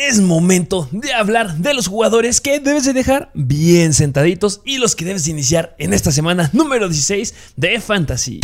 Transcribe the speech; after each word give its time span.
es 0.00 0.20
momento 0.20 0.88
de 0.92 1.12
hablar 1.12 1.56
de 1.56 1.74
los 1.74 1.86
jugadores 1.86 2.40
que 2.40 2.58
debes 2.58 2.86
de 2.86 2.94
dejar 2.94 3.30
bien 3.34 3.92
sentaditos 3.92 4.62
y 4.64 4.78
los 4.78 4.96
que 4.96 5.04
debes 5.04 5.26
de 5.26 5.32
iniciar 5.32 5.74
en 5.78 5.92
esta 5.92 6.10
semana 6.10 6.48
número 6.54 6.88
16 6.88 7.34
de 7.56 7.80
Fantasy. 7.80 8.40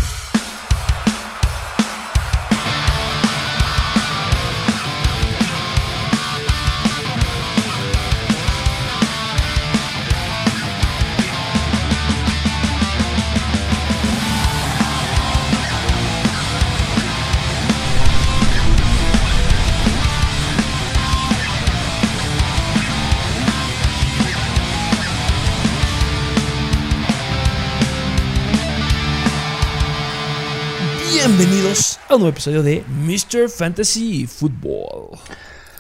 A 32.09 32.15
un 32.15 32.21
nuevo 32.21 32.33
episodio 32.33 32.63
de 32.63 32.85
Mr. 32.89 33.49
Fantasy 33.49 34.27
Football. 34.27 35.19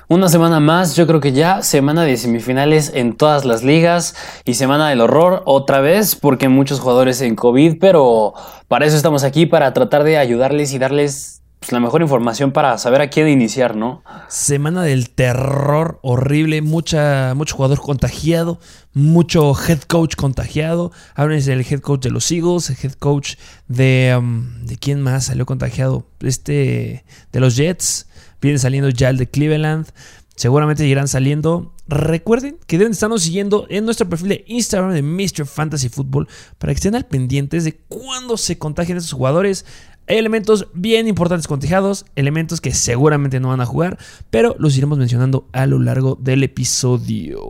Una 0.08 0.28
semana 0.28 0.58
más, 0.60 0.96
yo 0.96 1.06
creo 1.06 1.20
que 1.20 1.32
ya 1.32 1.62
semana 1.62 2.04
de 2.04 2.16
semifinales 2.16 2.92
en 2.94 3.16
todas 3.16 3.44
las 3.44 3.62
ligas 3.62 4.14
y 4.44 4.54
semana 4.54 4.88
del 4.88 5.00
horror 5.00 5.42
otra 5.46 5.80
vez 5.80 6.16
porque 6.16 6.48
muchos 6.48 6.80
jugadores 6.80 7.20
en 7.20 7.36
COVID, 7.36 7.78
pero 7.80 8.34
para 8.66 8.86
eso 8.86 8.96
estamos 8.96 9.22
aquí, 9.22 9.46
para 9.46 9.72
tratar 9.72 10.04
de 10.04 10.18
ayudarles 10.18 10.72
y 10.72 10.78
darles 10.78 11.42
pues, 11.60 11.72
la 11.72 11.80
mejor 11.80 12.02
información 12.02 12.52
para 12.52 12.76
saber 12.78 13.00
a 13.00 13.10
quién 13.10 13.28
iniciar, 13.28 13.76
¿no? 13.76 14.02
Semana 14.28 14.82
del 14.82 15.10
terror 15.10 15.98
horrible, 16.02 16.62
mucha, 16.62 17.34
mucho 17.34 17.56
jugador 17.56 17.80
contagiado, 17.80 18.60
mucho 18.92 19.52
head 19.66 19.80
coach 19.82 20.16
contagiado. 20.16 20.92
Háblense 21.14 21.50
del 21.50 21.66
head 21.68 21.80
coach 21.80 22.02
de 22.02 22.10
los 22.10 22.30
Eagles, 22.30 22.70
el 22.70 22.76
head 22.82 22.92
coach 22.94 23.34
de. 23.68 24.14
Um, 24.18 24.64
¿De 24.64 24.76
quién 24.76 25.02
más 25.02 25.26
salió 25.26 25.46
contagiado? 25.46 26.06
Este. 26.20 27.04
De 27.32 27.40
los 27.40 27.56
Jets. 27.56 28.08
Viene 28.40 28.58
saliendo 28.58 28.90
ya 28.90 29.08
el 29.08 29.16
de 29.16 29.28
Cleveland. 29.28 29.88
Seguramente 30.36 30.86
irán 30.86 31.08
saliendo. 31.08 31.74
Recuerden 31.88 32.58
que 32.66 32.78
deben 32.78 32.92
estarnos 32.92 33.22
siguiendo 33.22 33.66
en 33.70 33.84
nuestro 33.84 34.08
perfil 34.08 34.28
de 34.28 34.44
Instagram 34.48 34.92
de 34.92 35.02
Mr. 35.02 35.46
Fantasy 35.46 35.88
Football 35.88 36.28
para 36.58 36.72
que 36.72 36.76
estén 36.76 36.94
al 36.94 37.06
pendientes 37.06 37.64
de 37.64 37.76
cuándo 37.76 38.36
se 38.36 38.58
contagian 38.58 38.98
esos 38.98 39.12
jugadores. 39.12 39.64
Hay 40.08 40.18
elementos 40.18 40.68
bien 40.72 41.08
importantes 41.08 41.48
contagiados, 41.48 42.06
elementos 42.14 42.60
que 42.60 42.72
seguramente 42.72 43.40
no 43.40 43.48
van 43.48 43.60
a 43.60 43.66
jugar, 43.66 43.98
pero 44.30 44.54
los 44.58 44.76
iremos 44.76 44.98
mencionando 44.98 45.48
a 45.52 45.66
lo 45.66 45.80
largo 45.80 46.16
del 46.20 46.44
episodio. 46.44 47.40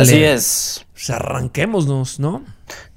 Así 0.00 0.22
es. 0.22 0.86
Pues 0.92 1.10
arranquémonos, 1.10 2.20
¿no? 2.20 2.42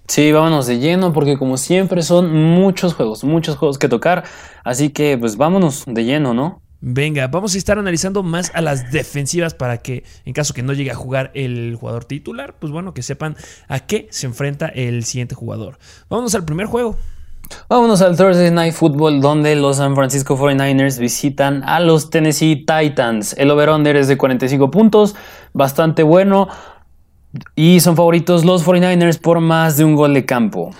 Sí, 0.07 0.31
vámonos 0.31 0.67
de 0.67 0.79
lleno 0.79 1.11
porque 1.13 1.37
como 1.37 1.57
siempre 1.57 2.03
son 2.03 2.31
muchos 2.33 2.93
juegos, 2.93 3.23
muchos 3.23 3.57
juegos 3.57 3.77
que 3.79 3.89
tocar, 3.89 4.23
así 4.63 4.89
que 4.89 5.17
pues 5.17 5.35
vámonos 5.35 5.83
de 5.87 6.05
lleno, 6.05 6.33
¿no? 6.33 6.61
Venga, 6.79 7.27
vamos 7.27 7.55
a 7.55 7.57
estar 7.57 7.79
analizando 7.79 8.21
más 8.21 8.51
a 8.53 8.61
las 8.61 8.91
defensivas 8.91 9.55
para 9.55 9.79
que 9.79 10.03
en 10.23 10.33
caso 10.33 10.53
que 10.53 10.61
no 10.61 10.73
llegue 10.73 10.91
a 10.91 10.95
jugar 10.95 11.31
el 11.33 11.75
jugador 11.79 12.05
titular, 12.05 12.55
pues 12.59 12.71
bueno, 12.71 12.93
que 12.93 13.01
sepan 13.01 13.35
a 13.67 13.79
qué 13.79 14.07
se 14.11 14.27
enfrenta 14.27 14.67
el 14.67 15.03
siguiente 15.03 15.33
jugador. 15.33 15.79
Vámonos 16.09 16.35
al 16.35 16.45
primer 16.45 16.67
juego. 16.67 16.97
Vámonos 17.69 18.01
al 18.01 18.15
Thursday 18.15 18.51
Night 18.51 18.73
Football 18.73 19.21
donde 19.21 19.55
los 19.55 19.77
San 19.77 19.95
Francisco 19.95 20.37
49ers 20.37 20.99
visitan 20.99 21.63
a 21.63 21.79
los 21.79 22.09
Tennessee 22.09 22.65
Titans. 22.65 23.35
El 23.37 23.51
over-under 23.51 23.95
es 23.95 24.07
de 24.07 24.17
45 24.17 24.71
puntos, 24.71 25.15
bastante 25.53 26.03
bueno. 26.03 26.47
Y 27.55 27.79
son 27.81 27.95
favoritos 27.95 28.45
los 28.45 28.65
49ers 28.65 29.19
por 29.19 29.39
más 29.41 29.77
de 29.77 29.83
un 29.83 29.95
gol 29.95 30.13
de 30.13 30.25
campo. 30.25 30.71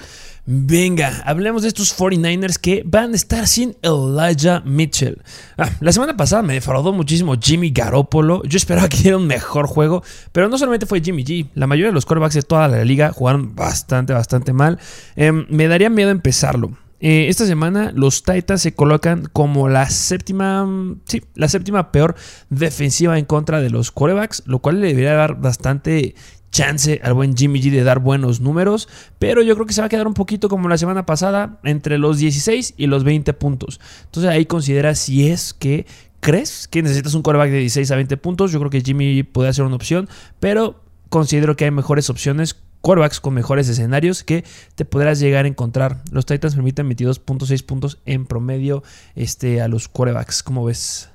Venga, 0.48 1.24
hablemos 1.26 1.64
de 1.64 1.70
estos 1.70 1.98
49ers 1.98 2.60
que 2.60 2.84
van 2.86 3.14
a 3.14 3.16
estar 3.16 3.48
sin 3.48 3.76
Elijah 3.82 4.62
Mitchell. 4.64 5.20
Ah, 5.58 5.72
la 5.80 5.92
semana 5.92 6.16
pasada 6.16 6.44
me 6.44 6.54
defraudó 6.54 6.94
muchísimo 6.94 7.34
Jimmy 7.42 7.72
Garoppolo. 7.72 8.44
Yo 8.44 8.58
esperaba 8.58 8.88
que 8.88 8.98
diera 8.98 9.18
un 9.18 9.26
mejor 9.26 9.66
juego, 9.66 10.04
pero 10.32 10.48
no 10.48 10.60
solamente 10.60 10.86
fue 10.86 11.02
Jimmy 11.02 11.24
G. 11.24 11.48
La 11.56 11.66
mayoría 11.66 11.88
de 11.88 11.94
los 11.94 12.06
quarterbacks 12.06 12.36
de 12.36 12.44
toda 12.44 12.68
la 12.68 12.86
liga 12.86 13.12
jugaron 13.12 13.56
bastante, 13.56 14.14
bastante 14.14 14.54
mal. 14.54 14.78
Em, 15.16 15.48
me 15.50 15.68
daría 15.68 15.90
miedo 15.90 16.12
empezarlo. 16.12 16.78
Eh, 17.08 17.30
esta 17.30 17.46
semana 17.46 17.92
los 17.94 18.24
Titans 18.24 18.64
se 18.64 18.74
colocan 18.74 19.30
como 19.32 19.70
la 19.70 19.92
séptima, 19.92 20.68
sí, 21.06 21.22
la 21.36 21.48
séptima 21.48 21.92
peor 21.92 22.16
defensiva 22.50 23.20
en 23.20 23.26
contra 23.26 23.62
de 23.62 23.70
los 23.70 23.92
quarterbacks, 23.92 24.42
lo 24.48 24.58
cual 24.58 24.82
le 24.82 24.88
debería 24.88 25.14
dar 25.14 25.40
bastante 25.40 26.16
chance 26.50 27.00
al 27.04 27.14
buen 27.14 27.38
Jimmy 27.38 27.62
G 27.62 27.70
de 27.70 27.84
dar 27.84 28.00
buenos 28.00 28.42
números, 28.42 28.90
pero 29.20 29.44
yo 29.44 29.54
creo 29.54 29.68
que 29.68 29.74
se 29.74 29.82
va 29.82 29.86
a 29.86 29.90
quedar 29.90 30.08
un 30.08 30.16
poquito 30.16 30.50
como 30.50 30.68
la 30.68 30.80
semana 30.80 31.06
pasada, 31.06 31.60
entre 31.64 32.00
los 32.00 32.18
16 32.18 32.74
y 32.76 32.88
los 32.88 33.04
20 33.04 33.34
puntos. 33.34 33.80
Entonces 34.06 34.32
ahí 34.32 34.48
considera 34.48 34.96
si 34.96 35.30
es 35.30 35.54
que 35.54 35.86
crees 36.22 36.68
que 36.68 36.82
necesitas 36.82 37.14
un 37.14 37.22
quarterback 37.22 37.52
de 37.52 37.60
16 37.60 37.92
a 37.92 37.98
20 37.98 38.18
puntos, 38.18 38.52
yo 38.52 38.58
creo 38.58 38.72
que 38.72 38.82
Jimmy 38.82 39.22
puede 39.22 39.54
ser 39.54 39.66
una 39.66 39.76
opción, 39.76 40.10
pero 40.40 40.82
considero 41.10 41.56
que 41.56 41.66
hay 41.66 41.72
mejores 41.72 42.10
opciones 42.10 42.56
quarterbacks 42.86 43.20
con 43.20 43.34
mejores 43.34 43.68
escenarios 43.68 44.24
que 44.24 44.44
te 44.76 44.86
podrás 44.86 45.20
llegar 45.20 45.46
a 45.46 45.48
encontrar. 45.48 46.04
Los 46.12 46.28
Titans 46.28 46.54
permiten 46.54 46.88
22.6 46.88 47.66
puntos 47.66 47.98
en 48.06 48.28
promedio 48.28 48.84
este, 49.16 49.60
a 49.60 49.68
los 49.68 49.88
quarterbacks. 49.88 50.44
¿Cómo 50.44 50.66
ves? 50.66 51.10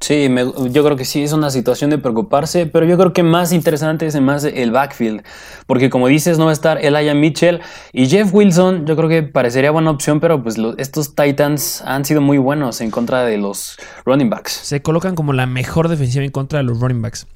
Sí, 0.00 0.28
yo 0.70 0.82
creo 0.82 0.96
que 0.96 1.04
sí 1.04 1.22
es 1.22 1.32
una 1.32 1.50
situación 1.50 1.90
de 1.90 1.98
preocuparse, 1.98 2.66
pero 2.66 2.86
yo 2.86 2.98
creo 2.98 3.12
que 3.12 3.22
más 3.22 3.52
interesante 3.52 4.04
es 4.04 4.20
más 4.20 4.42
el 4.42 4.72
backfield, 4.72 5.22
porque 5.68 5.90
como 5.90 6.08
dices, 6.08 6.38
no 6.38 6.46
va 6.46 6.50
a 6.50 6.54
estar 6.54 6.84
Elijah 6.84 7.14
Mitchell 7.14 7.60
y 7.92 8.08
Jeff 8.08 8.34
Wilson, 8.34 8.84
yo 8.84 8.96
creo 8.96 9.08
que 9.08 9.22
parecería 9.22 9.70
buena 9.70 9.92
opción, 9.92 10.18
pero 10.18 10.42
pues 10.42 10.56
estos 10.78 11.14
Titans 11.14 11.82
han 11.86 12.04
sido 12.04 12.20
muy 12.20 12.38
buenos 12.38 12.80
en 12.80 12.90
contra 12.90 13.24
de 13.24 13.38
los 13.38 13.78
running 14.04 14.28
backs. 14.28 14.50
Se 14.50 14.82
colocan 14.82 15.14
como 15.14 15.32
la 15.32 15.46
mejor 15.46 15.86
defensiva 15.86 16.24
en 16.24 16.32
contra 16.32 16.58
de 16.58 16.64
los 16.64 16.80
running 16.80 17.00
backs. 17.00 17.28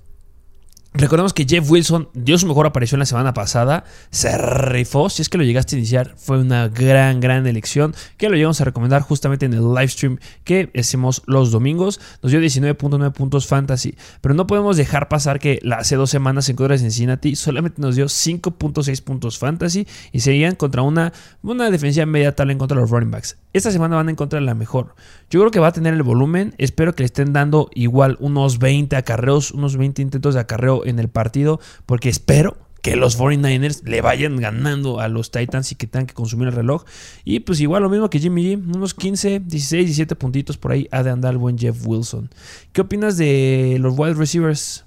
Recordemos 0.99 1.35
que 1.35 1.45
Jeff 1.45 1.71
Wilson 1.71 2.09
dio 2.15 2.39
su 2.39 2.47
mejor 2.47 2.65
aparición 2.65 3.01
la 3.01 3.05
semana 3.05 3.35
pasada, 3.35 3.85
se 4.11 4.39
rifó, 4.39 5.11
si 5.11 5.21
es 5.21 5.29
que 5.29 5.37
lo 5.37 5.45
llegaste 5.45 5.77
a 5.77 5.79
iniciar, 5.79 6.15
fue 6.17 6.39
una 6.39 6.69
gran, 6.69 7.21
gran 7.21 7.47
elección, 7.47 7.95
que 8.17 8.31
lo 8.31 8.35
llegamos 8.35 8.63
a 8.63 8.65
recomendar 8.65 9.03
justamente 9.03 9.45
en 9.45 9.53
el 9.53 9.75
live 9.75 9.89
stream 9.89 10.19
que 10.45 10.71
hacemos 10.75 11.23
los 11.27 11.51
domingos, 11.51 12.01
nos 12.23 12.33
dio 12.33 12.41
19.9 12.41 13.13
puntos 13.13 13.47
fantasy, 13.47 13.95
pero 14.23 14.35
no 14.35 14.47
podemos 14.47 14.79
dejar 14.79 15.09
pasar 15.09 15.39
que 15.39 15.61
hace 15.71 15.97
dos 15.97 16.09
semanas 16.09 16.49
en 16.49 16.57
contra 16.57 16.77
de 16.77 16.81
Cincinnati 16.81 17.37
solamente 17.37 17.83
nos 17.83 17.95
dio 17.95 18.07
5.6 18.07 19.03
puntos 19.03 19.39
fantasy 19.39 19.87
y 20.13 20.21
seguían 20.21 20.55
contra 20.55 20.81
una, 20.81 21.13
una 21.43 21.71
defensiva 21.71 22.07
media 22.07 22.35
tal 22.35 22.51
en 22.51 22.57
contra 22.57 22.75
de 22.75 22.81
los 22.81 22.91
running 22.91 23.11
backs. 23.11 23.37
Esta 23.53 23.71
semana 23.71 23.97
van 23.97 24.09
a 24.09 24.13
encontrar 24.13 24.41
la 24.41 24.55
mejor. 24.55 24.95
Yo 25.29 25.41
creo 25.41 25.51
que 25.51 25.61
va 25.61 25.69
a 25.69 25.73
tener 25.73 25.93
el 25.93 26.03
volumen, 26.03 26.55
espero 26.57 26.95
que 26.95 27.03
le 27.03 27.07
estén 27.07 27.35
dando 27.35 27.69
igual 27.75 28.17
unos 28.21 28.59
20 28.59 28.97
acarreos, 28.97 29.51
unos 29.51 29.77
20 29.77 30.01
intentos 30.01 30.35
de 30.35 30.41
acarreo 30.41 30.86
en 30.87 30.99
el 30.99 31.09
partido, 31.09 31.61
porque 31.87 32.09
espero 32.09 32.57
que 32.87 32.95
los 32.95 33.19
49ers 33.19 33.83
le 33.83 34.01
vayan 34.01 34.37
ganando 34.37 35.01
a 35.01 35.09
los 35.09 35.33
Titans 35.33 35.73
y 35.73 35.75
que 35.75 35.89
tengan 35.89 36.07
que 36.07 36.15
consumir 36.15 36.49
el 36.49 36.55
reloj. 36.55 36.85
Y 37.25 37.41
pues 37.41 37.61
igual 37.61 37.83
lo 37.83 37.91
mismo 37.91 38.09
que 38.11 38.21
Jimmy 38.21 38.55
G, 38.55 38.77
unos 38.77 38.95
15, 38.95 39.41
16, 39.41 39.87
17 39.87 40.15
puntitos 40.15 40.57
por 40.57 40.71
ahí 40.71 40.87
ha 40.93 41.03
de 41.03 41.11
andar 41.11 41.33
el 41.33 41.39
buen 41.39 41.59
Jeff 41.59 41.85
Wilson. 41.85 42.31
¿Qué 42.73 42.83
opinas 42.83 43.17
de 43.17 43.79
los 43.81 43.99
wide 43.99 44.15
receivers? 44.15 44.85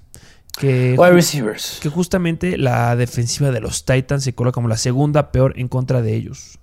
Que, 0.58 0.94
wide 0.98 1.12
receivers. 1.12 1.78
Que 1.82 1.90
justamente 1.90 2.56
la 2.56 2.96
defensiva 2.96 3.50
de 3.50 3.60
los 3.60 3.84
Titans 3.84 4.24
se 4.24 4.34
coloca 4.34 4.54
como 4.54 4.68
la 4.68 4.78
segunda 4.78 5.30
peor 5.30 5.52
en 5.56 5.68
contra 5.68 6.00
de 6.00 6.16
ellos. 6.16 6.59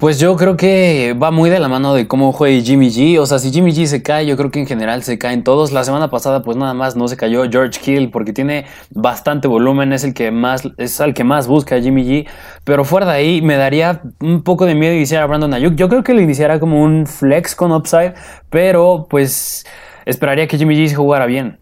Pues 0.00 0.18
yo 0.18 0.34
creo 0.34 0.56
que 0.56 1.14
va 1.22 1.30
muy 1.30 1.50
de 1.50 1.58
la 1.58 1.68
mano 1.68 1.92
de 1.92 2.08
cómo 2.08 2.32
juegue 2.32 2.62
Jimmy 2.62 2.88
G. 2.88 3.18
O 3.18 3.26
sea, 3.26 3.38
si 3.38 3.52
Jimmy 3.52 3.72
G 3.72 3.84
se 3.84 4.02
cae, 4.02 4.24
yo 4.24 4.34
creo 4.34 4.50
que 4.50 4.58
en 4.58 4.66
general 4.66 5.02
se 5.02 5.18
caen 5.18 5.44
todos. 5.44 5.72
La 5.72 5.84
semana 5.84 6.08
pasada, 6.08 6.40
pues 6.40 6.56
nada 6.56 6.72
más 6.72 6.96
no 6.96 7.06
se 7.06 7.18
cayó 7.18 7.42
George 7.50 7.78
Hill 7.84 8.10
porque 8.10 8.32
tiene 8.32 8.64
bastante 8.88 9.46
volumen, 9.46 9.92
es 9.92 10.02
el 10.02 10.14
que 10.14 10.30
más, 10.30 10.62
es 10.78 11.00
el 11.00 11.12
que 11.12 11.22
más 11.22 11.48
busca 11.48 11.78
Jimmy 11.82 12.04
G. 12.04 12.28
Pero 12.64 12.86
fuera 12.86 13.04
de 13.04 13.12
ahí, 13.12 13.42
me 13.42 13.56
daría 13.56 14.00
un 14.20 14.42
poco 14.42 14.64
de 14.64 14.74
miedo 14.74 14.94
iniciar 14.94 15.22
a 15.22 15.26
Brandon 15.26 15.52
Ayuk. 15.52 15.74
Yo 15.74 15.90
creo 15.90 16.02
que 16.02 16.14
lo 16.14 16.22
iniciará 16.22 16.58
como 16.60 16.82
un 16.82 17.06
flex 17.06 17.54
con 17.54 17.70
upside, 17.70 18.14
pero 18.48 19.06
pues 19.10 19.66
esperaría 20.06 20.48
que 20.48 20.56
Jimmy 20.56 20.76
G 20.76 20.88
se 20.88 20.94
jugara 20.94 21.26
bien. 21.26 21.59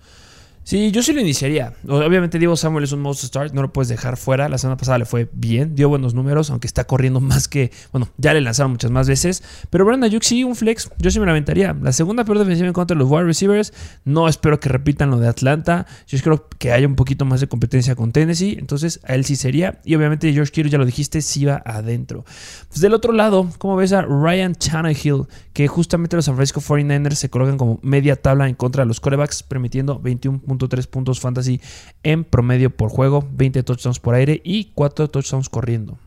Sí, 0.68 0.90
yo 0.90 1.02
sí 1.02 1.14
lo 1.14 1.22
iniciaría. 1.22 1.72
Obviamente 1.88 2.38
Diego 2.38 2.54
Samuel 2.54 2.84
es 2.84 2.92
un 2.92 3.00
most 3.00 3.24
start, 3.24 3.54
no 3.54 3.62
lo 3.62 3.72
puedes 3.72 3.88
dejar 3.88 4.18
fuera. 4.18 4.50
La 4.50 4.58
semana 4.58 4.76
pasada 4.76 4.98
le 4.98 5.06
fue 5.06 5.26
bien, 5.32 5.74
dio 5.74 5.88
buenos 5.88 6.12
números, 6.12 6.50
aunque 6.50 6.66
está 6.66 6.84
corriendo 6.84 7.20
más 7.20 7.48
que, 7.48 7.72
bueno, 7.90 8.10
ya 8.18 8.34
le 8.34 8.42
lanzaron 8.42 8.72
muchas 8.72 8.90
más 8.90 9.08
veces. 9.08 9.42
Pero 9.70 9.86
Brandon 9.86 10.10
Ayuk 10.10 10.22
sí, 10.22 10.44
un 10.44 10.54
flex, 10.54 10.90
yo 10.98 11.10
sí 11.10 11.20
me 11.20 11.24
lamentaría. 11.24 11.74
La 11.80 11.92
segunda 11.92 12.26
peor 12.26 12.40
defensiva 12.40 12.66
en 12.68 12.74
contra 12.74 12.94
de 12.94 12.98
los 12.98 13.10
wide 13.10 13.24
receivers, 13.24 13.72
no 14.04 14.28
espero 14.28 14.60
que 14.60 14.68
repitan 14.68 15.10
lo 15.10 15.18
de 15.18 15.28
Atlanta. 15.28 15.86
Yo 16.06 16.18
espero 16.18 16.46
que 16.58 16.70
haya 16.70 16.86
un 16.86 16.96
poquito 16.96 17.24
más 17.24 17.40
de 17.40 17.48
competencia 17.48 17.96
con 17.96 18.12
Tennessee, 18.12 18.58
entonces 18.58 19.00
a 19.04 19.14
él 19.14 19.24
sí 19.24 19.36
sería. 19.36 19.80
Y 19.86 19.94
obviamente 19.94 20.30
George 20.34 20.52
Kittle, 20.52 20.70
ya 20.70 20.76
lo 20.76 20.84
dijiste, 20.84 21.22
sí 21.22 21.46
va 21.46 21.62
adentro. 21.64 22.26
Pues 22.68 22.82
del 22.82 22.92
otro 22.92 23.14
lado, 23.14 23.48
¿cómo 23.56 23.74
ves 23.76 23.94
a 23.94 24.02
Ryan 24.02 24.54
Tannehill? 24.54 25.28
Que 25.54 25.66
justamente 25.66 26.14
los 26.14 26.26
San 26.26 26.36
Francisco 26.36 26.60
49ers 26.60 27.14
se 27.14 27.30
colocan 27.30 27.56
como 27.56 27.80
media 27.82 28.16
tabla 28.16 28.50
en 28.50 28.54
contra 28.54 28.82
de 28.82 28.86
los 28.86 29.00
corebacks, 29.00 29.42
permitiendo 29.42 29.98
21 29.98 30.42
3 30.66 30.86
puntos 30.88 31.20
fantasy 31.20 31.60
en 32.02 32.24
promedio 32.24 32.70
por 32.70 32.90
juego, 32.90 33.28
20 33.30 33.62
touchdowns 33.62 34.00
por 34.00 34.14
aire 34.14 34.40
y 34.42 34.72
4 34.74 35.08
touchdowns 35.08 35.48
corriendo. 35.48 35.98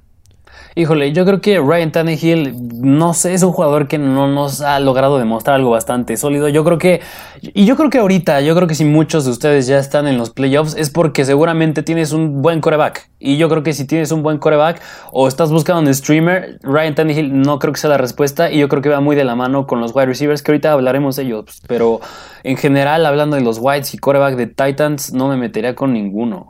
Híjole, 0.74 1.12
yo 1.12 1.26
creo 1.26 1.42
que 1.42 1.60
Ryan 1.60 1.92
Tannehill, 1.92 2.56
no 2.82 3.14
sé, 3.14 3.34
es 3.34 3.44
un 3.44 3.52
jugador 3.52 3.90
que 3.90 3.98
no 3.98 4.28
nos 4.28 4.62
ha 4.62 4.80
logrado 4.80 5.18
demostrar 5.18 5.58
algo 5.58 5.70
bastante 5.70 6.16
sólido. 6.16 6.48
Yo 6.48 6.64
creo 6.64 6.78
que, 6.78 7.02
y 7.42 7.66
yo 7.66 7.76
creo 7.76 7.90
que 7.90 7.98
ahorita, 7.98 8.40
yo 8.40 8.56
creo 8.56 8.68
que 8.70 8.76
si 8.76 8.86
muchos 8.86 9.26
de 9.26 9.32
ustedes 9.32 9.68
ya 9.68 9.80
están 9.80 10.08
en 10.08 10.18
los 10.18 10.30
playoffs, 10.30 10.76
es 10.76 10.90
porque 10.90 11.26
seguramente 11.26 11.84
tienes 11.84 12.14
un 12.14 12.42
buen 12.42 12.62
coreback. 12.62 13.10
Y 13.20 13.38
yo 13.38 13.50
creo 13.50 13.64
que 13.64 13.74
si 13.74 13.86
tienes 13.86 14.12
un 14.14 14.24
buen 14.24 14.38
coreback 14.38 14.82
o 15.12 15.28
estás 15.28 15.52
buscando 15.52 15.82
un 15.82 15.94
streamer, 15.94 16.58
Ryan 16.64 16.96
Tannehill 16.96 17.42
no 17.42 17.60
creo 17.60 17.74
que 17.74 17.80
sea 17.80 17.90
la 17.90 17.98
respuesta. 17.98 18.50
Y 18.50 18.60
yo 18.60 18.70
creo 18.70 18.82
que 18.82 18.90
va 18.90 19.02
muy 19.02 19.18
de 19.18 19.26
la 19.26 19.36
mano 19.36 19.68
con 19.68 19.82
los 19.82 19.94
wide 19.94 20.06
receivers, 20.06 20.42
que 20.42 20.52
ahorita 20.52 20.72
hablaremos 20.72 21.18
de 21.18 21.24
ellos. 21.24 21.62
Pero 21.68 22.00
en 22.44 22.56
general, 22.56 23.06
hablando 23.06 23.36
de 23.36 23.42
los 23.42 23.60
wides 23.60 23.94
y 23.94 23.98
coreback 23.98 24.36
de 24.38 24.48
Titans, 24.48 25.12
no 25.14 25.28
me 25.28 25.36
metería 25.36 25.76
con 25.76 25.92
ninguno. 25.92 26.48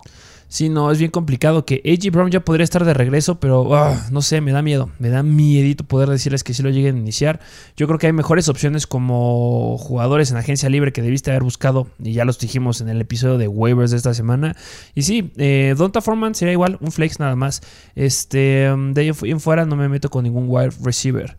Sí, 0.52 0.68
no, 0.68 0.92
es 0.92 1.00
bien 1.00 1.12
complicado 1.12 1.64
que 1.64 1.82
AJ 1.86 2.12
Brown 2.12 2.30
ya 2.30 2.42
podría 2.42 2.66
estar 2.66 2.84
de 2.84 2.94
regreso, 2.94 3.40
pero 3.40 3.74
ah, 3.74 4.06
no 4.12 4.22
sé, 4.22 4.42
me 4.42 4.52
da 4.52 4.62
miedo. 4.62 4.90
Me 5.00 5.08
da 5.08 5.24
miedito 5.24 5.86
poder 5.86 6.10
decirles 6.10 6.44
que 6.44 6.54
sí 6.54 6.62
lo 6.62 6.70
lleguen 6.70 6.98
a 6.98 7.00
iniciar. 7.00 7.40
Yo 7.78 7.88
creo 7.88 7.98
que 7.98 8.08
hay 8.08 8.12
mejores 8.12 8.50
opciones 8.50 8.86
como 8.86 9.78
jugadores 9.78 10.30
en 10.30 10.36
agencia 10.36 10.68
libre 10.68 10.92
que 10.92 11.02
debiste 11.02 11.32
haber 11.32 11.44
buscado, 11.44 11.88
y 12.04 12.12
ya 12.12 12.26
los 12.26 12.38
dijimos 12.38 12.82
en 12.82 12.90
el 12.90 13.00
episodio 13.00 13.38
de 13.38 13.48
waivers 13.48 13.92
de 13.92 13.98
esta 13.98 14.14
semana. 14.14 14.58
Y 14.94 15.04
sí, 15.04 15.32
eh, 15.38 15.74
Donta 15.78 16.02
Foreman 16.02 16.36
sería 16.36 16.52
igual, 16.52 16.78
un 16.82 16.92
flex 16.92 17.22
nada 17.22 17.38
más. 17.38 17.62
Este, 17.96 18.70
de 18.76 19.02
ahí 19.02 19.10
en 19.22 19.40
fuera 19.40 19.66
no 19.66 19.78
me 19.78 19.88
meto 19.88 20.10
con 20.10 20.26
ningún 20.26 20.48
wide 20.50 20.72
receiver. 20.84 21.38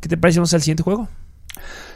¿Qué 0.00 0.08
te 0.08 0.16
parece? 0.16 0.40
Vamos 0.40 0.52
al 0.52 0.62
siguiente 0.62 0.82
juego. 0.82 1.08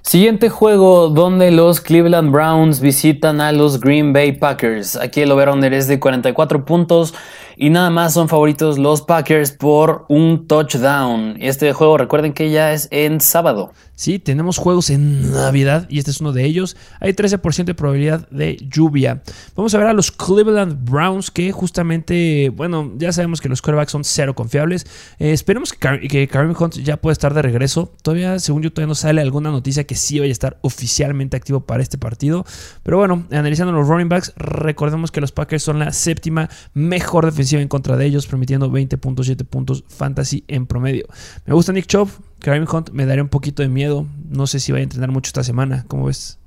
Siguiente 0.02 0.50
juego 0.50 1.08
donde 1.10 1.52
los 1.52 1.80
Cleveland 1.80 2.32
Browns 2.32 2.80
visitan 2.80 3.40
a 3.40 3.52
los 3.52 3.78
Green 3.78 4.12
Bay 4.12 4.32
Packers. 4.32 4.96
Aquí 4.96 5.20
el 5.20 5.30
over-under 5.30 5.72
es 5.72 5.86
de 5.86 6.00
44 6.00 6.64
puntos 6.64 7.14
y 7.56 7.70
nada 7.70 7.88
más 7.88 8.12
son 8.12 8.28
favoritos 8.28 8.78
los 8.78 9.02
Packers 9.02 9.52
por 9.52 10.04
un 10.08 10.48
touchdown. 10.48 11.36
Este 11.38 11.72
juego 11.72 11.98
recuerden 11.98 12.32
que 12.32 12.50
ya 12.50 12.72
es 12.72 12.88
en 12.90 13.20
sábado. 13.20 13.70
Sí, 14.02 14.18
tenemos 14.18 14.58
juegos 14.58 14.90
en 14.90 15.30
Navidad 15.30 15.86
y 15.88 16.00
este 16.00 16.10
es 16.10 16.20
uno 16.20 16.32
de 16.32 16.44
ellos. 16.44 16.76
Hay 16.98 17.12
13% 17.12 17.66
de 17.66 17.74
probabilidad 17.74 18.28
de 18.30 18.56
lluvia. 18.56 19.22
Vamos 19.54 19.76
a 19.76 19.78
ver 19.78 19.86
a 19.86 19.92
los 19.92 20.10
Cleveland 20.10 20.90
Browns 20.90 21.30
que 21.30 21.52
justamente, 21.52 22.48
bueno, 22.48 22.90
ya 22.96 23.12
sabemos 23.12 23.40
que 23.40 23.48
los 23.48 23.62
quarterbacks 23.62 23.92
son 23.92 24.02
cero 24.02 24.34
confiables. 24.34 24.88
Eh, 25.20 25.30
esperemos 25.30 25.72
que, 25.72 26.08
que 26.08 26.26
Kareem 26.26 26.52
Hunt 26.58 26.78
ya 26.78 26.96
pueda 26.96 27.12
estar 27.12 27.32
de 27.32 27.42
regreso. 27.42 27.92
Todavía, 28.02 28.40
según 28.40 28.64
yo, 28.64 28.72
todavía 28.72 28.88
no 28.88 28.96
sale 28.96 29.20
alguna 29.20 29.52
noticia 29.52 29.84
que 29.84 29.94
sí 29.94 30.18
vaya 30.18 30.30
a 30.30 30.32
estar 30.32 30.58
oficialmente 30.62 31.36
activo 31.36 31.60
para 31.60 31.80
este 31.80 31.96
partido. 31.96 32.44
Pero 32.82 32.96
bueno, 32.96 33.28
analizando 33.30 33.72
los 33.72 33.86
running 33.86 34.08
backs, 34.08 34.32
recordemos 34.34 35.12
que 35.12 35.20
los 35.20 35.30
Packers 35.30 35.62
son 35.62 35.78
la 35.78 35.92
séptima 35.92 36.50
mejor 36.74 37.24
defensiva 37.24 37.62
en 37.62 37.68
contra 37.68 37.96
de 37.96 38.04
ellos, 38.04 38.26
permitiendo 38.26 38.68
20.7 38.68 39.44
puntos 39.44 39.84
fantasy 39.86 40.42
en 40.48 40.66
promedio. 40.66 41.06
Me 41.46 41.54
gusta 41.54 41.72
Nick 41.72 41.86
Chubb. 41.86 42.08
Kareem 42.42 42.66
Hunt 42.70 42.90
me 42.90 43.06
daría 43.06 43.22
un 43.22 43.28
poquito 43.28 43.62
de 43.62 43.68
miedo. 43.68 44.06
No 44.28 44.46
sé 44.46 44.60
si 44.60 44.72
va 44.72 44.78
a 44.78 44.82
entrenar 44.82 45.10
mucho 45.10 45.28
esta 45.28 45.44
semana. 45.44 45.84
¿Cómo 45.88 46.06
ves? 46.06 46.38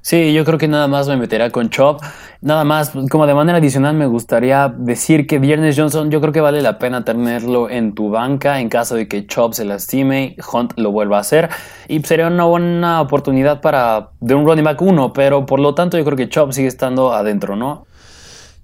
Sí, 0.00 0.32
yo 0.32 0.44
creo 0.44 0.58
que 0.58 0.68
nada 0.68 0.88
más 0.88 1.08
me 1.08 1.16
meterá 1.16 1.50
con 1.50 1.68
Chop. 1.68 2.00
Nada 2.40 2.64
más, 2.64 2.92
como 3.10 3.26
de 3.26 3.34
manera 3.34 3.58
adicional, 3.58 3.94
me 3.94 4.06
gustaría 4.06 4.72
decir 4.74 5.26
que 5.26 5.38
Viernes 5.38 5.76
Johnson, 5.76 6.10
yo 6.10 6.20
creo 6.20 6.32
que 6.32 6.40
vale 6.40 6.62
la 6.62 6.78
pena 6.78 7.04
tenerlo 7.04 7.68
en 7.68 7.94
tu 7.94 8.08
banca 8.08 8.60
en 8.60 8.70
caso 8.70 8.94
de 8.94 9.08
que 9.08 9.26
Chop 9.26 9.52
se 9.52 9.66
lastime, 9.66 10.36
Hunt 10.50 10.72
lo 10.78 10.92
vuelva 10.92 11.18
a 11.18 11.20
hacer. 11.20 11.50
Y 11.88 12.02
sería 12.02 12.28
una 12.28 12.44
buena 12.44 13.02
oportunidad 13.02 13.60
para 13.60 14.10
de 14.20 14.34
un 14.34 14.46
running 14.46 14.64
back 14.64 14.80
1, 14.80 15.12
pero 15.12 15.44
por 15.44 15.60
lo 15.60 15.74
tanto, 15.74 15.98
yo 15.98 16.04
creo 16.04 16.16
que 16.16 16.28
Chop 16.28 16.52
sigue 16.52 16.68
estando 16.68 17.12
adentro, 17.12 17.56
¿no? 17.56 17.86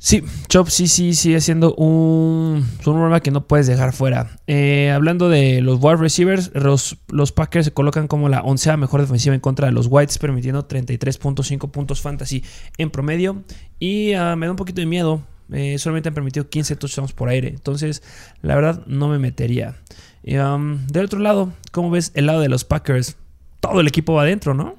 Sí, 0.05 0.25
Chop 0.49 0.67
sí, 0.67 0.89
sí, 0.89 1.15
sigue 1.15 1.41
siendo 1.41 1.77
un, 1.77 2.69
un 2.87 3.21
que 3.21 3.31
no 3.31 3.47
puedes 3.47 3.69
dejar 3.69 3.93
fuera. 3.93 4.37
Eh, 4.49 4.91
hablando 4.91 5.29
de 5.29 5.61
los 5.61 5.79
wide 5.81 5.99
receivers, 5.99 6.51
los, 6.55 6.99
los, 7.07 7.31
Packers 7.31 7.67
se 7.67 7.73
colocan 7.73 8.09
como 8.09 8.29
la 8.29 8.43
onceava 8.43 8.77
mejor 8.77 9.01
defensiva 9.01 9.33
en 9.33 9.41
contra 9.41 9.69
de 9.69 9.73
los 9.73 9.87
Whites, 9.89 10.19
permitiendo 10.19 10.67
33.5 10.67 11.71
puntos 11.71 12.01
fantasy 12.01 12.43
en 12.79 12.91
promedio. 12.91 13.45
Y 13.79 14.15
ah, 14.15 14.35
me 14.35 14.47
da 14.47 14.51
un 14.51 14.57
poquito 14.57 14.81
de 14.81 14.89
miedo. 14.89 15.23
Eh, 15.53 15.79
solamente 15.79 16.09
han 16.09 16.17
permitido 16.17 16.49
15 16.49 16.75
touchdowns 16.75 17.13
por 17.13 17.29
aire. 17.29 17.47
Entonces, 17.47 18.03
la 18.43 18.57
verdad, 18.57 18.85
no 18.89 19.07
me 19.07 19.21
metería. 19.21 19.77
Um, 20.25 20.85
del 20.89 21.05
otro 21.05 21.21
lado, 21.21 21.53
¿cómo 21.71 21.91
ves 21.93 22.11
el 22.15 22.27
lado 22.27 22.41
de 22.41 22.49
los 22.49 22.65
Packers? 22.65 23.15
Todo 23.61 23.79
el 23.79 23.87
equipo 23.87 24.15
va 24.15 24.23
adentro, 24.23 24.53
¿no? 24.53 24.75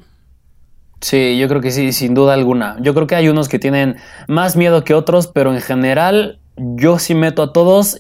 Sí, 1.03 1.37
yo 1.37 1.49
creo 1.49 1.59
que 1.59 1.71
sí, 1.71 1.91
sin 1.91 2.13
duda 2.13 2.33
alguna. 2.33 2.77
Yo 2.79 2.93
creo 2.93 3.07
que 3.07 3.15
hay 3.15 3.27
unos 3.27 3.49
que 3.49 3.59
tienen 3.59 3.97
más 4.29 4.55
miedo 4.55 4.85
que 4.85 4.93
otros, 4.93 5.27
pero 5.27 5.53
en 5.53 5.59
general 5.59 6.39
yo 6.55 6.97
sí 6.97 7.13
meto 7.13 7.43
a 7.43 7.51
todos, 7.51 7.99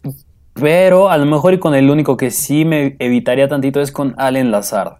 pero 0.53 1.09
a 1.09 1.17
lo 1.17 1.25
mejor 1.25 1.53
y 1.53 1.59
con 1.59 1.75
el 1.75 1.89
único 1.89 2.15
que 2.15 2.31
sí 2.31 2.63
me 2.63 2.95
evitaría 2.99 3.49
tantito 3.49 3.81
es 3.81 3.91
con 3.91 4.15
Allen 4.17 4.51
Lazard. 4.51 4.99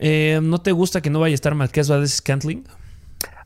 Eh, 0.00 0.40
¿No 0.42 0.58
te 0.58 0.72
gusta 0.72 1.00
que 1.00 1.08
no 1.08 1.18
vaya 1.18 1.32
a 1.32 1.34
estar 1.34 1.54
Marqués 1.54 1.88
Valdez 1.88 2.16
Scantling? 2.16 2.62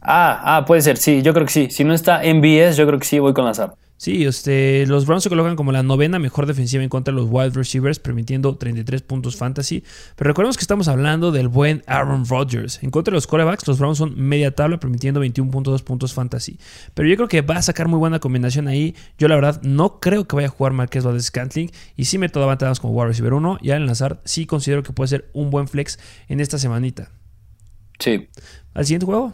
Ah, 0.02 0.56
ah, 0.56 0.64
puede 0.66 0.82
ser, 0.82 0.96
sí, 0.96 1.22
yo 1.22 1.32
creo 1.32 1.46
que 1.46 1.52
sí. 1.52 1.68
Si 1.70 1.84
no 1.84 1.94
está 1.94 2.24
en 2.24 2.40
BS, 2.40 2.76
yo 2.76 2.88
creo 2.88 2.98
que 2.98 3.06
sí 3.06 3.20
voy 3.20 3.32
con 3.32 3.44
Lazard. 3.44 3.74
Sí, 4.04 4.26
este, 4.26 4.84
los 4.86 5.06
Browns 5.06 5.22
se 5.22 5.30
colocan 5.30 5.56
como 5.56 5.72
la 5.72 5.82
novena 5.82 6.18
mejor 6.18 6.44
defensiva 6.44 6.82
en 6.82 6.90
contra 6.90 7.14
de 7.14 7.18
los 7.18 7.26
wide 7.30 7.52
receivers, 7.54 7.98
permitiendo 7.98 8.54
33 8.54 9.00
puntos 9.00 9.36
fantasy. 9.36 9.82
Pero 10.14 10.28
recordemos 10.28 10.58
que 10.58 10.60
estamos 10.60 10.88
hablando 10.88 11.32
del 11.32 11.48
buen 11.48 11.82
Aaron 11.86 12.26
Rodgers. 12.28 12.82
En 12.82 12.90
contra 12.90 13.12
de 13.12 13.14
los 13.14 13.26
quarterbacks, 13.26 13.66
los 13.66 13.78
Browns 13.78 13.96
son 13.96 14.12
media 14.14 14.54
tabla, 14.54 14.78
permitiendo 14.78 15.24
21.2 15.24 15.82
puntos 15.84 16.12
fantasy. 16.12 16.58
Pero 16.92 17.08
yo 17.08 17.16
creo 17.16 17.28
que 17.28 17.40
va 17.40 17.56
a 17.56 17.62
sacar 17.62 17.88
muy 17.88 17.98
buena 17.98 18.18
combinación 18.18 18.68
ahí. 18.68 18.94
Yo, 19.16 19.26
la 19.26 19.36
verdad, 19.36 19.62
no 19.62 20.00
creo 20.00 20.28
que 20.28 20.36
vaya 20.36 20.48
a 20.48 20.50
jugar 20.50 20.74
Marqués 20.74 21.02
Valdez 21.02 21.24
Scantling. 21.24 21.70
Y 21.96 22.04
sí 22.04 22.18
meto 22.18 22.46
a 22.46 22.74
como 22.74 22.92
wide 22.92 23.08
receiver 23.08 23.32
1. 23.32 23.60
Y 23.62 23.70
al 23.70 23.80
enlazar, 23.80 24.20
sí 24.26 24.44
considero 24.44 24.82
que 24.82 24.92
puede 24.92 25.08
ser 25.08 25.30
un 25.32 25.48
buen 25.48 25.66
flex 25.66 25.98
en 26.28 26.40
esta 26.40 26.58
semanita. 26.58 27.10
Sí. 27.98 28.28
¿Al 28.74 28.84
siguiente 28.84 29.06
juego? 29.06 29.32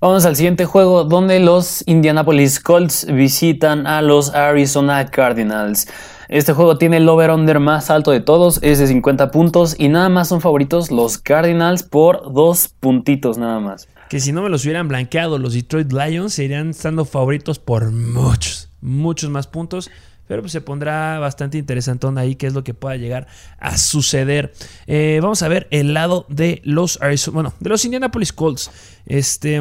Vamos 0.00 0.24
al 0.24 0.36
siguiente 0.36 0.64
juego 0.64 1.04
donde 1.04 1.40
los 1.40 1.82
Indianapolis 1.86 2.60
Colts 2.60 3.06
visitan 3.06 3.86
a 3.86 4.02
los 4.02 4.34
Arizona 4.34 5.06
Cardinals. 5.06 5.86
Este 6.28 6.52
juego 6.52 6.78
tiene 6.78 6.98
el 6.98 7.08
over-under 7.08 7.58
más 7.58 7.90
alto 7.90 8.12
de 8.12 8.20
todos, 8.20 8.60
es 8.62 8.78
de 8.78 8.86
50 8.86 9.30
puntos 9.30 9.74
y 9.78 9.88
nada 9.88 10.08
más 10.08 10.28
son 10.28 10.40
favoritos 10.40 10.90
los 10.90 11.18
Cardinals 11.18 11.82
por 11.82 12.32
dos 12.32 12.68
puntitos 12.68 13.36
nada 13.36 13.58
más. 13.58 13.88
Que 14.08 14.20
si 14.20 14.32
no 14.32 14.42
me 14.42 14.48
los 14.48 14.64
hubieran 14.64 14.88
blanqueado 14.88 15.38
los 15.38 15.54
Detroit 15.54 15.92
Lions 15.92 16.34
serían 16.34 16.70
estando 16.70 17.04
favoritos 17.04 17.58
por 17.58 17.90
muchos, 17.90 18.70
muchos 18.80 19.28
más 19.28 19.46
puntos. 19.46 19.90
Pero 20.30 20.42
pues 20.42 20.52
se 20.52 20.60
pondrá 20.60 21.18
bastante 21.18 21.58
interesantón 21.58 22.16
ahí 22.16 22.36
qué 22.36 22.46
es 22.46 22.54
lo 22.54 22.62
que 22.62 22.72
pueda 22.72 22.94
llegar 22.94 23.26
a 23.58 23.76
suceder. 23.76 24.52
Eh, 24.86 25.18
vamos 25.20 25.42
a 25.42 25.48
ver 25.48 25.66
el 25.72 25.92
lado 25.92 26.24
de 26.28 26.62
los 26.62 27.00
bueno, 27.32 27.52
de 27.58 27.68
los 27.68 27.84
Indianapolis 27.84 28.32
Colts. 28.32 28.70
Este. 29.06 29.60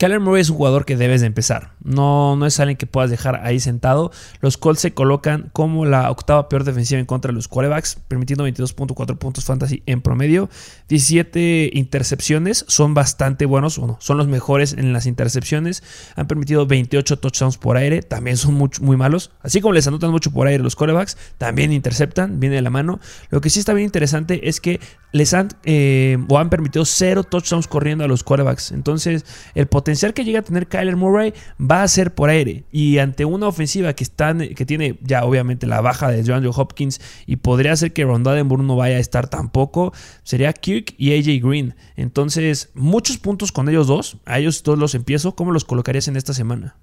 Kyler 0.00 0.18
Murray 0.18 0.40
es 0.40 0.48
un 0.48 0.56
jugador 0.56 0.86
que 0.86 0.96
debes 0.96 1.20
de 1.20 1.26
empezar. 1.26 1.74
No, 1.84 2.34
no 2.34 2.46
es 2.46 2.58
alguien 2.58 2.78
que 2.78 2.86
puedas 2.86 3.10
dejar 3.10 3.42
ahí 3.44 3.60
sentado. 3.60 4.10
Los 4.40 4.56
Colts 4.56 4.80
se 4.80 4.94
colocan 4.94 5.50
como 5.52 5.84
la 5.84 6.10
octava 6.10 6.48
peor 6.48 6.64
defensiva 6.64 6.98
en 6.98 7.04
contra 7.04 7.28
de 7.28 7.34
los 7.34 7.48
quarterbacks, 7.48 7.98
permitiendo 8.08 8.48
22.4 8.48 9.18
puntos 9.18 9.44
fantasy 9.44 9.82
en 9.84 10.00
promedio. 10.00 10.48
17 10.88 11.72
intercepciones, 11.74 12.64
son 12.66 12.94
bastante 12.94 13.44
buenos, 13.44 13.76
bueno, 13.76 13.98
son 14.00 14.16
los 14.16 14.26
mejores 14.26 14.72
en 14.72 14.94
las 14.94 15.04
intercepciones. 15.04 15.82
Han 16.16 16.26
permitido 16.26 16.66
28 16.66 17.18
touchdowns 17.18 17.58
por 17.58 17.76
aire, 17.76 18.00
también 18.00 18.38
son 18.38 18.54
muy, 18.54 18.96
malos. 18.96 19.32
Así 19.42 19.60
como 19.60 19.74
les 19.74 19.86
anotan 19.86 20.12
mucho 20.12 20.30
por 20.30 20.46
aire 20.46 20.62
los 20.62 20.76
quarterbacks, 20.76 21.18
también 21.36 21.74
interceptan, 21.74 22.40
viene 22.40 22.56
de 22.56 22.62
la 22.62 22.70
mano. 22.70 23.00
Lo 23.28 23.42
que 23.42 23.50
sí 23.50 23.58
está 23.58 23.74
bien 23.74 23.84
interesante 23.84 24.48
es 24.48 24.62
que 24.62 24.80
les 25.12 25.34
han 25.34 25.48
eh, 25.64 26.16
o 26.30 26.38
han 26.38 26.48
permitido 26.48 26.86
cero 26.86 27.22
touchdowns 27.22 27.68
corriendo 27.68 28.04
a 28.04 28.08
los 28.08 28.24
quarterbacks. 28.24 28.72
Entonces, 28.72 29.26
el 29.54 29.66
potencial 29.66 29.89
potencial 29.90 30.14
que 30.14 30.24
llega 30.24 30.38
a 30.38 30.42
tener 30.42 30.68
Kyler 30.68 30.94
Murray 30.94 31.34
va 31.60 31.82
a 31.82 31.88
ser 31.88 32.14
por 32.14 32.30
aire. 32.30 32.62
Y 32.70 32.98
ante 32.98 33.24
una 33.24 33.48
ofensiva 33.48 33.92
que, 33.92 34.06
que 34.54 34.64
tiene 34.64 35.00
ya 35.02 35.24
obviamente 35.24 35.66
la 35.66 35.80
baja 35.80 36.08
de 36.08 36.22
Joe 36.24 36.48
Hopkins 36.54 37.00
y 37.26 37.36
podría 37.36 37.74
ser 37.74 37.92
que 37.92 38.04
Rondadenburg 38.04 38.62
no 38.62 38.76
vaya 38.76 38.98
a 38.98 39.00
estar 39.00 39.26
tampoco, 39.26 39.92
sería 40.22 40.52
Kirk 40.52 40.94
y 40.96 41.18
AJ 41.18 41.44
Green. 41.44 41.74
Entonces, 41.96 42.70
muchos 42.74 43.18
puntos 43.18 43.50
con 43.50 43.68
ellos 43.68 43.88
dos. 43.88 44.18
A 44.26 44.38
ellos 44.38 44.62
todos 44.62 44.78
los 44.78 44.94
empiezo. 44.94 45.34
¿Cómo 45.34 45.50
los 45.50 45.64
colocarías 45.64 46.06
en 46.06 46.16
esta 46.16 46.34
semana? 46.34 46.76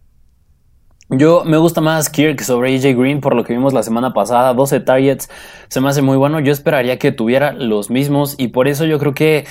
Yo 1.09 1.45
me 1.45 1.55
gusta 1.55 1.79
más 1.79 2.09
Kirk 2.09 2.41
sobre 2.41 2.75
AJ 2.75 2.97
Green 2.99 3.21
por 3.21 3.33
lo 3.33 3.45
que 3.45 3.53
vimos 3.53 3.71
la 3.71 3.83
semana 3.83 4.13
pasada. 4.13 4.53
12 4.53 4.81
targets 4.81 5.29
se 5.69 5.79
me 5.79 5.87
hace 5.87 6.01
muy 6.01 6.17
bueno. 6.17 6.41
Yo 6.41 6.51
esperaría 6.51 6.99
que 6.99 7.13
tuviera 7.13 7.53
los 7.53 7.89
mismos 7.89 8.35
y 8.37 8.49
por 8.49 8.67
eso 8.67 8.83
yo 8.83 8.99
creo 8.99 9.13
que 9.13 9.45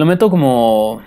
lo 0.00 0.06
meto 0.06 0.30
como 0.30 1.02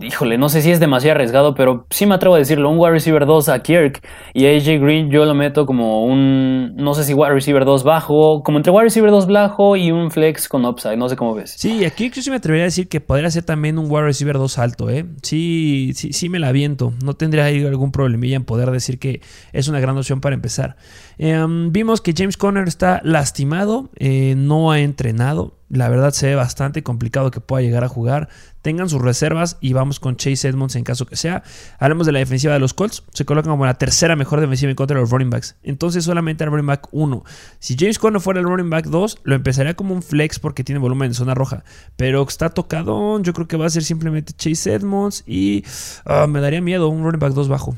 híjole, 0.00 0.38
no 0.38 0.48
sé 0.48 0.62
si 0.62 0.70
es 0.70 0.80
demasiado 0.80 1.16
arriesgado, 1.16 1.54
pero 1.54 1.86
sí 1.90 2.06
me 2.06 2.14
atrevo 2.14 2.36
a 2.36 2.38
decirlo, 2.38 2.70
un 2.70 2.78
wide 2.78 2.92
receiver 2.92 3.26
2 3.26 3.48
a 3.48 3.62
Kirk 3.62 4.00
y 4.32 4.46
AJ 4.46 4.80
Green 4.80 5.10
yo 5.10 5.24
lo 5.24 5.34
meto 5.34 5.66
como 5.66 6.04
un, 6.04 6.76
no 6.76 6.94
sé 6.94 7.04
si 7.04 7.14
wide 7.14 7.32
receiver 7.32 7.64
2 7.64 7.82
bajo, 7.84 8.42
como 8.42 8.58
entre 8.58 8.70
wide 8.70 8.84
receiver 8.84 9.10
2 9.10 9.26
bajo 9.26 9.76
y 9.76 9.90
un 9.90 10.10
flex 10.10 10.48
con 10.48 10.64
upside, 10.64 10.96
no 10.96 11.08
sé 11.08 11.16
cómo 11.16 11.34
ves. 11.34 11.54
Sí, 11.56 11.84
a 11.84 11.90
Kirk 11.90 12.14
yo 12.14 12.22
sí 12.22 12.30
me 12.30 12.36
atrevería 12.36 12.64
a 12.64 12.66
decir 12.66 12.88
que 12.88 13.00
podría 13.00 13.30
ser 13.30 13.44
también 13.44 13.78
un 13.78 13.90
wide 13.90 14.04
receiver 14.04 14.38
2 14.38 14.58
alto, 14.58 14.90
¿eh? 14.90 15.06
Sí, 15.22 15.92
sí, 15.94 16.12
sí 16.12 16.28
me 16.28 16.38
la 16.38 16.48
aviento, 16.48 16.92
no 17.02 17.14
tendría 17.14 17.44
ahí 17.44 17.64
algún 17.64 17.90
problemilla 17.90 18.36
en 18.36 18.44
poder 18.44 18.70
decir 18.70 18.98
que 18.98 19.20
es 19.52 19.68
una 19.68 19.80
gran 19.80 19.96
opción 19.96 20.20
para 20.20 20.34
empezar. 20.34 20.76
Em, 21.18 21.72
vimos 21.72 22.00
que 22.00 22.14
James 22.16 22.36
Conner 22.36 22.68
está 22.68 23.00
lastimado, 23.04 23.90
eh, 23.96 24.34
no 24.36 24.70
ha 24.70 24.80
entrenado, 24.80 25.58
la 25.70 25.90
verdad 25.90 26.12
se 26.12 26.28
ve 26.28 26.34
bastante 26.34 26.82
complicado 26.82 27.30
que 27.30 27.40
pueda 27.40 27.62
llegar 27.62 27.84
a 27.84 27.88
jugar. 27.88 28.28
Tengan 28.62 28.88
sus 28.88 29.02
reservas 29.02 29.58
y 29.60 29.74
vamos 29.74 30.00
con 30.00 30.16
Chase 30.16 30.48
Edmonds 30.48 30.76
en 30.76 30.84
caso 30.84 31.04
que 31.06 31.16
sea. 31.16 31.42
Hablemos 31.78 32.06
de 32.06 32.12
la 32.12 32.20
defensiva 32.20 32.54
de 32.54 32.58
los 32.58 32.72
Colts. 32.72 33.04
Se 33.12 33.26
colocan 33.26 33.50
como 33.52 33.66
la 33.66 33.74
tercera 33.74 34.16
mejor 34.16 34.40
defensiva 34.40 34.70
en 34.70 34.76
contra 34.76 34.94
de 34.96 35.02
los 35.02 35.10
running 35.10 35.28
backs. 35.28 35.56
Entonces 35.62 36.04
solamente 36.04 36.44
el 36.44 36.50
running 36.50 36.66
back 36.66 36.88
1. 36.90 37.22
Si 37.58 37.76
James 37.78 37.98
Conner 37.98 38.20
fuera 38.20 38.40
el 38.40 38.46
running 38.46 38.70
back 38.70 38.86
2, 38.86 39.18
lo 39.24 39.34
empezaría 39.34 39.74
como 39.74 39.94
un 39.94 40.02
flex 40.02 40.38
porque 40.38 40.64
tiene 40.64 40.78
volumen 40.78 41.08
en 41.08 41.14
zona 41.14 41.34
roja. 41.34 41.64
Pero 41.96 42.22
está 42.26 42.48
tocado. 42.48 43.20
Yo 43.20 43.34
creo 43.34 43.46
que 43.46 43.58
va 43.58 43.66
a 43.66 43.70
ser 43.70 43.84
simplemente 43.84 44.32
Chase 44.32 44.72
Edmonds 44.72 45.22
y 45.26 45.64
ah, 46.06 46.26
me 46.26 46.40
daría 46.40 46.62
miedo 46.62 46.88
un 46.88 47.04
running 47.04 47.20
back 47.20 47.34
2 47.34 47.48
bajo. 47.48 47.76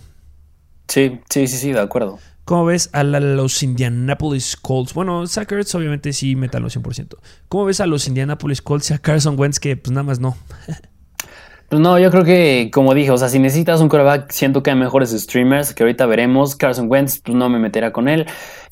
Sí, 0.87 1.21
sí, 1.29 1.47
sí, 1.49 1.57
sí, 1.57 1.73
de 1.73 1.81
acuerdo. 1.81 2.19
¿Cómo 2.51 2.65
ves 2.65 2.91
a 2.93 3.05
los 3.05 3.63
Indianapolis 3.63 4.57
Colts? 4.57 4.93
Bueno, 4.93 5.25
Sackers 5.29 5.73
obviamente 5.77 6.13
sí 6.13 6.35
metan 6.35 6.65
los 6.65 6.77
100%. 6.77 7.17
¿Cómo 7.49 7.67
ves 7.67 7.79
a 7.79 7.87
los 7.87 8.09
Indianapolis 8.09 8.61
Colts 8.61 8.91
y 8.91 8.95
a 8.95 8.99
Carson 8.99 9.39
Wentz 9.39 9.61
que 9.61 9.77
pues 9.77 9.93
nada 9.93 10.03
más 10.03 10.19
no? 10.19 10.37
Pues 11.71 11.81
no, 11.81 12.01
yo 12.01 12.11
creo 12.11 12.25
que, 12.25 12.69
como 12.73 12.95
dije, 12.95 13.13
o 13.13 13.17
sea, 13.17 13.29
si 13.29 13.39
necesitas 13.39 13.81
un 13.81 13.89
quarterback, 13.89 14.33
siento 14.33 14.61
que 14.61 14.71
hay 14.71 14.77
mejores 14.77 15.11
streamers 15.13 15.73
que 15.73 15.85
ahorita 15.85 16.05
veremos. 16.05 16.57
Carson 16.57 16.91
Wentz, 16.91 17.21
pues 17.21 17.37
no 17.37 17.49
me 17.49 17.61
meterá 17.61 17.93
con 17.93 18.09
él. 18.09 18.27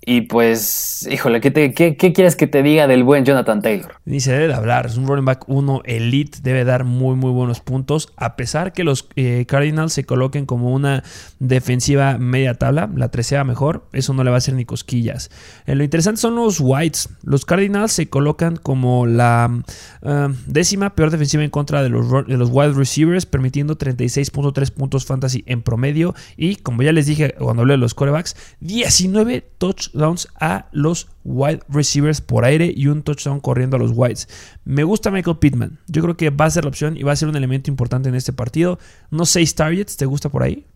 Y 0.05 0.23
pues, 0.23 1.07
híjole, 1.11 1.41
¿qué, 1.41 1.51
te, 1.51 1.75
qué, 1.75 1.95
quieres 1.97 2.35
que 2.35 2.47
te 2.47 2.63
diga 2.63 2.87
del 2.87 3.05
buen 3.05 3.27
Jonathan 3.27 3.61
Taylor? 3.61 3.97
Ni 4.07 4.21
se 4.21 4.33
debe 4.33 4.49
de 4.49 4.55
hablar, 4.55 4.87
es 4.87 4.97
un 4.97 5.07
running 5.07 5.25
back 5.25 5.45
1 5.49 5.83
elite, 5.85 6.39
debe 6.43 6.65
dar 6.65 6.85
muy, 6.85 7.15
muy 7.15 7.31
buenos 7.31 7.61
puntos, 7.61 8.11
a 8.17 8.35
pesar 8.35 8.73
que 8.73 8.85
los 8.85 9.07
eh, 9.17 9.45
Cardinals 9.47 9.93
se 9.93 10.05
coloquen 10.05 10.47
como 10.47 10.73
una 10.73 11.05
defensiva 11.41 12.17
media 12.17 12.55
tabla, 12.55 12.89
la 12.95 13.11
treceava 13.11 13.45
mejor, 13.45 13.87
eso 13.93 14.15
no 14.15 14.25
le 14.25 14.31
va 14.31 14.37
a 14.37 14.39
hacer 14.39 14.55
ni 14.55 14.65
cosquillas. 14.65 15.31
Eh, 15.67 15.75
lo 15.75 15.85
interesante 15.85 16.21
son 16.21 16.37
los 16.37 16.59
Whites, 16.59 17.11
los 17.23 17.45
Cardinals 17.45 17.93
se 17.93 18.09
colocan 18.09 18.57
como 18.57 19.05
la 19.05 19.63
eh, 20.03 20.29
décima 20.47 20.95
peor 20.95 21.11
defensiva 21.11 21.45
en 21.45 21.51
contra 21.51 21.83
de 21.83 21.91
los, 21.91 22.09
de 22.27 22.37
los 22.39 22.51
receivers, 22.51 22.88
permitiendo 23.27 23.77
36.3 23.77 24.71
puntos 24.73 25.05
fantasy 25.05 25.43
en 25.47 25.63
promedio 25.63 26.15
y, 26.37 26.57
como 26.57 26.83
ya 26.83 26.93
les 26.93 27.07
dije 27.07 27.35
cuando 27.39 27.63
hablé 27.63 27.75
de 27.75 27.79
los 27.79 27.95
corebacks, 27.95 28.37
19 28.61 29.45
touchdowns 29.59 30.29
a 30.39 30.69
los 30.73 31.09
wide 31.25 31.61
receivers 31.69 32.21
por 32.21 32.45
aire 32.45 32.73
y 32.75 32.87
un 32.87 33.03
touchdown 33.03 33.41
corriendo 33.41 33.77
a 33.77 33.79
los 33.79 33.93
wides. 33.95 34.29
Me 34.65 34.85
gusta 34.85 35.11
Michael 35.11 35.39
Pittman. 35.39 35.79
Yo 35.87 36.03
creo 36.03 36.17
que 36.17 36.31
va 36.31 36.47
a 36.47 36.51
ser 36.51 36.65
la 36.65 36.71
opción 36.71 36.97
y 36.97 37.03
va 37.03 37.13
a 37.13 37.17
ser 37.17 37.29
un 37.29 37.37
elemento 37.37 37.71
importante 37.71 38.09
en 38.09 38.15
este 38.15 38.33
partido. 38.33 38.79
No 39.11 39.27
seis 39.27 39.55
targets, 39.55 39.97
¿te 39.97 40.07
gusta 40.07 40.29
por 40.29 40.43
ahí? 40.43 40.67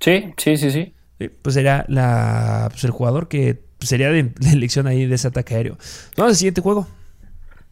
Sí, 0.00 0.32
sí, 0.36 0.56
sí, 0.56 0.70
sí. 0.70 0.92
pues 1.42 1.54
sería 1.54 1.84
la, 1.88 2.68
pues 2.70 2.84
el 2.84 2.90
jugador 2.90 3.28
que 3.28 3.62
sería 3.80 4.10
de, 4.10 4.22
de, 4.22 4.50
elección 4.50 4.86
ahí 4.86 5.06
de 5.06 5.14
ese 5.14 5.28
ataque 5.28 5.54
aéreo. 5.54 5.78
Vamos 6.16 6.32
al 6.32 6.36
siguiente 6.36 6.60
juego. 6.60 6.86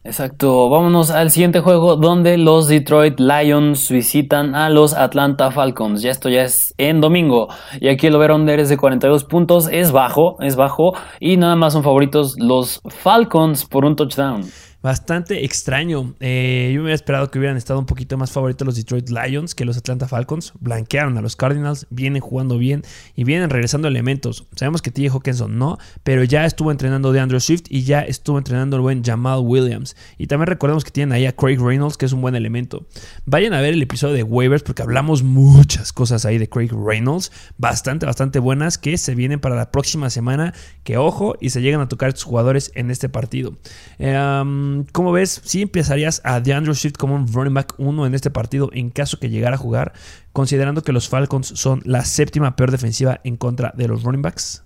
Exacto, 0.05 0.69
vámonos 0.69 1.09
al 1.09 1.31
siguiente 1.31 1.61
juego 1.61 1.95
donde 1.95 2.37
los 2.37 2.67
Detroit 2.67 3.19
Lions 3.19 3.89
visitan 3.89 4.53
a 4.53 4.69
los 4.69 4.93
Atlanta 4.93 5.49
Falcons. 5.49 6.03
Ya 6.03 6.11
esto 6.11 6.29
ya 6.29 6.43
es 6.43 6.75
en 6.77 7.01
domingo. 7.01 7.47
Y 7.81 7.87
aquí 7.87 8.05
el 8.05 8.15
over-under 8.15 8.59
es 8.59 8.69
de 8.69 8.77
42 8.77 9.23
puntos, 9.23 9.67
es 9.67 9.91
bajo, 9.91 10.37
es 10.41 10.55
bajo. 10.55 10.93
Y 11.19 11.37
nada 11.37 11.55
más 11.55 11.73
son 11.73 11.81
favoritos 11.81 12.35
los 12.37 12.81
Falcons 12.87 13.65
por 13.65 13.83
un 13.83 13.95
touchdown 13.95 14.43
bastante 14.85 15.43
extraño. 15.43 16.13
Eh, 16.19 16.69
yo 16.71 16.75
me 16.75 16.83
hubiera 16.83 16.93
esperado 16.93 17.31
que 17.31 17.39
hubieran 17.39 17.57
estado 17.57 17.79
un 17.79 17.87
poquito 17.87 18.19
más 18.19 18.31
favoritos 18.31 18.67
los 18.67 18.75
Detroit 18.75 19.09
Lions 19.09 19.55
que 19.55 19.65
los 19.65 19.77
Atlanta 19.77 20.07
Falcons. 20.07 20.53
Blanquearon 20.59 21.17
a 21.17 21.21
los 21.21 21.35
Cardinals, 21.35 21.87
vienen 21.89 22.21
jugando 22.21 22.59
bien 22.59 22.83
y 23.15 23.23
vienen 23.23 23.49
regresando 23.49 23.87
elementos. 23.87 24.45
Sabemos 24.55 24.83
que 24.83 24.91
TJ 24.91 25.09
Hawkinson 25.09 25.57
no, 25.57 25.79
pero 26.03 26.23
ya 26.23 26.45
estuvo 26.45 26.69
entrenando 26.69 27.11
de 27.11 27.19
Andrew 27.19 27.39
Swift 27.39 27.63
y 27.67 27.81
ya 27.81 28.01
estuvo 28.01 28.37
entrenando 28.37 28.75
el 28.75 28.83
buen 28.83 29.03
Jamal 29.03 29.39
Williams. 29.39 29.95
Y 30.19 30.27
también 30.27 30.45
recordemos 30.45 30.83
que 30.85 30.91
tienen 30.91 31.13
ahí 31.13 31.25
a 31.25 31.35
Craig 31.35 31.57
Reynolds, 31.57 31.97
que 31.97 32.05
es 32.05 32.13
un 32.13 32.21
buen 32.21 32.35
elemento. 32.35 32.85
Vayan 33.25 33.53
a 33.53 33.61
ver 33.61 33.73
el 33.73 33.81
episodio 33.81 34.13
de 34.13 34.21
waivers 34.21 34.61
porque 34.61 34.83
hablamos 34.83 35.23
muchas 35.23 35.93
cosas 35.93 36.25
ahí 36.25 36.37
de 36.37 36.47
Craig 36.47 36.69
Reynolds, 36.71 37.31
bastante, 37.57 38.05
bastante 38.05 38.37
buenas 38.37 38.77
que 38.77 38.99
se 38.99 39.15
vienen 39.15 39.39
para 39.39 39.55
la 39.55 39.71
próxima 39.71 40.11
semana. 40.11 40.53
Que 40.83 40.97
ojo 40.97 41.35
y 41.41 41.49
se 41.49 41.63
llegan 41.63 41.81
a 41.81 41.87
tocar 41.87 42.09
estos 42.09 42.25
jugadores 42.25 42.71
en 42.75 42.91
este 42.91 43.09
partido. 43.09 43.57
Eh, 43.97 44.13
¿Cómo 44.83 45.11
ves? 45.11 45.41
Si 45.43 45.61
empezarías 45.61 46.21
a 46.23 46.39
DeAndre 46.39 46.75
Swift 46.75 46.97
como 46.97 47.15
un 47.15 47.31
running 47.31 47.53
back 47.53 47.75
1 47.77 48.05
en 48.05 48.13
este 48.13 48.29
partido 48.29 48.69
en 48.73 48.89
caso 48.89 49.17
que 49.19 49.29
llegara 49.29 49.55
a 49.55 49.59
jugar, 49.59 49.93
considerando 50.33 50.81
que 50.81 50.91
los 50.91 51.07
Falcons 51.07 51.47
son 51.47 51.81
la 51.85 52.03
séptima 52.03 52.55
peor 52.55 52.71
defensiva 52.71 53.21
en 53.23 53.37
contra 53.37 53.73
de 53.75 53.87
los 53.87 54.03
running 54.03 54.21
backs? 54.21 54.63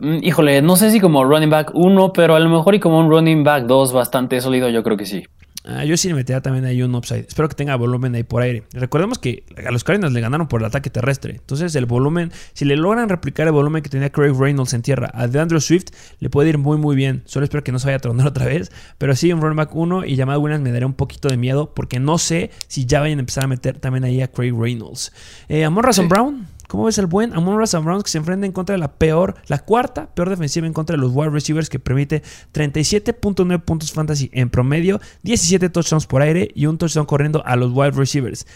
Mm, 0.00 0.18
híjole, 0.22 0.62
no 0.62 0.76
sé 0.76 0.90
si 0.90 1.00
como 1.00 1.24
running 1.24 1.50
back 1.50 1.70
1, 1.74 2.12
pero 2.12 2.34
a 2.34 2.40
lo 2.40 2.48
mejor 2.48 2.74
y 2.74 2.80
como 2.80 2.98
un 2.98 3.08
running 3.10 3.44
back 3.44 3.66
2 3.66 3.92
bastante 3.92 4.40
sólido, 4.40 4.68
yo 4.68 4.82
creo 4.82 4.96
que 4.96 5.06
sí. 5.06 5.24
Ah, 5.70 5.84
yo 5.84 5.98
sí 5.98 6.08
le 6.08 6.14
metería 6.14 6.40
también 6.40 6.64
ahí 6.64 6.82
un 6.82 6.94
upside. 6.94 7.26
Espero 7.28 7.46
que 7.46 7.54
tenga 7.54 7.76
volumen 7.76 8.14
ahí 8.14 8.22
por 8.22 8.40
aire. 8.40 8.62
Recordemos 8.72 9.18
que 9.18 9.44
a 9.62 9.70
los 9.70 9.84
Cardinals 9.84 10.14
le 10.14 10.20
ganaron 10.22 10.48
por 10.48 10.62
el 10.62 10.66
ataque 10.66 10.88
terrestre. 10.88 11.32
Entonces, 11.32 11.74
el 11.74 11.84
volumen, 11.84 12.32
si 12.54 12.64
le 12.64 12.74
logran 12.74 13.10
replicar 13.10 13.46
el 13.46 13.52
volumen 13.52 13.82
que 13.82 13.90
tenía 13.90 14.10
Craig 14.10 14.32
Reynolds 14.32 14.72
en 14.72 14.80
tierra 14.80 15.10
a 15.12 15.26
DeAndre 15.26 15.60
Swift, 15.60 15.88
le 16.20 16.30
puede 16.30 16.48
ir 16.48 16.56
muy, 16.56 16.78
muy 16.78 16.96
bien. 16.96 17.22
Solo 17.26 17.44
espero 17.44 17.62
que 17.64 17.72
no 17.72 17.78
se 17.78 17.86
vaya 17.88 17.96
a 17.96 18.00
tronar 18.00 18.26
otra 18.26 18.46
vez. 18.46 18.72
Pero 18.96 19.14
sí, 19.14 19.30
un 19.30 19.42
running 19.42 19.56
back 19.56 19.74
1 19.74 20.06
y 20.06 20.16
llamado 20.16 20.40
Williams 20.40 20.64
me 20.64 20.72
daría 20.72 20.86
un 20.86 20.94
poquito 20.94 21.28
de 21.28 21.36
miedo 21.36 21.74
porque 21.74 22.00
no 22.00 22.16
sé 22.16 22.50
si 22.66 22.86
ya 22.86 23.00
vayan 23.00 23.18
a 23.18 23.20
empezar 23.20 23.44
a 23.44 23.48
meter 23.48 23.78
también 23.78 24.04
ahí 24.04 24.22
a 24.22 24.28
Craig 24.28 24.54
Reynolds. 24.58 25.12
Eh, 25.50 25.66
Amon 25.66 25.84
Brown. 26.08 26.57
¿Cómo 26.68 26.84
ves 26.84 26.98
el 26.98 27.06
buen 27.06 27.32
Amon 27.34 27.56
Ross 27.56 27.72
Browns 27.82 28.04
que 28.04 28.10
se 28.10 28.18
enfrenta 28.18 28.44
en 28.44 28.52
contra 28.52 28.74
de 28.74 28.78
la 28.78 28.92
peor, 28.92 29.36
la 29.46 29.58
cuarta 29.58 30.14
peor 30.14 30.28
defensiva 30.28 30.66
en 30.66 30.74
contra 30.74 30.96
de 30.96 31.00
los 31.00 31.12
wide 31.14 31.30
receivers 31.30 31.70
que 31.70 31.78
permite 31.78 32.22
37.9 32.52 33.62
puntos 33.62 33.90
fantasy 33.90 34.28
en 34.34 34.50
promedio, 34.50 35.00
17 35.22 35.70
touchdowns 35.70 36.06
por 36.06 36.20
aire 36.20 36.50
y 36.54 36.66
un 36.66 36.76
touchdown 36.76 37.06
corriendo 37.06 37.42
a 37.46 37.56
los 37.56 37.72
wide 37.72 37.92
receivers? 37.92 38.46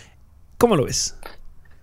¿Cómo 0.59 0.77
lo 0.77 0.85
ves? 0.85 1.17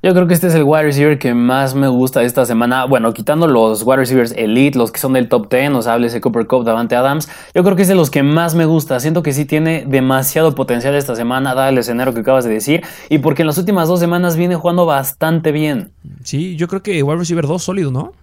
Yo 0.01 0.13
creo 0.13 0.27
que 0.27 0.33
este 0.33 0.47
es 0.47 0.55
el 0.55 0.63
wide 0.63 0.83
receiver 0.83 1.19
que 1.19 1.33
más 1.33 1.75
me 1.75 1.89
gusta 1.89 2.23
esta 2.23 2.45
semana. 2.45 2.85
Bueno, 2.85 3.13
quitando 3.13 3.47
los 3.47 3.83
wide 3.83 3.97
receivers 3.97 4.31
elite, 4.37 4.77
los 4.77 4.93
que 4.93 4.99
son 4.99 5.11
del 5.11 5.27
top 5.27 5.51
10, 5.51 5.71
o 5.73 5.81
sea, 5.81 5.99
de 5.99 6.21
Cooper 6.21 6.47
Cup, 6.47 6.63
Davante 6.63 6.95
Adams, 6.95 7.29
yo 7.53 7.65
creo 7.65 7.75
que 7.75 7.81
es 7.81 7.89
de 7.89 7.95
los 7.95 8.09
que 8.09 8.23
más 8.23 8.55
me 8.55 8.63
gusta. 8.63 9.01
Siento 9.01 9.23
que 9.23 9.33
sí 9.33 9.43
tiene 9.43 9.83
demasiado 9.85 10.55
potencial 10.55 10.95
esta 10.95 11.17
semana, 11.17 11.53
dado 11.53 11.67
el 11.67 11.77
escenario 11.77 12.13
que 12.13 12.21
acabas 12.21 12.45
de 12.45 12.51
decir, 12.51 12.81
y 13.09 13.17
porque 13.17 13.41
en 13.41 13.47
las 13.47 13.57
últimas 13.57 13.89
dos 13.89 13.99
semanas 13.99 14.37
viene 14.37 14.55
jugando 14.55 14.85
bastante 14.85 15.51
bien. 15.51 15.91
Sí, 16.23 16.55
yo 16.55 16.69
creo 16.69 16.81
que 16.81 17.03
wide 17.03 17.17
receiver 17.17 17.45
2 17.45 17.61
sólido, 17.61 17.91
¿no? 17.91 18.13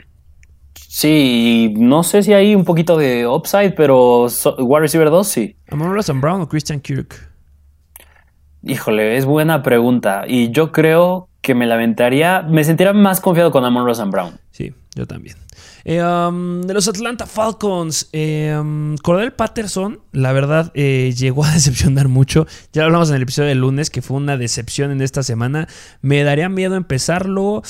Sí, 0.88 1.74
no 1.76 2.02
sé 2.04 2.22
si 2.22 2.32
hay 2.32 2.54
un 2.54 2.64
poquito 2.64 2.96
de 2.96 3.26
upside, 3.26 3.72
pero 3.72 4.28
wide 4.60 4.80
receiver 4.80 5.10
2 5.10 5.28
sí. 5.28 5.56
¿Amon 5.70 5.94
Brown 6.22 6.40
o 6.40 6.48
Christian 6.48 6.80
Kirk? 6.80 7.30
Híjole, 8.62 9.18
es 9.18 9.26
buena 9.26 9.62
pregunta. 9.62 10.24
Y 10.26 10.50
yo 10.50 10.72
creo 10.72 11.25
que 11.46 11.54
me 11.54 11.64
lamentaría, 11.64 12.42
me 12.42 12.64
sentiría 12.64 12.92
más 12.92 13.20
confiado 13.20 13.52
con 13.52 13.64
Amon 13.64 13.86
Ross 13.86 14.02
Brown. 14.10 14.32
Sí, 14.50 14.74
yo 14.96 15.06
también. 15.06 15.36
Eh, 15.88 16.02
um, 16.02 16.62
de 16.62 16.74
los 16.74 16.88
Atlanta 16.88 17.26
Falcons, 17.26 18.08
eh, 18.12 18.58
um, 18.60 18.96
Cordell 18.96 19.30
Patterson, 19.30 20.00
la 20.10 20.32
verdad, 20.32 20.72
eh, 20.74 21.14
llegó 21.16 21.44
a 21.44 21.50
decepcionar 21.54 22.08
mucho. 22.08 22.44
Ya 22.72 22.82
lo 22.82 22.86
hablamos 22.86 23.10
en 23.10 23.14
el 23.14 23.22
episodio 23.22 23.50
del 23.50 23.60
lunes, 23.60 23.88
que 23.88 24.02
fue 24.02 24.16
una 24.16 24.36
decepción 24.36 24.90
en 24.90 25.00
esta 25.00 25.22
semana. 25.22 25.68
Me 26.02 26.24
daría 26.24 26.48
miedo 26.48 26.74
empezarlo. 26.74 27.62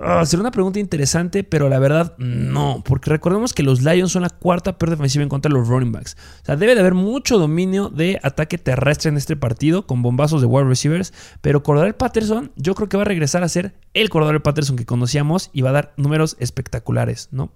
Ah, 0.00 0.24
sería 0.24 0.42
una 0.42 0.52
pregunta 0.52 0.78
interesante, 0.78 1.42
pero 1.42 1.68
la 1.68 1.80
verdad, 1.80 2.16
no. 2.16 2.84
Porque 2.84 3.10
recordemos 3.10 3.52
que 3.52 3.64
los 3.64 3.82
Lions 3.82 4.12
son 4.12 4.22
la 4.22 4.30
cuarta 4.30 4.78
peor 4.78 4.90
defensiva 4.90 5.24
en 5.24 5.28
contra 5.28 5.48
de 5.48 5.58
los 5.58 5.66
running 5.66 5.90
backs. 5.90 6.16
O 6.42 6.44
sea, 6.44 6.54
debe 6.54 6.76
de 6.76 6.80
haber 6.80 6.94
mucho 6.94 7.38
dominio 7.40 7.88
de 7.88 8.20
ataque 8.22 8.56
terrestre 8.56 9.08
en 9.08 9.16
este 9.16 9.34
partido, 9.34 9.84
con 9.84 10.00
bombazos 10.00 10.40
de 10.40 10.46
wide 10.46 10.68
receivers. 10.68 11.12
Pero 11.40 11.64
Cordell 11.64 11.96
Patterson, 11.96 12.52
yo 12.54 12.76
creo 12.76 12.88
que 12.88 12.98
va 12.98 13.02
a 13.02 13.06
regresar 13.06 13.42
a 13.42 13.48
ser 13.48 13.74
el 13.94 14.10
Cordell 14.10 14.42
Patterson 14.42 14.76
que 14.76 14.86
conocíamos 14.86 15.50
y 15.52 15.62
va 15.62 15.70
a 15.70 15.72
dar 15.72 15.94
números 15.96 16.36
espectaculares, 16.38 17.30
¿no? 17.32 17.50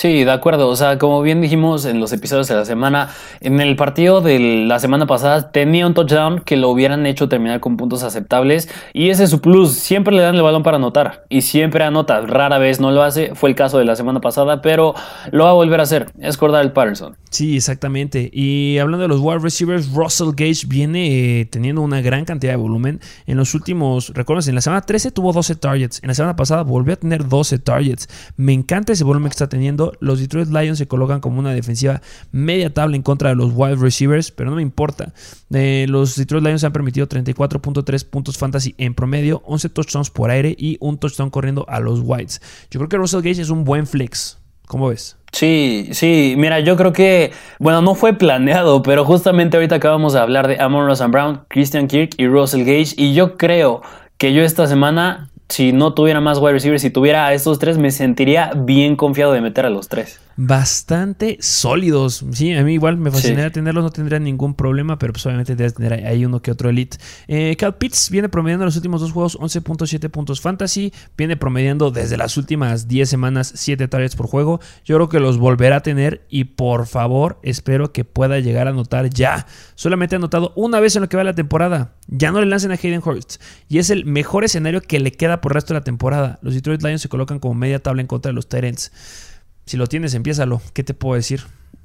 Sí, 0.00 0.24
de 0.24 0.32
acuerdo. 0.32 0.68
O 0.68 0.76
sea, 0.76 0.96
como 0.96 1.20
bien 1.20 1.42
dijimos 1.42 1.84
en 1.84 2.00
los 2.00 2.10
episodios 2.14 2.48
de 2.48 2.54
la 2.54 2.64
semana, 2.64 3.10
en 3.42 3.60
el 3.60 3.76
partido 3.76 4.22
de 4.22 4.64
la 4.66 4.78
semana 4.78 5.06
pasada 5.06 5.52
tenía 5.52 5.86
un 5.86 5.92
touchdown 5.92 6.40
que 6.40 6.56
lo 6.56 6.70
hubieran 6.70 7.04
hecho 7.04 7.28
terminar 7.28 7.60
con 7.60 7.76
puntos 7.76 8.02
aceptables 8.02 8.70
y 8.94 9.10
ese 9.10 9.24
es 9.24 9.30
su 9.30 9.42
plus. 9.42 9.74
Siempre 9.74 10.16
le 10.16 10.22
dan 10.22 10.36
el 10.36 10.42
balón 10.42 10.62
para 10.62 10.78
anotar 10.78 11.26
y 11.28 11.42
siempre 11.42 11.84
anota. 11.84 12.22
Rara 12.22 12.56
vez 12.56 12.80
no 12.80 12.92
lo 12.92 13.02
hace. 13.02 13.34
Fue 13.34 13.50
el 13.50 13.54
caso 13.54 13.76
de 13.76 13.84
la 13.84 13.94
semana 13.94 14.22
pasada, 14.22 14.62
pero 14.62 14.94
lo 15.32 15.44
va 15.44 15.50
a 15.50 15.52
volver 15.52 15.80
a 15.80 15.82
hacer. 15.82 16.10
Es 16.18 16.38
el 16.40 16.72
Patterson. 16.72 17.14
Sí, 17.28 17.56
exactamente. 17.56 18.30
Y 18.32 18.78
hablando 18.78 19.02
de 19.02 19.08
los 19.08 19.20
wide 19.20 19.40
receivers, 19.40 19.92
Russell 19.92 20.30
Gage 20.34 20.66
viene 20.66 21.40
eh, 21.40 21.44
teniendo 21.44 21.82
una 21.82 22.00
gran 22.00 22.24
cantidad 22.24 22.54
de 22.54 22.56
volumen. 22.56 23.00
En 23.26 23.36
los 23.36 23.54
últimos, 23.54 24.14
recuerden, 24.14 24.48
en 24.48 24.54
la 24.54 24.62
semana 24.62 24.80
13 24.80 25.10
tuvo 25.10 25.34
12 25.34 25.56
targets. 25.56 26.02
En 26.02 26.08
la 26.08 26.14
semana 26.14 26.36
pasada 26.36 26.62
volvió 26.62 26.94
a 26.94 26.96
tener 26.96 27.28
12 27.28 27.58
targets. 27.58 28.08
Me 28.38 28.54
encanta 28.54 28.94
ese 28.94 29.04
volumen 29.04 29.28
que 29.28 29.34
está 29.34 29.48
teniendo 29.50 29.89
los 30.00 30.20
Detroit 30.20 30.48
Lions 30.48 30.78
se 30.78 30.86
colocan 30.86 31.20
como 31.20 31.38
una 31.38 31.52
defensiva 31.52 32.00
media 32.32 32.72
tabla 32.72 32.96
en 32.96 33.02
contra 33.02 33.30
de 33.30 33.36
los 33.36 33.52
wide 33.54 33.76
receivers, 33.76 34.30
pero 34.30 34.50
no 34.50 34.56
me 34.56 34.62
importa. 34.62 35.12
Eh, 35.52 35.86
los 35.88 36.16
Detroit 36.16 36.44
Lions 36.44 36.64
han 36.64 36.72
permitido 36.72 37.08
34.3 37.08 38.08
puntos 38.08 38.38
fantasy 38.38 38.74
en 38.78 38.94
promedio, 38.94 39.42
11 39.46 39.68
touchdowns 39.70 40.10
por 40.10 40.30
aire 40.30 40.54
y 40.58 40.76
un 40.80 40.98
touchdown 40.98 41.30
corriendo 41.30 41.64
a 41.68 41.80
los 41.80 42.00
Whites. 42.00 42.40
Yo 42.70 42.78
creo 42.80 42.88
que 42.88 42.96
Russell 42.96 43.22
Gage 43.22 43.42
es 43.42 43.50
un 43.50 43.64
buen 43.64 43.86
flex. 43.86 44.38
¿Cómo 44.66 44.88
ves? 44.88 45.16
Sí, 45.32 45.88
sí, 45.92 46.34
mira, 46.36 46.60
yo 46.60 46.76
creo 46.76 46.92
que, 46.92 47.32
bueno, 47.58 47.82
no 47.82 47.94
fue 47.94 48.12
planeado, 48.12 48.82
pero 48.82 49.04
justamente 49.04 49.56
ahorita 49.56 49.76
acabamos 49.76 50.12
de 50.12 50.20
hablar 50.20 50.48
de 50.48 50.60
Amon 50.60 50.86
Ross 50.86 51.02
Brown, 51.10 51.42
Christian 51.48 51.88
Kirk 51.88 52.10
y 52.18 52.26
Russell 52.26 52.60
Gage, 52.60 52.94
y 52.96 53.14
yo 53.14 53.36
creo 53.36 53.82
que 54.16 54.32
yo 54.32 54.42
esta 54.42 54.66
semana 54.66 55.29
si 55.50 55.72
no 55.72 55.92
tuviera 55.92 56.20
más 56.20 56.38
wide 56.38 56.52
receivers, 56.52 56.82
si 56.82 56.90
tuviera 56.90 57.26
a 57.26 57.34
estos 57.34 57.58
tres, 57.58 57.76
me 57.76 57.90
sentiría 57.90 58.52
bien 58.56 58.96
confiado 58.96 59.32
de 59.32 59.40
meter 59.40 59.66
a 59.66 59.70
los 59.70 59.88
tres 59.88 60.20
bastante 60.42 61.36
sólidos. 61.40 62.24
Sí, 62.32 62.54
a 62.54 62.64
mí 62.64 62.72
igual 62.72 62.96
me 62.96 63.10
fascinaría 63.10 63.50
tenerlos, 63.50 63.84
no 63.84 63.90
tendría 63.90 64.18
ningún 64.18 64.54
problema, 64.54 64.98
pero 64.98 65.12
pues 65.12 65.26
obviamente 65.26 65.54
debes 65.54 65.74
tener 65.74 65.92
ahí 66.06 66.24
uno 66.24 66.40
que 66.40 66.50
otro 66.50 66.70
elite. 66.70 66.96
Eh, 67.28 67.54
Cal 67.58 67.76
Pitts 67.76 68.08
viene 68.08 68.30
promediando 68.30 68.64
los 68.64 68.74
últimos 68.74 69.02
dos 69.02 69.12
juegos 69.12 69.38
11.7 69.38 70.08
puntos 70.08 70.40
fantasy, 70.40 70.94
viene 71.14 71.36
promediando 71.36 71.90
desde 71.90 72.16
las 72.16 72.38
últimas 72.38 72.88
10 72.88 73.10
semanas 73.10 73.52
7 73.54 73.86
targets 73.86 74.16
por 74.16 74.28
juego. 74.28 74.60
Yo 74.82 74.96
creo 74.96 75.10
que 75.10 75.20
los 75.20 75.36
volverá 75.36 75.76
a 75.76 75.82
tener 75.82 76.24
y 76.30 76.44
por 76.44 76.86
favor 76.86 77.38
espero 77.42 77.92
que 77.92 78.06
pueda 78.06 78.38
llegar 78.38 78.66
a 78.66 78.70
anotar 78.70 79.10
ya. 79.10 79.46
Solamente 79.74 80.14
ha 80.14 80.18
anotado 80.18 80.54
una 80.56 80.80
vez 80.80 80.96
en 80.96 81.02
lo 81.02 81.10
que 81.10 81.18
va 81.18 81.24
la 81.24 81.34
temporada. 81.34 81.96
Ya 82.06 82.32
no 82.32 82.40
le 82.40 82.46
lancen 82.46 82.70
a 82.70 82.78
Hayden 82.82 83.02
Hurst 83.04 83.42
y 83.68 83.76
es 83.76 83.90
el 83.90 84.06
mejor 84.06 84.44
escenario 84.44 84.80
que 84.80 85.00
le 85.00 85.12
queda 85.12 85.42
por 85.42 85.52
el 85.52 85.56
resto 85.56 85.74
de 85.74 85.80
la 85.80 85.84
temporada. 85.84 86.38
Los 86.40 86.54
Detroit 86.54 86.82
Lions 86.82 87.02
se 87.02 87.10
colocan 87.10 87.40
como 87.40 87.52
media 87.52 87.82
tabla 87.82 88.00
en 88.00 88.06
contra 88.06 88.30
de 88.30 88.34
los 88.34 88.48
Tyrants. 88.48 88.90
Si 89.66 89.76
lo 89.76 89.86
tienes, 89.86 90.14
empiézalo. 90.14 90.60
¿Qué 90.72 90.82
te 90.82 90.94
puedo 90.94 91.14
decir? 91.14 91.42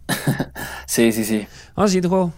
sí, 0.88 1.12
sí, 1.12 1.24
sí. 1.24 1.48
Vamos 1.76 1.88
al 1.88 1.90
siguiente 1.90 2.10
juego. 2.10 2.34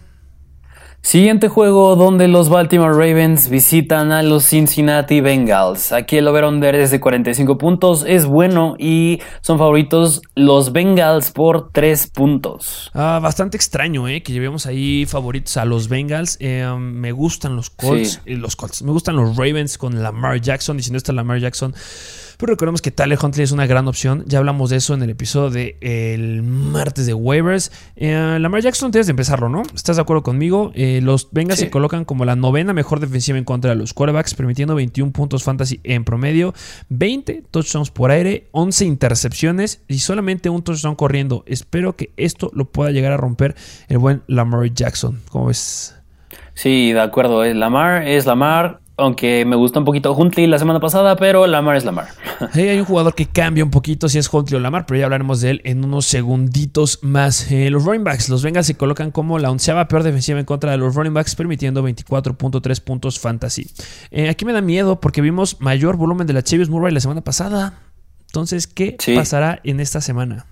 Siguiente 1.00 1.48
juego 1.48 1.96
donde 1.96 2.28
los 2.28 2.48
Baltimore 2.50 2.92
Ravens 2.92 3.48
visitan 3.48 4.12
a 4.12 4.22
los 4.22 4.44
Cincinnati 4.44 5.20
Bengals. 5.20 5.92
Aquí 5.92 6.16
el 6.18 6.28
over-under 6.28 6.74
es 6.74 6.90
de 6.90 7.00
45 7.00 7.56
puntos, 7.56 8.04
es 8.06 8.26
bueno 8.26 8.74
y 8.78 9.20
son 9.40 9.58
favoritos 9.58 10.20
los 10.34 10.72
Bengals 10.72 11.30
por 11.30 11.70
3 11.72 12.08
puntos. 12.08 12.90
Ah, 12.92 13.20
bastante 13.22 13.56
extraño, 13.56 14.06
¿eh? 14.08 14.22
Que 14.22 14.32
llevemos 14.32 14.66
ahí 14.66 15.06
favoritos 15.06 15.56
a 15.56 15.64
los 15.64 15.88
Bengals. 15.88 16.36
Eh, 16.40 16.68
me 16.78 17.12
gustan 17.12 17.56
los 17.56 17.70
Colts, 17.70 18.20
eh, 18.26 18.36
los 18.36 18.56
Colts. 18.56 18.82
Me 18.82 18.90
gustan 18.90 19.16
los 19.16 19.36
Ravens 19.36 19.78
con 19.78 20.02
Lamar 20.02 20.40
Jackson. 20.40 20.78
Y 20.78 20.82
si 20.82 20.90
no 20.90 20.98
está 20.98 21.12
Lamar 21.12 21.38
Jackson, 21.38 21.74
pero 22.38 22.52
recordemos 22.52 22.80
que 22.80 22.92
Tyler 22.92 23.18
Huntley 23.20 23.44
es 23.44 23.52
una 23.52 23.66
gran 23.66 23.88
opción. 23.88 24.24
Ya 24.26 24.38
hablamos 24.38 24.70
de 24.70 24.76
eso 24.76 24.94
en 24.94 25.02
el 25.02 25.10
episodio 25.10 25.50
del 25.50 25.76
el 25.80 26.42
martes 26.42 27.04
de 27.04 27.12
waivers. 27.12 27.72
Eh, 27.96 28.38
Lamar 28.40 28.62
Jackson 28.62 28.92
tienes 28.92 29.08
de 29.08 29.10
empezarlo, 29.10 29.48
¿no? 29.48 29.62
¿Estás 29.74 29.96
de 29.96 30.02
acuerdo 30.02 30.22
conmigo? 30.22 30.70
Eh, 30.74 31.00
los 31.02 31.30
Bengals 31.32 31.58
se 31.58 31.68
colocan 31.68 32.04
como 32.04 32.24
la 32.24 32.36
novena 32.36 32.72
mejor 32.72 33.00
defensiva 33.00 33.38
en 33.38 33.44
contra 33.44 33.70
de 33.70 33.76
los 33.76 33.92
quarterbacks, 33.92 34.34
permitiendo 34.34 34.76
21 34.76 35.12
puntos 35.12 35.42
fantasy 35.42 35.80
en 35.82 36.04
promedio, 36.04 36.54
20 36.90 37.42
touchdowns 37.50 37.90
por 37.90 38.12
aire, 38.12 38.46
11 38.52 38.84
intercepciones 38.84 39.82
y 39.88 39.98
solamente 39.98 40.48
un 40.48 40.62
touchdown 40.62 40.94
corriendo. 40.94 41.42
Espero 41.46 41.96
que 41.96 42.12
esto 42.16 42.52
lo 42.54 42.66
pueda 42.66 42.92
llegar 42.92 43.10
a 43.10 43.16
romper 43.16 43.56
el 43.88 43.98
buen 43.98 44.22
Lamar 44.28 44.72
Jackson. 44.72 45.20
¿Cómo 45.30 45.46
ves? 45.46 45.96
Sí, 46.54 46.92
de 46.92 47.00
acuerdo. 47.00 47.44
Eh, 47.44 47.54
Lamar 47.54 48.06
es 48.06 48.26
Lamar. 48.26 48.80
Aunque 48.98 49.44
me 49.44 49.54
gusta 49.54 49.78
un 49.78 49.84
poquito 49.84 50.12
Huntley 50.12 50.48
la 50.48 50.58
semana 50.58 50.80
pasada, 50.80 51.14
pero 51.16 51.46
Lamar 51.46 51.76
es 51.76 51.84
Lamar. 51.84 52.08
hay 52.52 52.78
un 52.78 52.84
jugador 52.84 53.14
que 53.14 53.26
cambia 53.26 53.62
un 53.62 53.70
poquito 53.70 54.08
si 54.08 54.18
es 54.18 54.28
Huntley 54.32 54.58
o 54.58 54.60
Lamar, 54.60 54.86
pero 54.86 54.98
ya 54.98 55.04
hablaremos 55.04 55.40
de 55.40 55.50
él 55.50 55.60
en 55.64 55.84
unos 55.84 56.06
segunditos 56.06 56.98
más. 57.02 57.50
Eh, 57.52 57.70
los 57.70 57.84
running 57.84 58.02
backs, 58.02 58.28
los 58.28 58.42
Bengals 58.42 58.66
se 58.66 58.76
colocan 58.76 59.12
como 59.12 59.38
la 59.38 59.50
onceava 59.50 59.86
peor 59.86 60.02
defensiva 60.02 60.40
en 60.40 60.44
contra 60.44 60.72
de 60.72 60.78
los 60.78 60.96
running 60.96 61.14
backs, 61.14 61.36
permitiendo 61.36 61.82
24.3 61.82 62.82
puntos 62.82 63.20
fantasy. 63.20 63.70
Eh, 64.10 64.28
aquí 64.28 64.44
me 64.44 64.52
da 64.52 64.60
miedo 64.60 65.00
porque 65.00 65.20
vimos 65.20 65.60
mayor 65.60 65.96
volumen 65.96 66.26
de 66.26 66.32
la 66.32 66.42
Chavis 66.42 66.68
Murray 66.68 66.92
la 66.92 67.00
semana 67.00 67.22
pasada. 67.22 67.78
Entonces, 68.26 68.66
¿qué 68.66 68.96
pasará 69.14 69.60
en 69.62 69.80
esta 69.80 70.00
semana? 70.00 70.46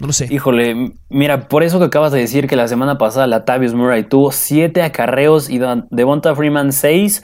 No 0.00 0.06
lo 0.06 0.12
sé. 0.12 0.28
Híjole, 0.30 0.94
mira, 1.10 1.48
por 1.48 1.62
eso 1.62 1.78
que 1.78 1.84
acabas 1.84 2.12
de 2.12 2.20
decir 2.20 2.46
que 2.46 2.56
la 2.56 2.66
semana 2.68 2.96
pasada 2.96 3.26
la 3.26 3.44
Tavius 3.44 3.74
Murray 3.74 4.04
tuvo 4.04 4.32
7 4.32 4.82
acarreos 4.82 5.50
y 5.50 5.60
Devonta 5.90 6.34
Freeman 6.34 6.72
6 6.72 7.22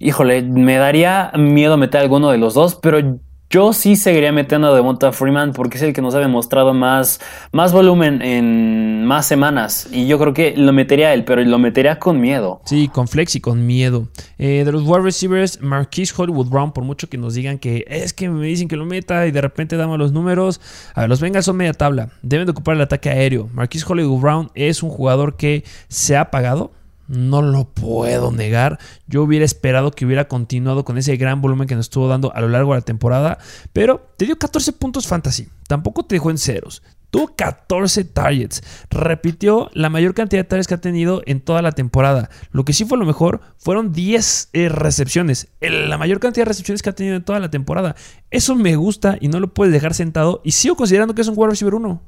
híjole, 0.00 0.42
me 0.42 0.76
daría 0.76 1.30
miedo 1.36 1.76
meter 1.76 2.00
alguno 2.00 2.30
de 2.30 2.38
los 2.38 2.54
dos, 2.54 2.74
pero 2.74 3.20
yo 3.52 3.72
sí 3.72 3.96
seguiría 3.96 4.30
metiendo 4.30 4.68
a 4.68 4.74
Devonta 4.74 5.10
Freeman 5.10 5.52
porque 5.52 5.76
es 5.76 5.82
el 5.82 5.92
que 5.92 6.00
nos 6.00 6.14
ha 6.14 6.20
demostrado 6.20 6.72
más, 6.72 7.20
más 7.50 7.72
volumen 7.72 8.22
en 8.22 9.04
más 9.04 9.26
semanas. 9.26 9.88
Y 9.90 10.06
yo 10.06 10.20
creo 10.20 10.32
que 10.32 10.54
lo 10.56 10.72
metería 10.72 11.12
él, 11.12 11.24
pero 11.24 11.42
lo 11.42 11.58
metería 11.58 11.98
con 11.98 12.20
miedo. 12.20 12.62
Sí, 12.64 12.86
con 12.86 13.08
flex 13.08 13.34
y 13.34 13.40
con 13.40 13.66
miedo. 13.66 14.06
Eh, 14.38 14.62
de 14.64 14.70
los 14.70 14.84
wide 14.84 15.02
receivers, 15.02 15.60
Marquise 15.60 16.14
Hollywood 16.16 16.46
Brown, 16.46 16.72
por 16.72 16.84
mucho 16.84 17.08
que 17.08 17.18
nos 17.18 17.34
digan 17.34 17.58
que 17.58 17.84
es 17.88 18.12
que 18.14 18.28
me 18.30 18.46
dicen 18.46 18.68
que 18.68 18.76
lo 18.76 18.86
meta 18.86 19.26
y 19.26 19.32
de 19.32 19.40
repente 19.40 19.76
damos 19.76 19.98
los 19.98 20.12
números. 20.12 20.60
A 20.94 21.00
ver, 21.00 21.10
los 21.10 21.20
Bengals 21.20 21.44
son 21.44 21.56
media 21.56 21.72
tabla. 21.72 22.10
Deben 22.22 22.46
de 22.46 22.52
ocupar 22.52 22.76
el 22.76 22.82
ataque 22.82 23.10
aéreo. 23.10 23.50
Marquise 23.52 23.84
Hollywood 23.86 24.20
Brown 24.20 24.50
es 24.54 24.82
un 24.84 24.90
jugador 24.90 25.36
que 25.36 25.64
se 25.88 26.16
ha 26.16 26.30
pagado 26.30 26.70
no 27.10 27.42
lo 27.42 27.64
puedo 27.64 28.30
negar. 28.30 28.78
Yo 29.06 29.22
hubiera 29.22 29.44
esperado 29.44 29.90
que 29.90 30.06
hubiera 30.06 30.28
continuado 30.28 30.84
con 30.84 30.96
ese 30.96 31.16
gran 31.16 31.42
volumen 31.42 31.66
que 31.66 31.74
nos 31.74 31.86
estuvo 31.86 32.08
dando 32.08 32.32
a 32.34 32.40
lo 32.40 32.48
largo 32.48 32.72
de 32.72 32.80
la 32.80 32.84
temporada. 32.84 33.38
Pero 33.72 34.06
te 34.16 34.26
dio 34.26 34.38
14 34.38 34.72
puntos 34.72 35.06
fantasy. 35.06 35.48
Tampoco 35.66 36.04
te 36.04 36.14
dejó 36.14 36.30
en 36.30 36.38
ceros. 36.38 36.82
Tuvo 37.10 37.34
14 37.34 38.04
targets. 38.04 38.62
Repitió 38.88 39.70
la 39.74 39.90
mayor 39.90 40.14
cantidad 40.14 40.44
de 40.44 40.48
targets 40.48 40.68
que 40.68 40.74
ha 40.74 40.80
tenido 40.80 41.22
en 41.26 41.40
toda 41.40 41.60
la 41.62 41.72
temporada. 41.72 42.30
Lo 42.52 42.64
que 42.64 42.72
sí 42.72 42.84
fue 42.84 42.96
lo 42.96 43.04
mejor 43.04 43.40
fueron 43.58 43.92
10 43.92 44.50
eh, 44.52 44.68
recepciones. 44.68 45.48
La 45.60 45.98
mayor 45.98 46.20
cantidad 46.20 46.44
de 46.44 46.50
recepciones 46.50 46.82
que 46.82 46.90
ha 46.90 46.94
tenido 46.94 47.16
en 47.16 47.24
toda 47.24 47.40
la 47.40 47.50
temporada. 47.50 47.96
Eso 48.30 48.54
me 48.54 48.76
gusta 48.76 49.18
y 49.20 49.26
no 49.26 49.40
lo 49.40 49.52
puedes 49.52 49.72
dejar 49.72 49.94
sentado. 49.94 50.40
Y 50.44 50.52
sigo 50.52 50.76
considerando 50.76 51.14
que 51.16 51.22
es 51.22 51.28
un 51.28 51.34
wide 51.36 51.50
receiver 51.50 51.74
1. 51.74 52.00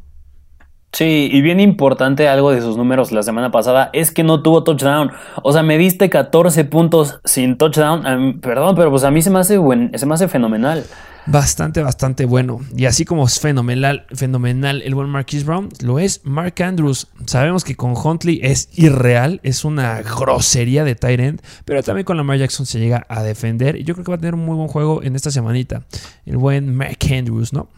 Sí, 0.92 1.30
y 1.32 1.40
bien 1.40 1.58
importante 1.58 2.28
algo 2.28 2.50
de 2.52 2.60
sus 2.60 2.76
números 2.76 3.12
la 3.12 3.22
semana 3.22 3.50
pasada 3.50 3.88
es 3.94 4.10
que 4.10 4.24
no 4.24 4.42
tuvo 4.42 4.62
touchdown. 4.62 5.10
O 5.42 5.50
sea, 5.50 5.62
me 5.62 5.78
diste 5.78 6.10
14 6.10 6.66
puntos 6.66 7.18
sin 7.24 7.56
touchdown. 7.56 8.40
perdón, 8.40 8.76
pero 8.76 8.90
pues 8.90 9.02
a 9.04 9.10
mí 9.10 9.22
se 9.22 9.30
me 9.30 9.38
hace 9.38 9.56
buen, 9.56 9.90
se 9.98 10.04
me 10.04 10.12
hace 10.12 10.28
fenomenal. 10.28 10.84
Bastante, 11.24 11.82
bastante 11.82 12.26
bueno. 12.26 12.60
Y 12.76 12.84
así 12.84 13.06
como 13.06 13.24
es 13.24 13.40
fenomenal, 13.40 14.04
fenomenal 14.12 14.82
el 14.82 14.94
buen 14.94 15.08
Marquis 15.08 15.46
Brown, 15.46 15.70
lo 15.80 15.98
es 15.98 16.20
Mark 16.24 16.60
Andrews. 16.62 17.06
Sabemos 17.24 17.64
que 17.64 17.74
con 17.74 17.94
Huntley 17.96 18.40
es 18.42 18.68
irreal, 18.74 19.40
es 19.44 19.64
una 19.64 20.02
grosería 20.02 20.84
de 20.84 20.94
tight 20.94 21.20
end, 21.20 21.42
pero 21.64 21.82
también 21.82 22.04
con 22.04 22.18
Lamar 22.18 22.36
Jackson 22.36 22.66
se 22.66 22.80
llega 22.80 23.06
a 23.08 23.22
defender. 23.22 23.76
Y 23.76 23.84
yo 23.84 23.94
creo 23.94 24.04
que 24.04 24.10
va 24.10 24.16
a 24.16 24.20
tener 24.20 24.34
un 24.34 24.44
muy 24.44 24.56
buen 24.56 24.68
juego 24.68 25.02
en 25.02 25.16
esta 25.16 25.30
semanita. 25.30 25.84
El 26.26 26.36
buen 26.36 26.74
Mark 26.74 26.98
Andrews, 27.10 27.54
¿no? 27.54 27.68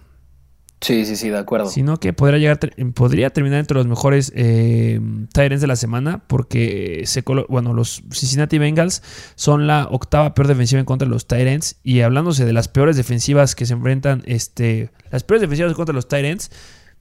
Sí, 0.85 1.07
sí, 1.07 1.17
sí, 1.17 1.31
de 1.31 1.39
acuerdo. 1.39 1.71
Sino 1.71 1.99
que 1.99 2.13
podría, 2.13 2.39
llegar, 2.39 2.59
podría 2.93 3.31
terminar 3.31 3.61
entre 3.61 3.75
los 3.75 3.87
mejores 3.87 4.31
eh, 4.37 5.01
Tyrants 5.33 5.63
de 5.63 5.67
la 5.67 5.77
semana, 5.77 6.23
porque 6.27 7.05
se 7.07 7.25
bueno, 7.49 7.73
los 7.73 8.03
Cincinnati 8.11 8.59
Bengals 8.59 9.03
son 9.35 9.67
la 9.67 9.89
octava 9.91 10.35
peor 10.35 10.47
defensiva 10.47 10.81
en 10.81 10.85
contra 10.85 11.09
de 11.09 11.11
los 11.11 11.27
Tyrants. 11.27 11.77
Y 11.83 12.03
hablándose 12.03 12.45
de 12.45 12.53
las 12.53 12.69
peores 12.69 12.97
defensivas 12.97 13.55
que 13.55 13.65
se 13.65 13.73
enfrentan, 13.73 14.25
este, 14.27 14.91
las 15.11 15.25
peores 15.25 15.41
defensivas 15.41 15.71
en 15.71 15.77
contra 15.77 15.95
de 15.95 15.97
los 15.97 16.07
Tyrants, 16.07 16.51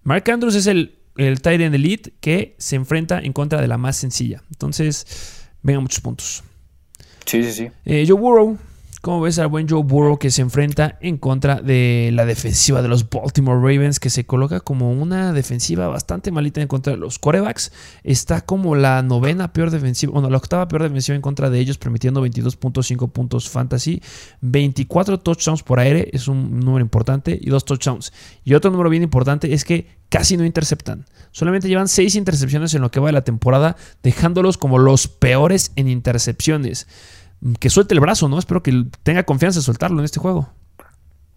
Mark 0.03 0.31
Andrews 0.31 0.55
es 0.55 0.67
el, 0.67 0.99
el 1.17 1.41
Tyrant 1.41 1.75
Elite 1.75 2.13
que 2.21 2.55
se 2.59 2.77
enfrenta 2.77 3.19
en 3.19 3.33
contra 3.33 3.59
de 3.59 3.67
la 3.67 3.77
más 3.77 3.97
sencilla. 3.97 4.43
Entonces, 4.49 5.43
vengan 5.61 5.83
muchos 5.83 5.99
puntos. 5.99 6.41
Sí, 7.25 7.43
sí, 7.43 7.51
sí. 7.51 7.67
Eh, 7.83 8.05
Joe 8.07 8.17
Burrow 8.17 8.57
¿Cómo 9.03 9.19
ves 9.19 9.37
al 9.37 9.47
buen 9.47 9.67
Joe 9.67 9.83
Burrow 9.83 10.17
que 10.17 10.31
se 10.31 10.41
enfrenta 10.41 10.97
en 11.01 11.17
contra 11.17 11.59
de 11.61 12.11
la 12.13 12.25
defensiva 12.25 12.81
de 12.81 12.87
los 12.87 13.09
Baltimore 13.09 13.59
Ravens, 13.59 13.99
que 13.99 14.09
se 14.09 14.25
coloca 14.25 14.61
como 14.61 14.93
una 14.93 15.33
defensiva 15.33 15.89
bastante 15.89 16.31
malita 16.31 16.61
en 16.61 16.69
contra 16.69 16.93
de 16.93 16.99
los 16.99 17.19
corebacks? 17.19 17.73
Está 18.05 18.39
como 18.39 18.75
la 18.75 19.01
novena 19.01 19.51
peor 19.51 19.71
defensiva, 19.71 20.13
bueno, 20.13 20.29
la 20.29 20.37
octava 20.37 20.69
peor 20.69 20.83
defensiva 20.83 21.17
en 21.17 21.21
contra 21.21 21.49
de 21.49 21.59
ellos, 21.59 21.77
permitiendo 21.77 22.25
22.5 22.25 23.11
puntos 23.11 23.49
fantasy, 23.49 24.01
24 24.39 25.19
touchdowns 25.19 25.63
por 25.63 25.81
aire, 25.81 26.09
es 26.13 26.29
un 26.29 26.61
número 26.61 26.81
importante, 26.81 27.37
y 27.41 27.49
dos 27.49 27.65
touchdowns. 27.65 28.13
Y 28.45 28.53
otro 28.53 28.71
número 28.71 28.89
bien 28.89 29.03
importante 29.03 29.53
es 29.53 29.65
que 29.65 29.85
casi 30.07 30.37
no 30.37 30.45
interceptan. 30.45 31.07
Solamente 31.33 31.67
llevan 31.67 31.89
6 31.89 32.15
intercepciones 32.15 32.73
en 32.73 32.81
lo 32.81 32.89
que 32.89 33.01
va 33.01 33.07
de 33.07 33.13
la 33.13 33.25
temporada, 33.25 33.75
dejándolos 34.01 34.57
como 34.57 34.77
los 34.77 35.09
peores 35.09 35.73
en 35.75 35.89
intercepciones 35.89 36.87
que 37.59 37.69
suelte 37.69 37.93
el 37.93 37.99
brazo, 37.99 38.29
¿no? 38.29 38.39
Espero 38.39 38.63
que 38.63 38.85
tenga 39.03 39.23
confianza 39.23 39.59
de 39.59 39.63
soltarlo 39.63 39.99
en 39.99 40.05
este 40.05 40.19
juego. 40.19 40.49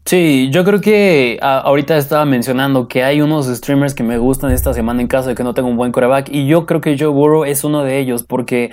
Sí, 0.05 0.51
yo 0.53 0.65
creo 0.65 0.81
que 0.81 1.37
ahorita 1.43 1.97
estaba 1.97 2.25
mencionando 2.25 2.87
que 2.87 3.03
hay 3.03 3.21
unos 3.21 3.47
streamers 3.47 3.93
que 3.93 4.05
me 4.05 4.19
gustan 4.19 4.53
esta 4.53 4.73
semana 4.73 5.01
en 5.01 5.09
caso 5.09 5.31
de 5.31 5.35
que 5.35 5.43
no 5.43 5.53
tenga 5.53 5.69
un 5.69 5.77
buen 5.77 5.91
coreback 5.91 6.29
y 6.31 6.47
yo 6.47 6.65
creo 6.65 6.81
que 6.81 6.97
Joe 6.97 7.09
Burrow 7.09 7.45
es 7.45 7.65
uno 7.65 7.83
de 7.83 7.99
ellos 7.99 8.23
porque 8.23 8.71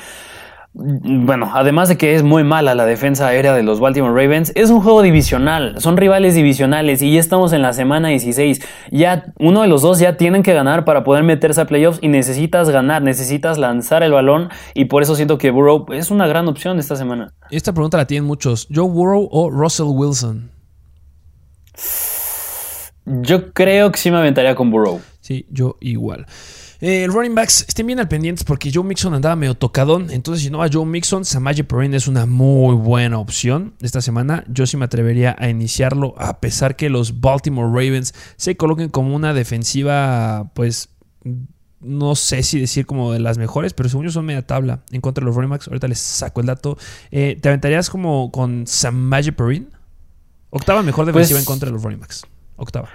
bueno, 0.75 1.51
además 1.53 1.88
de 1.88 1.97
que 1.97 2.15
es 2.15 2.23
muy 2.23 2.43
mala 2.43 2.73
la 2.73 2.86
defensa 2.86 3.27
aérea 3.27 3.53
de 3.53 3.62
los 3.62 3.79
Baltimore 3.79 4.13
Ravens, 4.13 4.51
es 4.55 4.71
un 4.71 4.81
juego 4.81 5.03
divisional, 5.03 5.75
son 5.79 5.97
rivales 5.97 6.33
divisionales 6.33 7.03
y 7.03 7.13
ya 7.13 7.19
estamos 7.19 7.53
en 7.53 7.62
la 7.62 7.73
semana 7.73 8.07
16. 8.07 8.59
Ya 8.91 9.25
uno 9.38 9.62
de 9.62 9.67
los 9.67 9.83
dos 9.83 9.99
ya 9.99 10.17
tienen 10.17 10.41
que 10.41 10.53
ganar 10.53 10.83
para 10.83 11.03
poder 11.03 11.23
meterse 11.23 11.62
a 11.62 11.65
playoffs 11.65 11.99
y 12.01 12.07
necesitas 12.07 12.71
ganar, 12.71 13.03
necesitas 13.03 13.59
lanzar 13.59 14.01
el 14.01 14.13
balón 14.13 14.49
y 14.73 14.86
por 14.86 15.03
eso 15.03 15.15
siento 15.15 15.38
que 15.38 15.51
Burrow 15.51 15.86
es 15.93 16.09
una 16.09 16.25
gran 16.25 16.47
opción 16.47 16.79
esta 16.79 16.95
semana. 16.95 17.33
Esta 17.51 17.71
pregunta 17.71 17.97
la 17.97 18.07
tienen 18.07 18.25
muchos, 18.25 18.67
Joe 18.73 18.89
Burrow 18.89 19.29
o 19.31 19.51
Russell 19.51 19.88
Wilson. 19.89 20.49
Yo 23.05 23.53
creo 23.53 23.91
que 23.91 23.99
sí 23.99 24.09
me 24.09 24.17
aventaría 24.17 24.55
con 24.55 24.71
Burrow. 24.71 25.01
Sí, 25.19 25.45
yo 25.51 25.77
igual. 25.81 26.25
Eh, 26.84 27.06
el 27.06 27.13
running 27.13 27.34
backs, 27.34 27.63
estén 27.65 27.88
bien 27.88 28.02
al 28.02 28.10
pendientes 28.10 28.43
porque 28.43 28.69
Joe 28.69 28.84
Mixon 28.84 29.13
andaba 29.13 29.38
medio 29.38 29.56
tocadón. 29.56 30.12
Entonces, 30.12 30.43
si 30.43 30.50
no 30.50 30.58
va 30.58 30.67
Joe 30.69 30.86
Mixon, 30.86 31.24
Samaje 31.24 31.63
Perrin 31.63 31.93
es 31.93 32.10
una 32.10 32.26
muy 32.26 32.76
buena 32.76 33.19
opción 33.19 33.74
esta 33.80 34.02
semana. 34.02 34.43
Yo 34.50 34.67
sí 34.67 34.76
me 34.76 34.84
atrevería 34.84 35.34
a 35.39 35.48
iniciarlo, 35.48 36.13
a 36.17 36.41
pesar 36.41 36.76
que 36.76 36.89
los 36.89 37.22
Baltimore 37.22 37.69
Ravens 37.69 38.13
se 38.36 38.58
coloquen 38.58 38.89
como 38.89 39.15
una 39.15 39.34
defensiva, 39.34 40.52
pues 40.56 40.89
no 41.80 42.15
sé 42.15 42.43
si 42.43 42.60
decir 42.60 42.86
como 42.86 43.13
de 43.13 43.22
las 43.22 43.38
mejores, 43.38 43.72
pero 43.72 43.88
según 43.88 44.08
yo 44.08 44.12
son 44.12 44.26
media 44.26 44.46
tabla 44.46 44.84
en 44.91 45.00
contra 45.00 45.22
de 45.22 45.28
los 45.28 45.36
running 45.36 45.52
backs. 45.52 45.69
Ahorita 45.69 45.88
les 45.88 46.00
saco 46.00 46.41
el 46.41 46.48
dato. 46.48 46.78
Eh, 47.12 47.39
¿Te 47.41 47.48
aventarías 47.48 47.89
como 47.89 48.30
con 48.30 48.67
Samaje 48.67 49.32
Perrin? 49.32 49.69
Octava 50.50 50.84
mejor 50.84 51.06
defensiva 51.06 51.38
pues 51.38 51.48
en 51.48 51.50
contra 51.50 51.67
de 51.67 51.74
los 51.76 51.82
running 51.82 52.02
backs. 52.02 52.24
Octava. 52.58 52.89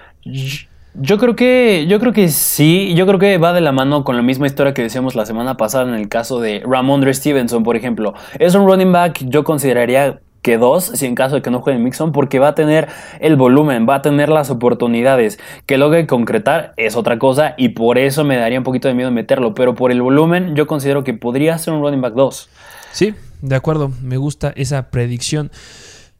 Yo 0.95 1.19
creo 1.19 1.37
que, 1.37 1.87
yo 1.89 2.01
creo 2.01 2.13
que 2.13 2.29
sí, 2.29 2.95
yo 2.95 3.07
creo 3.07 3.19
que 3.19 3.39
va 3.39 3.53
de 3.53 3.61
la 3.61 3.73
mano 3.73 4.05
con 4.05 4.17
la 4.17 4.23
misma 4.23 4.47
historia 4.47 4.75
que 4.75 4.83
decíamos 4.83 5.15
la 5.15 5.27
semana 5.27 5.57
pasada 5.57 5.89
en 5.89 5.95
el 5.95 6.09
caso 6.09 6.41
de 6.41 6.63
Ramondre 6.67 7.15
Stevenson, 7.15 7.63
por 7.63 7.77
ejemplo. 7.77 8.15
Es 8.39 8.55
un 8.55 8.67
running 8.67 8.91
back, 8.91 9.25
yo 9.27 9.45
consideraría 9.45 10.21
que 10.43 10.57
dos, 10.57 10.85
si 10.85 11.07
en 11.07 11.15
caso 11.15 11.37
de 11.37 11.43
que 11.43 11.51
no 11.51 11.61
juegue 11.61 11.79
Mixon, 11.79 12.13
porque 12.13 12.39
va 12.39 12.49
a 12.49 12.55
tener 12.55 12.89
el 13.21 13.37
volumen, 13.37 13.87
va 13.89 13.97
a 13.97 14.03
tener 14.03 14.29
las 14.29 14.51
oportunidades. 14.51 15.39
Que 15.67 15.79
logre 15.79 16.07
concretar 16.07 16.73
es 16.77 16.97
otra 16.97 17.19
cosa 17.19 17.55
y 17.57 17.71
por 17.71 17.99
eso 17.99 18.25
me 18.25 18.37
daría 18.37 18.59
un 18.59 18.65
poquito 18.65 18.89
de 18.89 18.95
miedo 18.95 19.11
meterlo, 19.11 19.55
pero 19.55 19.75
por 19.75 19.93
el 19.93 20.01
volumen 20.03 20.55
yo 20.57 20.67
considero 20.67 21.05
que 21.05 21.15
podría 21.15 21.59
ser 21.59 21.75
un 21.75 21.83
running 21.83 22.01
back 22.01 22.15
2. 22.15 22.49
Sí, 22.93 23.15
de 23.43 23.57
acuerdo, 23.57 23.93
me 24.03 24.17
gusta 24.17 24.53
esa 24.57 24.91
predicción. 24.91 25.51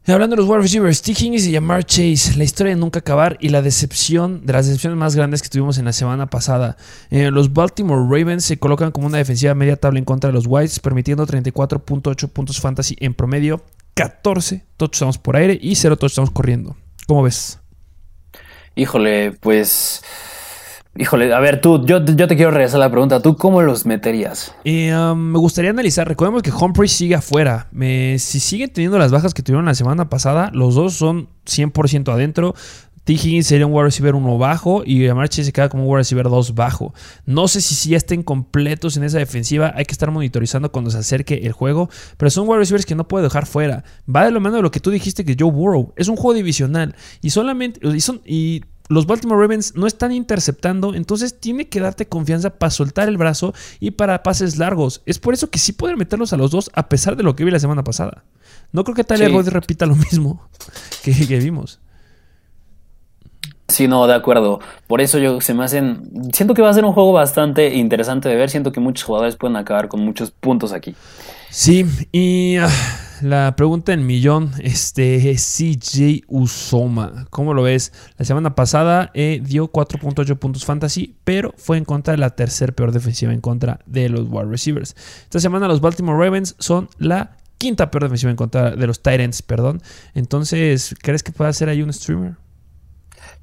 Hablando 0.07 0.35
de 0.35 0.41
los 0.41 0.49
wide 0.49 0.61
receivers, 0.61 1.01
T. 1.03 1.11
Higgins 1.11 1.45
y 1.45 1.53
Jamar 1.53 1.83
Chase, 1.83 2.35
la 2.35 2.43
historia 2.43 2.73
de 2.73 2.79
nunca 2.79 2.99
acabar 2.99 3.37
y 3.39 3.49
la 3.49 3.61
decepción, 3.61 4.43
de 4.45 4.53
las 4.53 4.65
decepciones 4.65 4.97
más 4.97 5.15
grandes 5.15 5.43
que 5.43 5.49
tuvimos 5.49 5.77
en 5.77 5.85
la 5.85 5.93
semana 5.93 6.27
pasada. 6.27 6.77
Eh, 7.11 7.29
los 7.29 7.53
Baltimore 7.53 8.01
Ravens 8.01 8.45
se 8.45 8.57
colocan 8.57 8.91
como 8.91 9.05
una 9.05 9.19
defensiva 9.19 9.53
media 9.53 9.75
tabla 9.75 9.99
en 9.99 10.05
contra 10.05 10.29
de 10.29 10.33
los 10.33 10.45
Whites, 10.47 10.79
permitiendo 10.79 11.27
34.8 11.27 12.27
puntos 12.29 12.59
fantasy 12.59 12.95
en 12.99 13.13
promedio, 13.13 13.63
14 13.93 14.65
touchdowns 14.77 15.17
por 15.19 15.35
aire 15.35 15.59
y 15.61 15.75
0 15.75 15.97
touchdowns 15.97 16.31
corriendo. 16.31 16.75
¿Cómo 17.05 17.21
ves? 17.21 17.59
Híjole, 18.75 19.33
pues 19.33 20.01
Híjole, 20.97 21.33
a 21.33 21.39
ver, 21.39 21.61
tú, 21.61 21.85
yo, 21.85 22.03
te 22.03 22.35
quiero 22.35 22.51
regresar 22.51 22.79
la 22.79 22.89
pregunta. 22.89 23.21
¿Tú 23.21 23.37
cómo 23.37 23.61
los 23.61 23.85
meterías? 23.85 24.53
Um, 24.65 25.17
me 25.17 25.37
gustaría 25.37 25.69
analizar. 25.69 26.07
Recordemos 26.07 26.41
que 26.41 26.51
Humphrey 26.51 26.89
sigue 26.89 27.15
afuera. 27.15 27.67
si 27.71 28.39
siguen 28.39 28.71
teniendo 28.71 28.97
las 28.97 29.11
bajas 29.11 29.33
que 29.33 29.43
tuvieron 29.43 29.65
la 29.65 29.75
semana 29.75 30.09
pasada, 30.09 30.49
los 30.53 30.75
dos 30.75 30.95
son 30.95 31.29
100% 31.45 32.11
adentro. 32.11 32.55
T. 33.03 33.13
Higgins 33.13 33.47
sería 33.47 33.65
un 33.65 33.73
wide 33.73 33.85
receiver 33.85 34.13
1 34.13 34.37
bajo 34.37 34.83
y 34.85 35.07
Amarche 35.07 35.43
se 35.43 35.51
queda 35.51 35.69
como 35.69 35.83
un 35.83 35.89
wide 35.89 35.99
receiver 35.99 36.29
2 36.29 36.53
bajo. 36.53 36.93
No 37.25 37.47
sé 37.47 37.61
si 37.61 37.89
ya 37.89 37.97
estén 37.97 38.21
completos 38.21 38.97
en 38.97 39.03
esa 39.03 39.19
defensiva. 39.19 39.73
Hay 39.75 39.85
que 39.85 39.93
estar 39.93 40.11
monitorizando 40.11 40.71
cuando 40.71 40.91
se 40.91 40.97
acerque 40.97 41.41
el 41.43 41.51
juego. 41.51 41.89
Pero 42.17 42.29
son 42.29 42.47
wide 42.47 42.59
receivers 42.59 42.85
que 42.85 42.95
no 42.95 43.07
puede 43.07 43.23
dejar 43.23 43.45
fuera. 43.45 43.83
Va 44.13 44.25
de 44.25 44.31
lo 44.31 44.39
menos 44.39 44.57
de 44.57 44.63
lo 44.63 44.71
que 44.71 44.79
tú 44.79 44.91
dijiste 44.91 45.23
que 45.23 45.35
Joe 45.39 45.51
Burrow. 45.51 45.93
Es 45.95 46.07
un 46.07 46.17
juego 46.17 46.33
divisional. 46.33 46.95
Y 47.21 47.29
solamente. 47.29 47.79
Y, 47.81 48.01
son, 48.01 48.21
y 48.25 48.61
los 48.89 49.05
Baltimore 49.05 49.39
Ravens 49.39 49.75
no 49.75 49.85
están 49.85 50.11
interceptando, 50.11 50.95
entonces 50.95 51.39
tiene 51.39 51.69
que 51.69 51.79
darte 51.79 52.07
confianza 52.07 52.49
para 52.49 52.71
soltar 52.71 53.07
el 53.07 53.17
brazo 53.17 53.53
y 53.79 53.91
para 53.91 54.23
pases 54.23 54.57
largos. 54.57 55.03
Es 55.05 55.19
por 55.19 55.35
eso 55.35 55.51
que 55.51 55.59
sí 55.59 55.73
pueden 55.73 55.97
meterlos 55.97 56.33
a 56.33 56.37
los 56.37 56.49
dos 56.49 56.71
a 56.73 56.89
pesar 56.89 57.15
de 57.15 57.21
lo 57.21 57.35
que 57.35 57.45
vi 57.45 57.51
la 57.51 57.59
semana 57.59 57.83
pasada. 57.83 58.23
No 58.71 58.83
creo 58.83 58.95
que 58.95 59.03
Tyler 59.03 59.31
sí. 59.31 59.49
repita 59.51 59.85
lo 59.85 59.95
mismo 59.95 60.49
que, 61.03 61.11
vimos. 61.39 61.79
Sí, 63.67 63.87
no, 63.87 64.07
de 64.07 64.15
acuerdo. 64.15 64.59
Por 64.87 65.01
eso 65.01 65.19
yo 65.19 65.39
se 65.39 65.53
me 65.53 65.63
hacen. 65.63 66.09
Siento 66.33 66.55
que 66.55 66.63
va 66.63 66.71
a 66.71 66.73
ser 66.73 66.83
un 66.83 66.93
juego 66.93 67.13
bastante 67.13 67.75
interesante 67.75 68.27
de 68.27 68.35
ver. 68.35 68.49
Siento 68.49 68.71
que 68.71 68.79
muchos 68.79 69.05
jugadores 69.05 69.35
pueden 69.35 69.55
acabar 69.55 69.87
con 69.87 69.99
muchos 69.99 70.31
puntos 70.31 70.73
aquí. 70.73 70.95
Sí, 71.51 71.85
y. 72.11 72.57
Ah, 72.57 72.69
la 73.21 73.55
pregunta 73.55 73.93
en 73.93 74.05
millón, 74.05 74.51
este 74.59 75.35
CJ 75.35 76.25
Usoma, 76.27 77.27
¿cómo 77.29 77.53
lo 77.53 77.63
ves? 77.63 77.91
La 78.17 78.25
semana 78.25 78.55
pasada 78.55 79.11
eh, 79.13 79.41
dio 79.43 79.71
4.8 79.71 80.37
puntos 80.37 80.65
fantasy, 80.65 81.15
pero 81.23 81.53
fue 81.57 81.77
en 81.77 81.85
contra 81.85 82.11
de 82.11 82.17
la 82.17 82.31
tercer 82.31 82.73
peor 82.73 82.91
defensiva 82.91 83.33
en 83.33 83.41
contra 83.41 83.79
de 83.85 84.09
los 84.09 84.27
wide 84.29 84.45
receivers. 84.45 84.95
Esta 85.23 85.39
semana 85.39 85.67
los 85.67 85.81
Baltimore 85.81 86.17
Ravens 86.17 86.55
son 86.59 86.89
la 86.97 87.37
quinta 87.57 87.91
peor 87.91 88.03
defensiva 88.03 88.31
en 88.31 88.37
contra 88.37 88.75
de 88.75 88.87
los 88.87 89.01
Titans, 89.01 89.41
perdón. 89.41 89.81
Entonces, 90.13 90.95
¿crees 91.01 91.23
que 91.23 91.31
pueda 91.31 91.51
ser 91.53 91.69
ahí 91.69 91.81
un 91.81 91.93
streamer? 91.93 92.35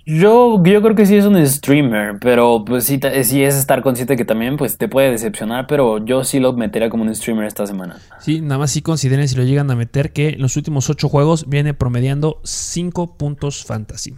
Yo, 0.08 0.62
yo 0.62 0.82
creo 0.82 0.94
que 0.94 1.04
sí 1.04 1.16
es 1.16 1.24
un 1.24 1.44
streamer, 1.44 2.20
pero 2.20 2.64
pues 2.64 2.84
sí, 2.84 3.00
sí, 3.24 3.42
es 3.42 3.56
estar 3.56 3.82
consciente 3.82 4.16
que 4.16 4.24
también 4.24 4.56
pues 4.56 4.78
te 4.78 4.86
puede 4.86 5.10
decepcionar, 5.10 5.66
pero 5.66 5.98
yo 6.04 6.22
sí 6.22 6.38
lo 6.38 6.52
metería 6.52 6.88
como 6.88 7.02
un 7.02 7.12
streamer 7.12 7.44
esta 7.44 7.66
semana. 7.66 7.98
Sí, 8.20 8.40
nada 8.40 8.58
más 8.58 8.70
sí 8.70 8.82
consideren 8.82 9.26
si 9.26 9.34
lo 9.34 9.42
llegan 9.42 9.68
a 9.68 9.74
meter 9.74 10.12
que 10.12 10.28
en 10.28 10.42
los 10.42 10.56
últimos 10.56 10.88
8 10.88 11.08
juegos 11.08 11.48
viene 11.48 11.74
promediando 11.74 12.40
5 12.44 13.16
puntos 13.16 13.64
fantasy. 13.64 14.14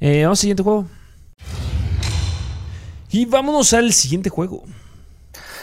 Eh, 0.00 0.24
vamos 0.24 0.40
al 0.40 0.42
siguiente 0.42 0.62
juego. 0.62 0.86
Y 3.10 3.24
vámonos 3.24 3.72
al 3.72 3.94
siguiente 3.94 4.28
juego. 4.28 4.64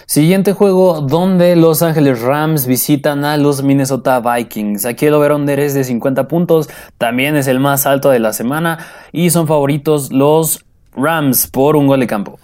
Siguiente 0.07 0.53
juego 0.53 1.01
donde 1.01 1.57
Los 1.57 1.81
Ángeles 1.81 2.21
Rams 2.21 2.65
visitan 2.65 3.25
a 3.25 3.35
los 3.35 3.61
Minnesota 3.61 4.21
Vikings. 4.21 4.85
Aquí 4.85 5.05
el 5.05 5.13
over-under 5.13 5.59
es 5.59 5.73
de 5.73 5.83
50 5.83 6.29
puntos, 6.29 6.69
también 6.97 7.35
es 7.35 7.47
el 7.47 7.59
más 7.59 7.85
alto 7.85 8.09
de 8.09 8.19
la 8.19 8.31
semana 8.31 8.79
y 9.11 9.31
son 9.31 9.47
favoritos 9.47 10.13
los 10.13 10.63
Rams 10.95 11.47
por 11.47 11.75
un 11.75 11.87
gol 11.87 11.99
de 11.99 12.07
campo. 12.07 12.39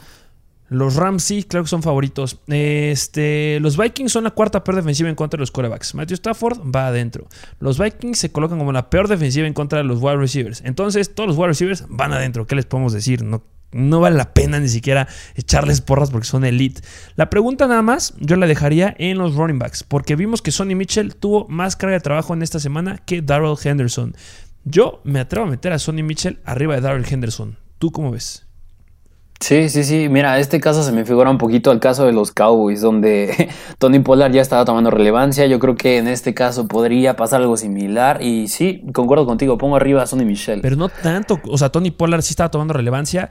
Los 0.68 0.98
Rams 0.98 1.24
sí, 1.24 1.44
claro 1.44 1.64
que 1.64 1.70
son 1.70 1.84
favoritos. 1.84 2.38
Este, 2.48 3.62
los 3.62 3.78
Vikings 3.78 4.12
son 4.12 4.26
la 4.26 4.32
cuarta 4.32 4.62
peor 4.62 4.76
defensiva 4.76 5.08
en 5.08 5.16
contra 5.16 5.38
de 5.38 5.44
los 5.44 5.52
corebacks. 5.52 5.96
Matthew 5.96 6.16
Stafford 6.16 6.60
va 6.70 6.88
adentro. 6.88 7.28
Los 7.62 7.80
Vikings 7.80 8.20
se 8.20 8.30
colocan 8.34 8.60
como 8.60 8.74
la 8.74 8.90
peor 8.90 9.08
defensiva 9.08 9.48
en 9.48 9.54
contra 9.54 9.78
de 9.78 9.86
los 9.86 10.02
wide 10.02 10.18
receivers. 10.18 10.62
Entonces, 10.66 11.16
todos 11.16 11.30
los 11.30 11.38
wide 11.38 11.48
receivers 11.48 11.86
van 11.88 12.12
adentro. 12.12 12.46
¿Qué 12.46 12.56
les 12.56 12.66
podemos 12.66 12.92
decir? 12.92 13.24
No 13.24 13.42
no 13.74 14.00
vale 14.00 14.16
la 14.16 14.34
pena 14.34 14.60
ni 14.60 14.70
siquiera 14.70 15.08
echarles 15.36 15.82
porras 15.82 16.12
porque 16.12 16.28
son 16.28 16.46
elite. 16.46 16.82
La 17.16 17.30
pregunta 17.30 17.68
nada 17.68 17.82
más 17.82 18.14
yo 18.20 18.36
la 18.36 18.48
dejaría 18.48 18.96
en 18.98 19.18
los 19.18 19.36
running 19.36 19.60
backs, 19.60 19.84
porque 19.84 20.16
vimos 20.16 20.42
que 20.42 20.52
Sonny 20.52 20.76
Mitchell 20.76 21.16
tuvo 21.16 21.48
más 21.50 21.76
carga 21.76 21.96
de 21.96 22.02
trabajo 22.02 22.34
en 22.34 22.44
esta 22.44 22.60
semana 22.60 23.00
que 23.06 23.22
Darrell 23.22 23.58
Henderson. 23.62 24.16
Yo 24.66 25.02
me 25.04 25.20
atrevo 25.20 25.48
a 25.48 25.50
meter 25.50 25.74
a 25.74 25.80
Sonny 25.80 26.04
Mitchell 26.04 26.40
arriba 26.46 26.76
de 26.76 26.82
Darrell 26.82 27.06
Henderson. 27.10 27.58
¿Tú 27.80 27.92
cómo 27.92 28.12
ves? 28.12 28.46
Sí, 29.44 29.68
sí, 29.68 29.84
sí. 29.84 30.08
Mira, 30.08 30.40
este 30.40 30.62
caso 30.62 30.84
se 30.84 30.94
me 30.94 31.04
figura 31.04 31.30
un 31.30 31.38
poquito 31.38 31.70
al 31.70 31.82
caso 31.82 32.06
de 32.06 32.14
los 32.14 32.32
Cowboys, 32.32 32.80
donde 32.80 33.50
Tony 33.78 34.00
Pollard 34.00 34.32
ya 34.32 34.42
estaba 34.42 34.64
tomando 34.64 34.90
relevancia. 34.90 35.46
Yo 35.48 35.60
creo 35.60 35.76
que 35.76 35.98
en 35.98 36.08
este 36.08 36.34
caso 36.34 36.70
podría 36.70 37.18
pasar 37.18 37.42
algo 37.42 37.58
similar. 37.58 38.22
Y 38.22 38.48
sí, 38.48 38.86
concuerdo 38.94 39.26
contigo, 39.26 39.58
pongo 39.58 39.76
arriba 39.76 40.02
a 40.02 40.08
Sonny 40.08 40.24
Michel. 40.24 40.62
Pero 40.62 40.78
no 40.78 40.88
tanto. 40.88 41.42
O 41.50 41.58
sea, 41.58 41.70
Tony 41.70 41.92
Pollard 41.92 42.22
sí 42.22 42.32
estaba 42.32 42.52
tomando 42.52 42.74
relevancia. 42.74 43.30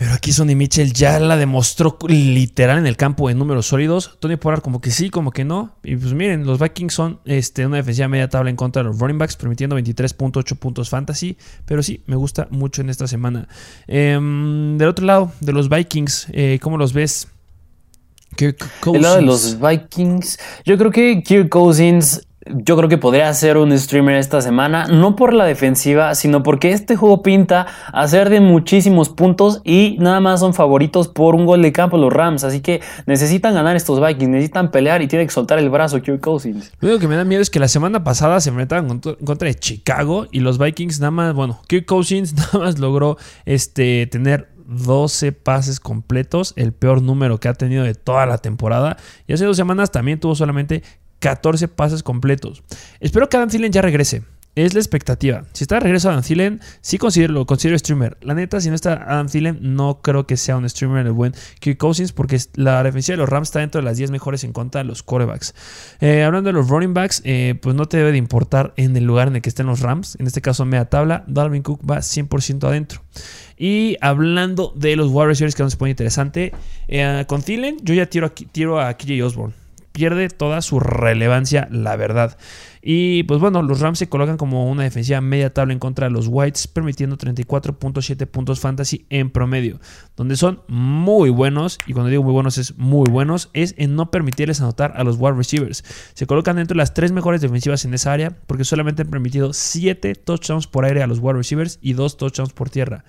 Pero 0.00 0.14
aquí 0.14 0.32
Sonny 0.32 0.54
Mitchell 0.54 0.94
ya 0.94 1.20
la 1.20 1.36
demostró 1.36 1.98
literal 2.08 2.78
en 2.78 2.86
el 2.86 2.96
campo 2.96 3.28
en 3.28 3.38
números 3.38 3.66
sólidos. 3.66 4.16
Tony 4.18 4.36
Pollard 4.36 4.62
como 4.62 4.80
que 4.80 4.90
sí, 4.90 5.10
como 5.10 5.30
que 5.30 5.44
no. 5.44 5.74
Y 5.84 5.94
pues 5.94 6.14
miren, 6.14 6.46
los 6.46 6.58
Vikings 6.58 6.94
son 6.94 7.20
este, 7.26 7.66
una 7.66 7.76
defensiva 7.76 8.08
media 8.08 8.26
tabla 8.26 8.48
en 8.48 8.56
contra 8.56 8.82
de 8.82 8.88
los 8.88 8.98
running 8.98 9.18
backs, 9.18 9.36
permitiendo 9.36 9.78
23.8 9.78 10.56
puntos 10.56 10.88
fantasy. 10.88 11.36
Pero 11.66 11.82
sí, 11.82 12.02
me 12.06 12.16
gusta 12.16 12.48
mucho 12.50 12.80
en 12.80 12.88
esta 12.88 13.06
semana. 13.06 13.46
Em, 13.86 14.78
del 14.78 14.88
otro 14.88 15.04
lado, 15.04 15.32
de 15.40 15.52
los 15.52 15.68
Vikings, 15.68 16.28
eh, 16.32 16.58
¿cómo 16.62 16.78
los 16.78 16.94
ves? 16.94 17.28
Kirk 18.36 18.56
El 18.86 19.02
lado 19.02 19.16
de 19.16 19.22
los 19.22 19.60
Vikings, 19.60 20.38
yo 20.64 20.78
creo 20.78 20.90
que 20.90 21.22
Kirk 21.22 21.50
Cousins 21.50 22.26
yo 22.54 22.76
creo 22.76 22.88
que 22.88 22.98
podría 22.98 23.32
ser 23.34 23.56
un 23.56 23.76
streamer 23.78 24.16
esta 24.16 24.40
semana, 24.40 24.86
no 24.86 25.16
por 25.16 25.32
la 25.32 25.44
defensiva, 25.44 26.14
sino 26.14 26.42
porque 26.42 26.72
este 26.72 26.96
juego 26.96 27.22
pinta 27.22 27.66
a 27.92 28.06
ser 28.08 28.30
de 28.30 28.40
muchísimos 28.40 29.08
puntos 29.08 29.60
y 29.64 29.96
nada 30.00 30.20
más 30.20 30.40
son 30.40 30.54
favoritos 30.54 31.08
por 31.08 31.34
un 31.34 31.46
gol 31.46 31.62
de 31.62 31.72
campo 31.72 31.96
los 31.96 32.12
Rams, 32.12 32.44
así 32.44 32.60
que 32.60 32.80
necesitan 33.06 33.54
ganar 33.54 33.76
estos 33.76 34.00
Vikings, 34.04 34.30
necesitan 34.30 34.70
pelear 34.70 35.02
y 35.02 35.08
tiene 35.08 35.26
que 35.26 35.32
soltar 35.32 35.58
el 35.58 35.70
brazo 35.70 36.00
Kirk 36.02 36.20
Cousins. 36.20 36.72
Lo 36.80 36.88
único 36.88 37.00
que 37.00 37.08
me 37.08 37.16
da 37.16 37.24
miedo 37.24 37.42
es 37.42 37.50
que 37.50 37.60
la 37.60 37.68
semana 37.68 38.04
pasada 38.04 38.40
se 38.40 38.50
enfrentaron 38.50 39.00
contra 39.24 39.48
de 39.48 39.54
Chicago 39.54 40.26
y 40.30 40.40
los 40.40 40.58
Vikings 40.58 41.00
nada 41.00 41.10
más, 41.10 41.34
bueno, 41.34 41.60
Kirk 41.68 41.86
Cousins 41.86 42.34
nada 42.34 42.58
más 42.58 42.78
logró 42.78 43.16
este, 43.44 44.06
tener 44.06 44.48
12 44.70 45.32
pases 45.32 45.80
completos, 45.80 46.54
el 46.56 46.72
peor 46.72 47.02
número 47.02 47.40
que 47.40 47.48
ha 47.48 47.54
tenido 47.54 47.82
de 47.82 47.94
toda 47.94 48.24
la 48.26 48.38
temporada. 48.38 48.96
Y 49.26 49.32
hace 49.32 49.44
dos 49.44 49.56
semanas 49.56 49.90
también 49.90 50.20
tuvo 50.20 50.36
solamente 50.36 50.84
14 51.20 51.68
pases 51.68 52.02
completos. 52.02 52.62
Espero 52.98 53.28
que 53.28 53.36
Adam 53.36 53.48
Thielen 53.48 53.72
ya 53.72 53.82
regrese. 53.82 54.22
Es 54.56 54.74
la 54.74 54.80
expectativa. 54.80 55.44
Si 55.52 55.62
está 55.62 55.76
de 55.76 55.82
regreso 55.82 56.10
Adam 56.10 56.22
Thielen, 56.22 56.60
sí 56.80 56.98
considero, 56.98 57.46
considero 57.46 57.78
streamer. 57.78 58.18
La 58.20 58.34
neta, 58.34 58.60
si 58.60 58.68
no 58.68 58.74
está 58.74 58.94
Adam 58.94 59.28
Thielen, 59.28 59.58
no 59.60 60.00
creo 60.02 60.26
que 60.26 60.36
sea 60.36 60.56
un 60.56 60.68
streamer 60.68 61.06
el 61.06 61.12
buen 61.12 61.34
Kirk 61.60 61.78
Cousins, 61.78 62.12
porque 62.12 62.36
la 62.54 62.82
defensiva 62.82 63.14
de 63.14 63.18
los 63.18 63.28
Rams 63.28 63.48
está 63.48 63.60
dentro 63.60 63.80
de 63.80 63.84
las 63.84 63.96
10 63.96 64.10
mejores 64.10 64.42
en 64.42 64.52
contra 64.52 64.80
de 64.80 64.88
los 64.88 65.04
quarterbacks. 65.04 65.54
Eh, 66.00 66.24
hablando 66.24 66.48
de 66.48 66.54
los 66.54 66.68
running 66.68 66.94
backs, 66.94 67.22
eh, 67.24 67.54
pues 67.62 67.76
no 67.76 67.86
te 67.86 67.98
debe 67.98 68.10
de 68.10 68.18
importar 68.18 68.74
en 68.76 68.96
el 68.96 69.04
lugar 69.04 69.28
en 69.28 69.36
el 69.36 69.42
que 69.42 69.48
estén 69.48 69.66
los 69.66 69.80
Rams. 69.80 70.16
En 70.18 70.26
este 70.26 70.40
caso, 70.40 70.64
media 70.64 70.86
tabla. 70.86 71.22
Dalvin 71.28 71.62
Cook 71.62 71.88
va 71.88 71.98
100% 71.98 72.66
adentro. 72.66 73.02
Y 73.56 73.98
hablando 74.00 74.72
de 74.74 74.96
los 74.96 75.10
wide 75.12 75.28
receivers, 75.28 75.54
que 75.54 75.62
no 75.62 75.70
se 75.70 75.76
pone 75.76 75.92
interesante, 75.92 76.52
eh, 76.88 77.24
con 77.28 77.42
Thielen, 77.42 77.76
yo 77.82 77.94
ya 77.94 78.06
tiro, 78.06 78.32
tiro 78.32 78.80
a 78.80 78.94
KJ 78.94 79.22
Osborne 79.22 79.59
pierde 80.00 80.30
toda 80.30 80.62
su 80.62 80.80
relevancia, 80.80 81.68
la 81.70 81.94
verdad. 81.94 82.38
Y 82.80 83.24
pues 83.24 83.38
bueno, 83.38 83.60
los 83.60 83.80
Rams 83.80 83.98
se 83.98 84.08
colocan 84.08 84.38
como 84.38 84.70
una 84.70 84.84
defensiva 84.84 85.20
media 85.20 85.52
tabla 85.52 85.74
en 85.74 85.78
contra 85.78 86.06
de 86.06 86.10
los 86.10 86.26
Whites, 86.26 86.68
permitiendo 86.68 87.18
34.7 87.18 88.26
puntos 88.26 88.60
fantasy 88.60 89.04
en 89.10 89.28
promedio, 89.28 89.78
donde 90.16 90.36
son 90.36 90.62
muy 90.68 91.28
buenos, 91.28 91.76
y 91.86 91.92
cuando 91.92 92.08
digo 92.08 92.22
muy 92.22 92.32
buenos 92.32 92.56
es 92.56 92.78
muy 92.78 93.10
buenos, 93.10 93.50
es 93.52 93.74
en 93.76 93.94
no 93.94 94.10
permitirles 94.10 94.62
anotar 94.62 94.94
a 94.96 95.04
los 95.04 95.18
wide 95.18 95.34
receivers. 95.34 95.84
Se 96.14 96.26
colocan 96.26 96.56
dentro 96.56 96.72
de 96.72 96.78
las 96.78 96.94
tres 96.94 97.12
mejores 97.12 97.42
defensivas 97.42 97.84
en 97.84 97.92
esa 97.92 98.14
área, 98.14 98.30
porque 98.46 98.64
solamente 98.64 99.02
han 99.02 99.10
permitido 99.10 99.52
7 99.52 100.14
touchdowns 100.14 100.66
por 100.66 100.86
aire 100.86 101.02
a 101.02 101.06
los 101.06 101.18
wide 101.18 101.34
receivers 101.34 101.78
y 101.82 101.92
2 101.92 102.16
touchdowns 102.16 102.54
por 102.54 102.70
tierra. 102.70 103.04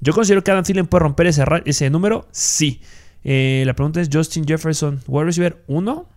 Yo 0.00 0.12
considero 0.12 0.44
que 0.44 0.52
Adam 0.52 0.62
Thielen 0.62 0.86
puede 0.86 1.02
romper 1.02 1.26
ese, 1.26 1.42
ese 1.64 1.90
número, 1.90 2.28
sí. 2.30 2.82
Eh, 3.24 3.64
la 3.66 3.74
pregunta 3.74 4.00
es 4.00 4.08
Justin 4.12 4.46
Jefferson, 4.46 5.00
wide 5.08 5.24
receiver 5.24 5.64
1 5.66 6.15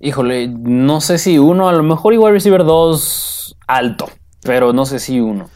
Híjole, 0.00 0.48
no 0.48 1.00
sé 1.00 1.18
si 1.18 1.38
uno, 1.38 1.68
a 1.68 1.72
lo 1.72 1.82
mejor 1.82 2.14
igual 2.14 2.32
receiver 2.32 2.64
dos 2.64 3.56
alto, 3.66 4.10
pero 4.42 4.72
no 4.72 4.86
sé 4.86 4.98
si 4.98 5.20
uno. 5.20 5.48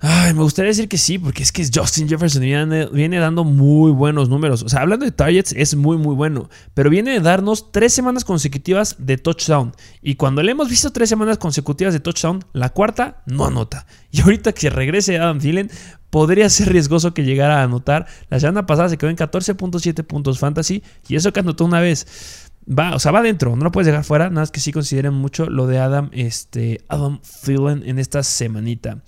Ay, 0.00 0.32
me 0.32 0.42
gustaría 0.42 0.68
decir 0.68 0.88
que 0.88 0.96
sí, 0.96 1.18
porque 1.18 1.42
es 1.42 1.50
que 1.50 1.66
Justin 1.74 2.08
Jefferson 2.08 2.40
viene, 2.40 3.18
dando 3.18 3.42
muy 3.42 3.90
buenos 3.90 4.28
números. 4.28 4.62
O 4.62 4.68
sea, 4.68 4.82
hablando 4.82 5.04
de 5.04 5.10
targets, 5.10 5.52
es 5.56 5.74
muy, 5.74 5.96
muy 5.96 6.14
bueno. 6.14 6.48
Pero 6.72 6.88
viene 6.88 7.10
de 7.10 7.20
darnos 7.20 7.72
tres 7.72 7.94
semanas 7.94 8.24
consecutivas 8.24 8.94
de 9.00 9.18
touchdown. 9.18 9.74
Y 10.00 10.14
cuando 10.14 10.44
le 10.44 10.52
hemos 10.52 10.68
visto 10.68 10.92
tres 10.92 11.08
semanas 11.08 11.38
consecutivas 11.38 11.94
de 11.94 11.98
touchdown, 11.98 12.44
la 12.52 12.68
cuarta 12.68 13.24
no 13.26 13.44
anota. 13.44 13.86
Y 14.12 14.20
ahorita 14.20 14.52
que 14.52 14.70
regrese 14.70 15.18
Adam 15.18 15.40
Thielen, 15.40 15.68
podría 16.10 16.48
ser 16.48 16.68
riesgoso 16.68 17.12
que 17.12 17.24
llegara 17.24 17.60
a 17.60 17.64
anotar. 17.64 18.06
La 18.30 18.38
semana 18.38 18.66
pasada 18.66 18.90
se 18.90 18.98
quedó 18.98 19.10
en 19.10 19.16
14.7 19.16 20.04
puntos 20.04 20.38
fantasy. 20.38 20.84
Y 21.08 21.16
eso 21.16 21.32
que 21.32 21.40
anotó 21.40 21.64
una 21.64 21.80
vez 21.80 22.47
va, 22.68 22.94
o 22.94 22.98
sea, 22.98 23.12
va 23.12 23.20
adentro, 23.20 23.56
no 23.56 23.64
lo 23.64 23.72
puedes 23.72 23.86
dejar 23.86 24.04
fuera, 24.04 24.28
nada 24.28 24.42
más 24.42 24.50
que 24.50 24.60
sí 24.60 24.72
consideren 24.72 25.14
mucho 25.14 25.46
lo 25.46 25.66
de 25.66 25.78
Adam, 25.78 26.10
este, 26.12 26.82
Adam 26.88 27.20
Thielen 27.44 27.82
en 27.86 27.98
esta 27.98 28.22
semanita. 28.22 28.98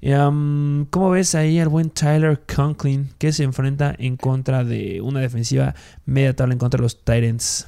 ¿Cómo 0.00 1.10
ves 1.10 1.34
ahí 1.34 1.58
al 1.58 1.68
buen 1.68 1.90
Tyler 1.90 2.40
Conklin 2.54 3.10
que 3.18 3.32
se 3.32 3.42
enfrenta 3.42 3.94
en 3.98 4.16
contra 4.16 4.62
de 4.64 5.00
una 5.00 5.20
defensiva 5.20 5.74
media 6.06 6.34
tabla 6.36 6.54
en 6.54 6.58
contra 6.58 6.78
de 6.78 6.82
los 6.82 7.04
Titans? 7.04 7.66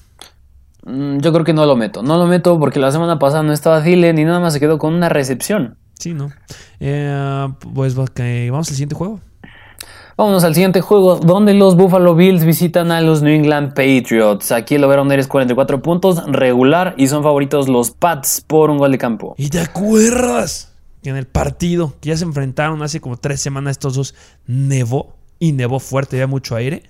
Mm, 0.85 1.19
yo 1.19 1.33
creo 1.33 1.45
que 1.45 1.53
no 1.53 1.67
lo 1.67 1.77
meto, 1.77 2.03
no 2.03 2.17
lo 2.17 2.27
meto 2.27 2.59
porque 2.59 2.79
la 2.79 2.93
semana 2.93 3.19
pasada 3.19 3.43
no 3.43 3.53
estaba 3.53 3.83
Thielen 3.83 4.19
y 4.19 4.25
nada 4.25 4.41
más 4.41 4.53
se 4.53 4.61
quedó 4.61 4.79
con 4.79 4.95
una 4.95 5.09
recepción. 5.09 5.77
Sí, 5.99 6.15
¿no? 6.15 6.31
Eh, 6.79 7.49
pues 7.75 7.95
vamos 7.95 8.11
al 8.17 8.65
siguiente 8.65 8.95
juego. 8.95 9.21
Vámonos 10.21 10.45
al 10.45 10.53
siguiente 10.53 10.83
juego, 10.83 11.17
donde 11.17 11.55
los 11.55 11.77
Buffalo 11.77 12.15
Bills 12.15 12.45
visitan 12.45 12.93
a 12.93 13.01
los 13.01 13.23
New 13.23 13.33
England 13.33 13.69
Patriots. 13.69 14.53
Aquí 14.53 14.75
el 14.75 14.85
over 14.85 15.19
es 15.19 15.27
44 15.27 15.81
puntos, 15.81 16.23
regular, 16.31 16.95
y 16.99 17.07
son 17.07 17.23
favoritos 17.23 17.71
los 17.71 17.93
Pats 17.93 18.43
por 18.47 18.69
un 18.69 18.77
gol 18.77 18.93
de 18.93 18.99
campo. 18.99 19.35
¿Y 19.39 19.49
te 19.49 19.61
acuerdas 19.61 20.75
que 21.03 21.09
en 21.09 21.17
el 21.17 21.27
partido 21.27 21.95
que 22.03 22.11
ya 22.11 22.19
se 22.19 22.25
enfrentaron 22.25 22.83
hace 22.83 23.01
como 23.01 23.17
tres 23.17 23.41
semanas 23.41 23.71
estos 23.71 23.95
dos 23.95 24.15
nevó? 24.47 25.17
Y 25.39 25.53
nevó 25.53 25.81
fuerte, 25.81 26.17
había 26.17 26.27
mucho 26.27 26.55
aire. 26.55 26.83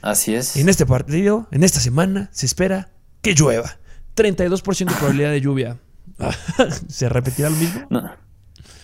Así 0.00 0.34
es. 0.34 0.56
Y 0.56 0.62
en 0.62 0.70
este 0.70 0.86
partido, 0.86 1.48
en 1.50 1.64
esta 1.64 1.80
semana, 1.80 2.30
se 2.32 2.46
espera 2.46 2.88
que 3.20 3.34
llueva. 3.34 3.76
32% 4.16 4.86
de 4.86 4.94
probabilidad 4.94 5.32
de 5.32 5.42
lluvia. 5.42 5.76
¿Se 6.88 7.10
repetirá 7.10 7.50
lo 7.50 7.56
mismo? 7.56 7.82
No. 7.90 8.27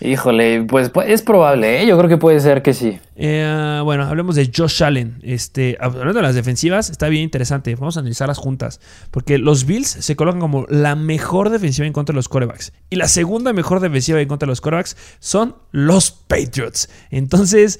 Híjole, 0.01 0.63
pues, 0.63 0.89
pues, 0.89 1.09
es 1.09 1.21
probable, 1.21 1.81
¿eh? 1.81 1.87
yo 1.87 1.97
creo 1.97 2.09
que 2.09 2.17
puede 2.17 2.39
ser 2.39 2.61
que 2.61 2.73
sí. 2.73 2.99
Eh, 3.15 3.79
bueno, 3.83 4.03
hablemos 4.03 4.35
de 4.35 4.51
Josh 4.55 4.83
Allen. 4.83 5.19
Este, 5.23 5.77
hablando 5.79 6.13
de 6.13 6.21
las 6.21 6.35
defensivas, 6.35 6.89
está 6.89 7.07
bien 7.07 7.23
interesante. 7.23 7.73
Vamos 7.75 7.95
a 7.95 8.01
analizarlas 8.01 8.37
juntas. 8.37 8.81
Porque 9.11 9.37
los 9.37 9.65
Bills 9.65 9.87
se 9.87 10.15
colocan 10.15 10.41
como 10.41 10.65
la 10.69 10.95
mejor 10.95 11.49
defensiva 11.49 11.87
en 11.87 11.93
contra 11.93 12.13
de 12.13 12.17
los 12.17 12.27
corebacks. 12.27 12.73
Y 12.89 12.97
la 12.97 13.07
segunda 13.07 13.53
mejor 13.53 13.79
defensiva 13.79 14.19
en 14.19 14.27
contra 14.27 14.47
de 14.47 14.51
los 14.51 14.61
corebacks 14.61 14.97
son 15.19 15.55
los 15.71 16.11
Patriots. 16.11 16.89
Entonces, 17.09 17.79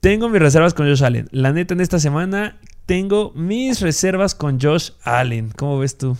tengo 0.00 0.28
mis 0.28 0.40
reservas 0.40 0.72
con 0.72 0.86
Josh 0.86 1.04
Allen. 1.04 1.28
La 1.32 1.52
neta, 1.52 1.74
en 1.74 1.80
esta 1.80 1.98
semana 1.98 2.58
tengo 2.86 3.32
mis 3.34 3.80
reservas 3.80 4.34
con 4.34 4.60
Josh 4.60 4.90
Allen. 5.02 5.52
¿Cómo 5.56 5.78
ves 5.78 5.98
tú? 5.98 6.16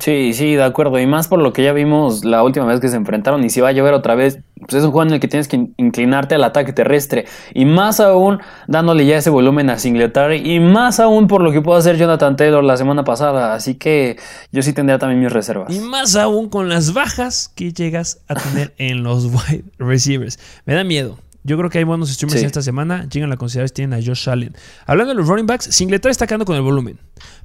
Sí, 0.00 0.32
sí, 0.32 0.54
de 0.54 0.62
acuerdo. 0.62 0.98
Y 0.98 1.06
más 1.06 1.28
por 1.28 1.40
lo 1.40 1.52
que 1.52 1.62
ya 1.62 1.72
vimos 1.72 2.24
la 2.24 2.42
última 2.42 2.66
vez 2.66 2.80
que 2.80 2.88
se 2.88 2.96
enfrentaron 2.96 3.44
y 3.44 3.50
si 3.50 3.60
va 3.60 3.68
a 3.68 3.72
llover 3.72 3.94
otra 3.94 4.14
vez, 4.14 4.40
pues 4.60 4.74
es 4.74 4.84
un 4.84 4.92
juego 4.92 5.08
en 5.08 5.14
el 5.14 5.20
que 5.20 5.28
tienes 5.28 5.48
que 5.48 5.68
inclinarte 5.76 6.36
al 6.36 6.44
ataque 6.44 6.72
terrestre. 6.72 7.26
Y 7.52 7.64
más 7.64 7.98
aún 7.98 8.38
dándole 8.68 9.06
ya 9.06 9.16
ese 9.18 9.30
volumen 9.30 9.70
a 9.70 9.78
Singletary. 9.78 10.54
Y 10.54 10.60
más 10.60 11.00
aún 11.00 11.26
por 11.26 11.42
lo 11.42 11.50
que 11.50 11.60
pudo 11.62 11.76
hacer 11.76 11.96
Jonathan 11.96 12.36
Taylor 12.36 12.62
la 12.62 12.76
semana 12.76 13.04
pasada. 13.04 13.54
Así 13.54 13.74
que 13.74 14.18
yo 14.52 14.62
sí 14.62 14.72
tendría 14.72 14.98
también 14.98 15.20
mis 15.20 15.32
reservas. 15.32 15.74
Y 15.74 15.80
más 15.80 16.14
aún 16.14 16.48
con 16.48 16.68
las 16.68 16.92
bajas 16.92 17.50
que 17.54 17.72
llegas 17.72 18.20
a 18.28 18.34
tener 18.34 18.74
en 18.78 19.02
los 19.02 19.26
wide 19.26 19.64
receivers. 19.78 20.38
Me 20.64 20.74
da 20.74 20.84
miedo. 20.84 21.18
Yo 21.42 21.56
creo 21.56 21.70
que 21.70 21.78
hay 21.78 21.84
buenos 21.84 22.10
streamers 22.10 22.42
esta 22.42 22.62
semana. 22.62 23.08
Llegan 23.08 23.32
a 23.32 23.36
considerar 23.36 23.68
si 23.68 23.74
tienen 23.74 23.98
a 23.98 24.04
Josh 24.04 24.28
Allen. 24.28 24.54
Hablando 24.86 25.14
de 25.14 25.20
los 25.20 25.28
running 25.28 25.46
backs, 25.46 25.64
Singletary 25.64 26.10
está 26.10 26.26
quedando 26.26 26.44
con 26.44 26.56
el 26.56 26.62
volumen. 26.62 27.00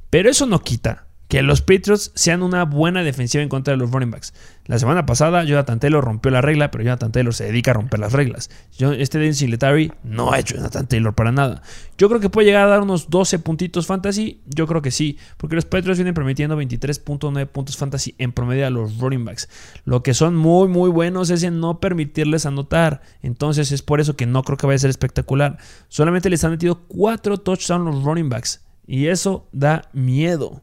Pero 0.10 0.30
eso 0.30 0.46
no 0.46 0.60
quita 0.60 1.06
que 1.34 1.41
los 1.41 1.63
Patriots 1.63 2.12
sean 2.13 2.43
una 2.43 2.63
buena 2.63 3.02
defensiva 3.02 3.41
en 3.41 3.50
contra 3.50 3.72
de 3.72 3.78
los 3.78 3.89
running 3.89 4.12
backs. 4.12 4.36
La 4.67 4.78
semana 4.78 5.08
pasada 5.08 5.43
Jonathan 5.43 5.80
Taylor 5.80 6.06
rompió 6.06 6.30
la 6.30 6.41
regla, 6.41 6.69
pero 6.69 6.84
Jonathan 6.84 7.12
Taylor 7.12 7.34
se 7.34 7.46
dedica 7.46 7.72
a 7.72 7.74
romper 7.74 8.00
las 8.00 8.13
reglas. 8.13 8.52
Yo, 8.78 8.91
este 8.91 9.17
Devin 9.17 9.34
Singletary 9.34 9.91
no 10.04 10.32
ha 10.32 10.38
hecho 10.38 10.58
Jonathan 10.58 10.86
Taylor 10.86 11.15
para 11.15 11.32
nada. 11.32 11.63
Yo 11.98 12.08
creo 12.08 12.22
que 12.22 12.30
puede 12.30 12.46
llegar 12.46 12.67
a 12.67 12.69
dar 12.69 12.82
unos 12.82 13.10
12 13.10 13.39
puntitos 13.39 13.88
fantasy. 13.88 14.41
Yo 14.46 14.67
creo 14.67 14.84
que 14.84 14.91
sí, 14.91 15.17
porque 15.38 15.56
los 15.56 15.65
Patriots 15.65 15.98
vienen 15.98 16.13
permitiendo 16.13 16.56
23.9 16.56 17.48
puntos 17.48 17.78
fantasy 17.78 18.13
en 18.19 18.32
promedio 18.32 18.67
a 18.67 18.69
los 18.69 19.00
running 19.00 19.26
backs. 19.26 19.50
Lo 19.86 20.04
que 20.04 20.13
son 20.13 20.36
muy, 20.36 20.67
muy 20.67 20.91
buenos 20.91 21.32
es 21.32 21.41
en 21.41 21.60
no 21.60 21.80
permitirles 21.80 22.46
anotar. 22.46 23.02
Entonces 23.24 23.72
es 23.72 23.82
por 23.82 24.00
eso 24.00 24.15
que 24.15 24.28
no 24.28 24.43
creo 24.43 24.58
que 24.58 24.67
vaya 24.67 24.76
a 24.76 24.80
ser 24.82 24.91
espectacular. 24.91 25.58
Solamente 25.88 26.30
les 26.30 26.43
han 26.43 26.52
metido 26.52 26.84
4 26.89 27.39
touchdowns 27.39 27.86
los 27.86 28.04
running 28.04 28.30
backs. 28.30 28.63
Y 28.86 29.08
eso 29.08 29.48
da 29.52 29.89
miedo. 29.93 30.62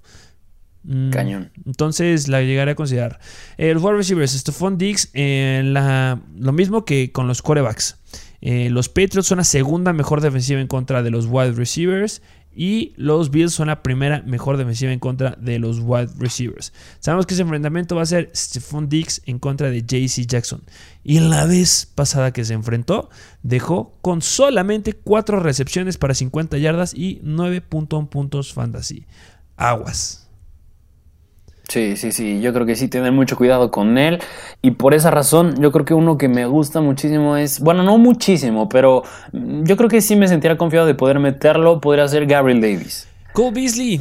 Mm, 0.84 1.10
Cañón. 1.10 1.50
Entonces 1.66 2.28
la 2.28 2.42
llegaré 2.42 2.72
a 2.72 2.74
considerar. 2.74 3.20
Eh, 3.58 3.74
los 3.74 3.82
wide 3.82 3.96
receivers, 3.96 4.32
Stephon 4.32 4.78
Diggs, 4.78 5.10
eh, 5.14 5.62
lo 5.64 6.52
mismo 6.52 6.84
que 6.84 7.12
con 7.12 7.28
los 7.28 7.42
corebacks. 7.42 7.98
Eh, 8.40 8.70
los 8.70 8.88
Patriots 8.88 9.26
son 9.26 9.38
la 9.38 9.44
segunda 9.44 9.92
mejor 9.92 10.20
defensiva 10.20 10.60
en 10.60 10.66
contra 10.66 11.02
de 11.02 11.10
los 11.10 11.26
wide 11.26 11.52
receivers. 11.52 12.22
Y 12.52 12.94
los 12.96 13.30
Bills 13.30 13.52
son 13.52 13.68
la 13.68 13.80
primera 13.80 14.22
mejor 14.22 14.56
defensiva 14.56 14.92
en 14.92 14.98
contra 14.98 15.36
de 15.40 15.60
los 15.60 15.78
wide 15.78 16.10
receivers. 16.18 16.72
Sabemos 16.98 17.24
que 17.24 17.34
ese 17.34 17.42
enfrentamiento 17.42 17.94
va 17.94 18.02
a 18.02 18.06
ser 18.06 18.28
Stephon 18.34 18.88
Diggs 18.88 19.22
en 19.26 19.38
contra 19.38 19.70
de 19.70 19.82
JC 19.82 20.26
Jackson. 20.26 20.62
Y 21.04 21.16
en 21.16 21.30
la 21.30 21.46
vez 21.46 21.86
pasada 21.94 22.32
que 22.32 22.44
se 22.44 22.54
enfrentó, 22.54 23.08
dejó 23.44 23.96
con 24.02 24.20
solamente 24.20 24.94
4 24.94 25.38
recepciones 25.38 25.96
para 25.96 26.14
50 26.14 26.58
yardas 26.58 26.92
y 26.92 27.20
9.1 27.22 28.08
puntos 28.08 28.52
fantasy. 28.52 29.06
Aguas. 29.56 30.19
Sí, 31.70 31.96
sí, 31.96 32.10
sí, 32.10 32.40
yo 32.40 32.52
creo 32.52 32.66
que 32.66 32.74
sí, 32.74 32.88
tener 32.88 33.12
mucho 33.12 33.36
cuidado 33.36 33.70
con 33.70 33.96
él. 33.96 34.18
Y 34.60 34.72
por 34.72 34.92
esa 34.92 35.12
razón, 35.12 35.54
yo 35.62 35.70
creo 35.70 35.84
que 35.84 35.94
uno 35.94 36.18
que 36.18 36.28
me 36.28 36.44
gusta 36.44 36.80
muchísimo 36.80 37.36
es, 37.36 37.60
bueno, 37.60 37.84
no 37.84 37.96
muchísimo, 37.96 38.68
pero 38.68 39.04
yo 39.32 39.76
creo 39.76 39.88
que 39.88 40.00
sí 40.00 40.16
me 40.16 40.26
sentiría 40.26 40.58
confiado 40.58 40.84
de 40.88 40.96
poder 40.96 41.20
meterlo, 41.20 41.80
podría 41.80 42.08
ser 42.08 42.26
Gabriel 42.26 42.60
Davis. 42.60 43.06
Cole 43.34 43.52
Beasley, 43.52 44.00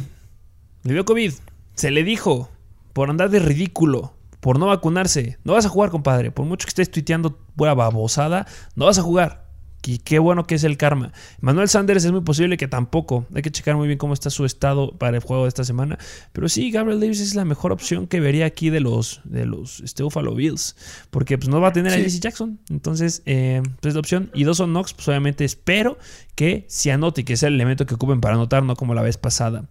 le 0.82 0.94
dio 0.94 1.04
COVID, 1.04 1.32
se 1.74 1.92
le 1.92 2.02
dijo, 2.02 2.48
por 2.92 3.08
andar 3.08 3.30
de 3.30 3.38
ridículo, 3.38 4.14
por 4.40 4.58
no 4.58 4.66
vacunarse, 4.66 5.38
no 5.44 5.52
vas 5.52 5.64
a 5.64 5.68
jugar, 5.68 5.90
compadre. 5.90 6.32
Por 6.32 6.46
mucho 6.46 6.66
que 6.66 6.70
estés 6.70 6.90
tuiteando 6.90 7.38
buena 7.54 7.74
babosada, 7.74 8.48
no 8.74 8.86
vas 8.86 8.98
a 8.98 9.02
jugar. 9.02 9.39
Y 9.86 9.98
qué 9.98 10.18
bueno 10.18 10.46
que 10.46 10.54
es 10.54 10.64
el 10.64 10.76
karma. 10.76 11.12
Manuel 11.40 11.68
Sanders 11.68 12.04
es 12.04 12.12
muy 12.12 12.20
posible 12.20 12.56
que 12.56 12.68
tampoco. 12.68 13.26
Hay 13.34 13.42
que 13.42 13.50
checar 13.50 13.76
muy 13.76 13.86
bien 13.86 13.98
cómo 13.98 14.12
está 14.12 14.28
su 14.28 14.44
estado 14.44 14.92
para 14.98 15.16
el 15.16 15.22
juego 15.22 15.44
de 15.44 15.48
esta 15.48 15.64
semana. 15.64 15.98
Pero 16.32 16.48
sí, 16.48 16.70
Gabriel 16.70 17.00
Davis 17.00 17.20
es 17.20 17.34
la 17.34 17.44
mejor 17.44 17.72
opción 17.72 18.06
que 18.06 18.20
vería 18.20 18.46
aquí 18.46 18.70
de 18.70 18.80
los, 18.80 19.20
de 19.24 19.46
los 19.46 19.80
este, 19.80 20.02
Buffalo 20.02 20.34
Bills. 20.34 20.76
Porque 21.10 21.38
pues, 21.38 21.48
no 21.48 21.60
va 21.60 21.68
a 21.68 21.72
tener 21.72 21.92
a 21.92 21.96
Jesse 21.96 22.20
Jackson. 22.20 22.60
Entonces, 22.68 23.22
eh, 23.24 23.62
pues, 23.80 23.90
es 23.90 23.94
la 23.94 24.00
opción. 24.00 24.30
Y 24.34 24.44
Dawson 24.44 24.70
Knox, 24.70 24.92
pues 24.92 25.08
obviamente 25.08 25.44
espero 25.44 25.98
que 26.34 26.66
se 26.68 26.92
anote 26.92 27.22
y 27.22 27.24
que 27.24 27.36
sea 27.36 27.48
el 27.48 27.54
elemento 27.54 27.86
que 27.86 27.94
ocupen 27.94 28.20
para 28.20 28.34
anotar, 28.34 28.62
no 28.62 28.76
como 28.76 28.94
la 28.94 29.02
vez 29.02 29.16
pasada. 29.16 29.64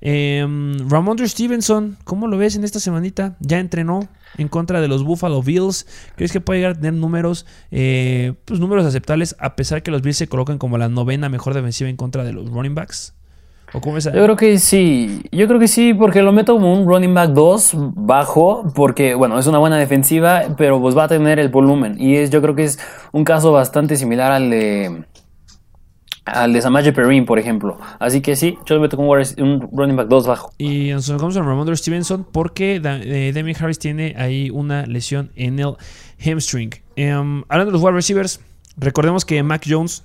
Eh, 0.00 0.46
Ramondre 0.88 1.28
Stevenson, 1.28 1.96
¿cómo 2.04 2.28
lo 2.28 2.38
ves 2.38 2.56
en 2.56 2.64
esta 2.64 2.80
semanita? 2.80 3.36
Ya 3.40 3.58
entrenó 3.58 4.08
en 4.38 4.48
contra 4.48 4.80
de 4.80 4.88
los 4.88 5.04
Buffalo 5.04 5.42
Bills. 5.42 5.86
¿Crees 6.16 6.32
que 6.32 6.40
puede 6.40 6.60
llegar 6.60 6.72
a 6.72 6.74
tener 6.76 6.94
números, 6.94 7.46
eh, 7.70 8.34
pues 8.44 8.60
números 8.60 8.84
aceptables 8.84 9.36
a 9.38 9.56
pesar 9.56 9.82
que 9.82 9.90
los 9.90 10.02
Bills 10.02 10.16
se 10.16 10.28
colocan 10.28 10.58
como 10.58 10.78
la 10.78 10.88
novena 10.88 11.28
mejor 11.28 11.54
defensiva 11.54 11.90
en 11.90 11.96
contra 11.96 12.24
de 12.24 12.32
los 12.32 12.50
running 12.50 12.74
backs? 12.74 13.14
¿O 13.72 13.80
cómo 13.80 13.98
es? 13.98 14.04
Yo 14.04 14.12
creo 14.12 14.36
que 14.36 14.58
sí, 14.60 15.22
yo 15.32 15.48
creo 15.48 15.58
que 15.58 15.66
sí, 15.66 15.94
porque 15.94 16.22
lo 16.22 16.30
meto 16.30 16.54
como 16.54 16.72
un 16.72 16.86
running 16.86 17.12
back 17.12 17.30
2 17.30 17.72
bajo, 17.96 18.70
porque 18.72 19.14
bueno, 19.14 19.36
es 19.36 19.48
una 19.48 19.58
buena 19.58 19.76
defensiva, 19.76 20.44
pero 20.56 20.80
pues 20.80 20.96
va 20.96 21.04
a 21.04 21.08
tener 21.08 21.40
el 21.40 21.48
volumen. 21.48 21.96
Y 21.98 22.14
es, 22.14 22.30
yo 22.30 22.40
creo 22.40 22.54
que 22.54 22.64
es 22.64 22.78
un 23.10 23.24
caso 23.24 23.50
bastante 23.50 23.96
similar 23.96 24.30
al 24.30 24.50
de 24.50 25.04
al 26.24 26.52
de 26.52 26.62
Samaje 26.62 26.92
Perrin, 26.92 27.26
por 27.26 27.38
ejemplo. 27.38 27.78
Así 27.98 28.20
que 28.20 28.36
sí, 28.36 28.58
yo 28.66 28.76
lo 28.76 28.80
meto 28.80 28.96
como 28.96 29.10
un 29.12 29.68
running 29.72 29.96
back 29.96 30.08
2 30.08 30.26
bajo. 30.26 30.52
Y 30.58 30.90
nos 30.90 31.10
vamos 31.10 31.36
a 31.36 31.42
Ramondre 31.42 31.76
Stevenson 31.76 32.26
porque 32.30 32.80
eh, 32.82 33.32
Demi 33.34 33.54
Harris 33.58 33.78
tiene 33.78 34.14
ahí 34.16 34.50
una 34.50 34.86
lesión 34.86 35.30
en 35.36 35.58
el 35.58 35.74
hamstring. 36.24 36.70
Um, 36.96 37.44
hablando 37.48 37.66
de 37.66 37.72
los 37.72 37.82
wide 37.82 37.92
receivers, 37.92 38.40
recordemos 38.76 39.24
que 39.24 39.42
Mac 39.42 39.64
Jones 39.68 40.04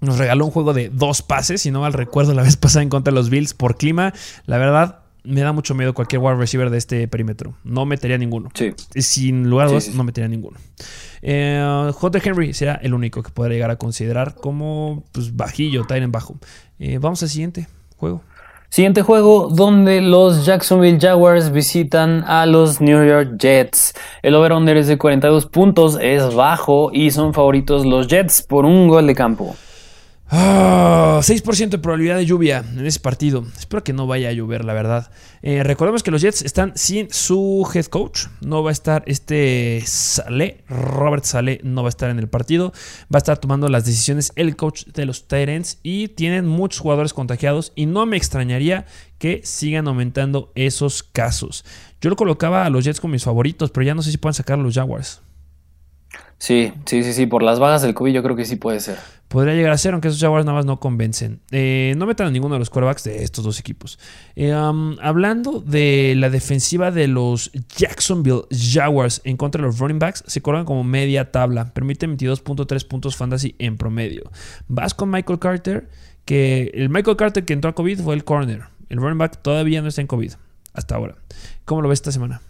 nos 0.00 0.18
regaló 0.18 0.44
un 0.44 0.50
juego 0.50 0.74
de 0.74 0.90
dos 0.90 1.22
pases, 1.22 1.62
si 1.62 1.70
no 1.70 1.80
mal 1.80 1.94
recuerdo 1.94 2.34
la 2.34 2.42
vez 2.42 2.56
pasada 2.56 2.82
en 2.82 2.90
contra 2.90 3.12
de 3.12 3.16
los 3.16 3.30
Bills 3.30 3.54
por 3.54 3.76
clima. 3.76 4.12
La 4.44 4.58
verdad, 4.58 5.00
me 5.26 5.40
da 5.40 5.52
mucho 5.52 5.74
miedo 5.74 5.92
cualquier 5.92 6.22
wide 6.22 6.36
receiver 6.36 6.70
de 6.70 6.78
este 6.78 7.08
perímetro. 7.08 7.54
No 7.64 7.84
metería 7.84 8.16
ninguno. 8.16 8.50
Sí. 8.54 8.72
Sin 8.94 9.50
lugar 9.50 9.66
a 9.66 9.70
dudas, 9.70 9.94
no 9.94 10.04
metería 10.04 10.28
ninguno. 10.28 10.58
Eh, 11.22 11.90
J. 11.92 12.18
Henry 12.24 12.54
será 12.54 12.76
el 12.76 12.94
único 12.94 13.22
que 13.22 13.30
podrá 13.30 13.52
llegar 13.52 13.70
a 13.70 13.76
considerar 13.76 14.34
como 14.34 15.04
pues, 15.12 15.36
bajillo, 15.36 15.84
Tyrant 15.84 16.12
bajo. 16.12 16.38
Eh, 16.78 16.98
vamos 16.98 17.22
al 17.22 17.28
siguiente 17.28 17.66
juego. 17.96 18.22
Siguiente 18.68 19.02
juego 19.02 19.48
donde 19.48 20.00
los 20.00 20.44
Jacksonville 20.44 20.98
Jaguars 21.00 21.52
visitan 21.52 22.24
a 22.26 22.46
los 22.46 22.80
New 22.80 23.06
York 23.06 23.36
Jets. 23.38 23.94
El 24.22 24.34
over-under 24.34 24.76
es 24.76 24.88
de 24.88 24.98
42 24.98 25.46
puntos, 25.46 25.98
es 26.00 26.34
bajo 26.34 26.90
y 26.92 27.10
son 27.10 27.32
favoritos 27.32 27.86
los 27.86 28.08
Jets 28.08 28.42
por 28.42 28.64
un 28.64 28.88
gol 28.88 29.06
de 29.06 29.14
campo. 29.14 29.56
6% 30.28 31.66
ah, 31.66 31.66
de 31.70 31.78
probabilidad 31.78 32.16
de 32.16 32.26
lluvia 32.26 32.64
en 32.68 32.84
ese 32.84 32.98
partido. 32.98 33.46
Espero 33.56 33.84
que 33.84 33.92
no 33.92 34.08
vaya 34.08 34.30
a 34.30 34.32
llover, 34.32 34.64
la 34.64 34.72
verdad. 34.72 35.10
Eh, 35.42 35.62
recordemos 35.62 36.02
que 36.02 36.10
los 36.10 36.20
Jets 36.20 36.42
están 36.42 36.72
sin 36.74 37.08
su 37.12 37.68
head 37.72 37.86
coach. 37.86 38.26
No 38.40 38.64
va 38.64 38.70
a 38.70 38.72
estar 38.72 39.04
este 39.06 39.82
Saleh, 39.86 40.64
Robert 40.68 41.24
Saleh 41.24 41.60
no 41.62 41.84
va 41.84 41.88
a 41.88 41.90
estar 41.90 42.10
en 42.10 42.18
el 42.18 42.28
partido. 42.28 42.72
Va 43.04 43.16
a 43.16 43.18
estar 43.18 43.38
tomando 43.38 43.68
las 43.68 43.84
decisiones 43.84 44.32
el 44.34 44.56
coach 44.56 44.86
de 44.86 45.06
los 45.06 45.28
Titans 45.28 45.78
y 45.84 46.08
tienen 46.08 46.44
muchos 46.46 46.80
jugadores 46.80 47.14
contagiados 47.14 47.72
y 47.76 47.86
no 47.86 48.04
me 48.04 48.16
extrañaría 48.16 48.86
que 49.18 49.42
sigan 49.44 49.86
aumentando 49.86 50.50
esos 50.56 51.04
casos. 51.04 51.64
Yo 52.00 52.10
lo 52.10 52.16
colocaba 52.16 52.66
a 52.66 52.70
los 52.70 52.84
Jets 52.84 53.00
como 53.00 53.12
mis 53.12 53.22
favoritos, 53.24 53.70
pero 53.70 53.86
ya 53.86 53.94
no 53.94 54.02
sé 54.02 54.10
si 54.10 54.18
pueden 54.18 54.34
sacar 54.34 54.58
a 54.58 54.62
los 54.62 54.74
Jaguars. 54.74 55.22
Sí, 56.38 56.72
sí, 56.84 57.02
sí, 57.02 57.12
sí. 57.12 57.26
Por 57.26 57.42
las 57.42 57.58
bajas 57.58 57.82
del 57.82 57.94
COVID 57.94 58.12
yo 58.12 58.22
creo 58.22 58.36
que 58.36 58.44
sí 58.44 58.56
puede 58.56 58.80
ser. 58.80 58.98
Podría 59.36 59.52
llegar 59.52 59.72
a 59.72 59.76
ser, 59.76 59.92
aunque 59.92 60.08
esos 60.08 60.18
Jaguars 60.18 60.46
nada 60.46 60.56
más 60.56 60.64
no 60.64 60.80
convencen. 60.80 61.40
Eh, 61.50 61.92
no 61.98 62.06
metan 62.06 62.28
a 62.28 62.30
ninguno 62.30 62.54
de 62.54 62.58
los 62.58 62.70
quarterbacks 62.70 63.04
de 63.04 63.22
estos 63.22 63.44
dos 63.44 63.60
equipos. 63.60 63.98
Eh, 64.34 64.50
hablando 64.50 65.60
de 65.60 66.14
la 66.16 66.30
defensiva 66.30 66.90
de 66.90 67.06
los 67.06 67.52
Jacksonville 67.76 68.44
Jaguars 68.50 69.20
en 69.24 69.36
contra 69.36 69.60
de 69.60 69.66
los 69.66 69.78
running 69.78 69.98
backs, 69.98 70.24
se 70.26 70.40
colocan 70.40 70.64
como 70.64 70.84
media 70.84 71.32
tabla. 71.32 71.74
Permite 71.74 72.08
22.3 72.08 72.88
puntos 72.88 73.14
fantasy 73.14 73.54
en 73.58 73.76
promedio. 73.76 74.30
Vas 74.68 74.94
con 74.94 75.10
Michael 75.10 75.38
Carter, 75.38 75.90
que 76.24 76.70
el 76.72 76.88
Michael 76.88 77.18
Carter 77.18 77.44
que 77.44 77.52
entró 77.52 77.68
a 77.68 77.74
COVID 77.74 78.00
fue 78.00 78.14
el 78.14 78.24
corner. 78.24 78.62
El 78.88 78.96
running 78.96 79.18
back 79.18 79.42
todavía 79.42 79.82
no 79.82 79.88
está 79.88 80.00
en 80.00 80.06
COVID 80.06 80.32
hasta 80.72 80.94
ahora. 80.94 81.14
¿Cómo 81.66 81.82
lo 81.82 81.90
ves 81.90 81.98
esta 81.98 82.10
semana? 82.10 82.40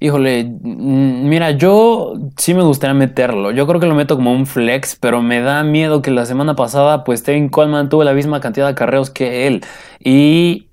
Híjole, 0.00 0.44
mm, 0.44 1.28
mira, 1.28 1.52
yo 1.52 2.14
sí 2.36 2.54
me 2.54 2.62
gustaría 2.62 2.94
meterlo. 2.94 3.50
Yo 3.52 3.66
creo 3.66 3.80
que 3.80 3.86
lo 3.86 3.94
meto 3.94 4.16
como 4.16 4.32
un 4.32 4.46
flex, 4.46 4.96
pero 4.96 5.22
me 5.22 5.40
da 5.40 5.62
miedo 5.62 6.02
que 6.02 6.10
la 6.10 6.26
semana 6.26 6.56
pasada, 6.56 7.04
pues 7.04 7.22
Tevin 7.22 7.48
Coleman 7.48 7.88
tuvo 7.88 8.04
la 8.04 8.12
misma 8.12 8.40
cantidad 8.40 8.66
de 8.66 8.74
carreos 8.74 9.10
que 9.10 9.46
él. 9.46 9.64
Y 10.00 10.68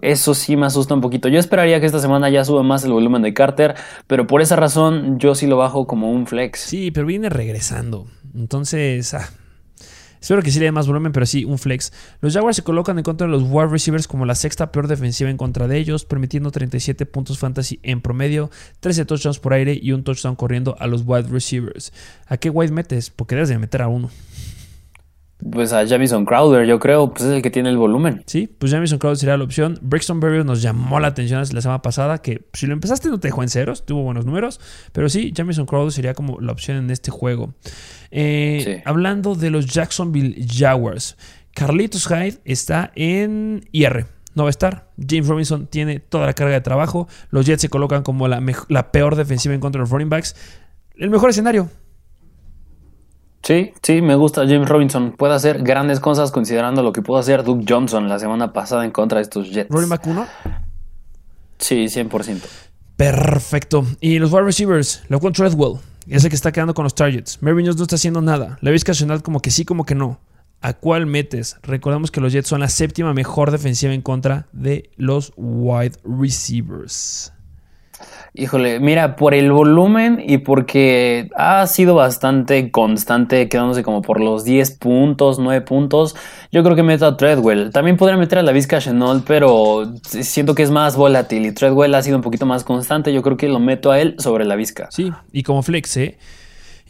eso 0.00 0.34
sí 0.34 0.56
me 0.56 0.66
asusta 0.66 0.94
un 0.94 1.00
poquito. 1.00 1.28
Yo 1.28 1.38
esperaría 1.38 1.80
que 1.80 1.86
esta 1.86 1.98
semana 2.00 2.30
ya 2.30 2.44
suba 2.44 2.62
más 2.62 2.84
el 2.84 2.92
volumen 2.92 3.22
de 3.22 3.34
Carter, 3.34 3.74
pero 4.06 4.26
por 4.26 4.40
esa 4.40 4.56
razón 4.56 5.18
yo 5.18 5.34
sí 5.34 5.46
lo 5.46 5.56
bajo 5.56 5.86
como 5.86 6.10
un 6.10 6.26
flex. 6.26 6.60
Sí, 6.60 6.90
pero 6.90 7.06
viene 7.06 7.28
regresando. 7.28 8.06
Entonces, 8.34 9.12
ah, 9.14 9.28
Espero 10.22 10.40
que 10.40 10.52
sí 10.52 10.60
le 10.60 10.66
dé 10.66 10.72
más 10.72 10.86
volumen, 10.86 11.10
pero 11.10 11.26
sí, 11.26 11.44
un 11.44 11.58
flex. 11.58 11.92
Los 12.20 12.32
Jaguars 12.32 12.54
se 12.54 12.62
colocan 12.62 12.96
en 12.96 13.02
contra 13.02 13.26
de 13.26 13.32
los 13.32 13.42
wide 13.42 13.66
receivers 13.66 14.06
como 14.06 14.24
la 14.24 14.36
sexta 14.36 14.70
peor 14.70 14.86
defensiva 14.86 15.28
en 15.28 15.36
contra 15.36 15.66
de 15.66 15.76
ellos, 15.76 16.04
permitiendo 16.04 16.52
37 16.52 17.06
puntos 17.06 17.40
fantasy 17.40 17.80
en 17.82 18.00
promedio, 18.00 18.48
13 18.78 19.04
touchdowns 19.04 19.40
por 19.40 19.52
aire 19.52 19.76
y 19.82 19.90
un 19.90 20.04
touchdown 20.04 20.36
corriendo 20.36 20.76
a 20.78 20.86
los 20.86 21.02
wide 21.04 21.28
receivers. 21.28 21.92
¿A 22.28 22.36
qué 22.36 22.50
wide 22.50 22.70
metes? 22.70 23.10
Porque 23.10 23.34
debes 23.34 23.48
de 23.48 23.58
meter 23.58 23.82
a 23.82 23.88
uno. 23.88 24.10
Pues 25.50 25.72
a 25.72 25.86
Jamison 25.86 26.24
Crowder, 26.24 26.66
yo 26.66 26.78
creo, 26.78 27.12
pues 27.12 27.24
es 27.24 27.32
el 27.34 27.42
que 27.42 27.50
tiene 27.50 27.68
el 27.68 27.76
volumen. 27.76 28.22
Sí, 28.26 28.46
pues 28.46 28.70
Jamison 28.70 28.98
Crowder 28.98 29.16
sería 29.16 29.36
la 29.36 29.44
opción. 29.44 29.78
Brixton 29.82 30.20
Berry 30.20 30.44
nos 30.44 30.62
llamó 30.62 31.00
la 31.00 31.08
atención 31.08 31.42
la 31.52 31.60
semana 31.60 31.82
pasada, 31.82 32.18
que 32.18 32.46
si 32.52 32.66
lo 32.66 32.74
empezaste 32.74 33.08
no 33.08 33.18
te 33.18 33.28
dejó 33.28 33.42
en 33.42 33.48
ceros, 33.48 33.84
tuvo 33.84 34.02
buenos 34.02 34.24
números, 34.24 34.60
pero 34.92 35.08
sí, 35.08 35.32
Jamison 35.36 35.66
Crowder 35.66 35.92
sería 35.92 36.14
como 36.14 36.40
la 36.40 36.52
opción 36.52 36.76
en 36.76 36.90
este 36.90 37.10
juego. 37.10 37.54
Eh, 38.10 38.82
hablando 38.84 39.34
de 39.34 39.50
los 39.50 39.66
Jacksonville 39.66 40.46
Jaguars, 40.48 41.16
Carlitos 41.54 42.06
Hyde 42.06 42.38
está 42.44 42.92
en 42.94 43.68
IR. 43.72 44.06
No 44.34 44.44
va 44.44 44.48
a 44.48 44.50
estar. 44.50 44.90
James 44.96 45.28
Robinson 45.28 45.66
tiene 45.66 45.98
toda 46.00 46.26
la 46.26 46.32
carga 46.32 46.54
de 46.54 46.60
trabajo. 46.60 47.08
Los 47.30 47.46
Jets 47.46 47.62
se 47.62 47.68
colocan 47.68 48.02
como 48.02 48.28
la, 48.28 48.42
la 48.68 48.92
peor 48.92 49.16
defensiva 49.16 49.54
en 49.54 49.60
contra 49.60 49.78
de 49.78 49.82
los 49.82 49.90
running 49.90 50.08
backs. 50.08 50.36
El 50.96 51.10
mejor 51.10 51.30
escenario, 51.30 51.68
Sí, 53.42 53.72
sí, 53.82 54.02
me 54.02 54.14
gusta 54.14 54.42
James 54.42 54.68
Robinson. 54.68 55.12
Puede 55.12 55.34
hacer 55.34 55.62
grandes 55.62 55.98
cosas 55.98 56.30
considerando 56.30 56.82
lo 56.82 56.92
que 56.92 57.02
pudo 57.02 57.18
hacer 57.18 57.42
Duke 57.42 57.64
Johnson 57.68 58.08
la 58.08 58.18
semana 58.18 58.52
pasada 58.52 58.84
en 58.84 58.92
contra 58.92 59.18
de 59.18 59.22
estos 59.22 59.50
Jets. 59.50 59.68
¿Rory 59.68 59.86
McCuno? 59.86 60.26
Sí, 61.58 61.86
100%. 61.86 62.40
Perfecto. 62.96 63.84
Y 64.00 64.18
los 64.20 64.32
wide 64.32 64.44
receivers, 64.44 65.02
Logan 65.08 65.32
Treadwell, 65.32 65.78
es 66.08 66.22
el 66.22 66.30
que 66.30 66.36
está 66.36 66.52
quedando 66.52 66.74
con 66.74 66.84
los 66.84 66.94
targets. 66.94 67.42
Mary 67.42 67.64
no 67.64 67.70
está 67.70 67.96
haciendo 67.96 68.22
nada. 68.22 68.58
La 68.60 68.70
Nacional 68.70 69.22
como 69.22 69.40
que 69.40 69.50
sí, 69.50 69.64
como 69.64 69.84
que 69.84 69.94
no. 69.94 70.20
¿A 70.60 70.74
cuál 70.74 71.06
metes? 71.06 71.56
Recordemos 71.62 72.12
que 72.12 72.20
los 72.20 72.32
Jets 72.32 72.48
son 72.48 72.60
la 72.60 72.68
séptima 72.68 73.12
mejor 73.12 73.50
defensiva 73.50 73.92
en 73.92 74.02
contra 74.02 74.46
de 74.52 74.90
los 74.96 75.32
wide 75.36 75.98
receivers. 76.04 77.32
Híjole, 78.34 78.80
mira, 78.80 79.16
por 79.16 79.34
el 79.34 79.52
volumen 79.52 80.22
y 80.24 80.38
porque 80.38 81.28
ha 81.36 81.66
sido 81.66 81.94
bastante 81.94 82.70
constante, 82.70 83.48
quedándose 83.48 83.82
como 83.82 84.02
por 84.02 84.20
los 84.20 84.44
10 84.44 84.78
puntos, 84.78 85.38
9 85.38 85.60
puntos, 85.62 86.16
yo 86.50 86.62
creo 86.62 86.74
que 86.74 86.82
meto 86.82 87.06
a 87.06 87.16
Treadwell. 87.16 87.70
También 87.70 87.96
podría 87.96 88.16
meter 88.16 88.38
a 88.38 88.42
la 88.42 88.52
Vizca 88.52 88.78
Chenol, 88.78 89.22
pero 89.26 89.92
siento 90.02 90.54
que 90.54 90.62
es 90.62 90.70
más 90.70 90.96
volátil 90.96 91.44
y 91.46 91.52
Treadwell 91.52 91.94
ha 91.94 92.02
sido 92.02 92.16
un 92.16 92.22
poquito 92.22 92.46
más 92.46 92.64
constante. 92.64 93.12
Yo 93.12 93.22
creo 93.22 93.36
que 93.36 93.48
lo 93.48 93.60
meto 93.60 93.90
a 93.90 94.00
él 94.00 94.16
sobre 94.18 94.44
la 94.44 94.56
Vizca. 94.56 94.88
Sí, 94.90 95.12
y 95.32 95.42
como 95.42 95.62
flex, 95.62 95.96
¿eh? 95.96 96.18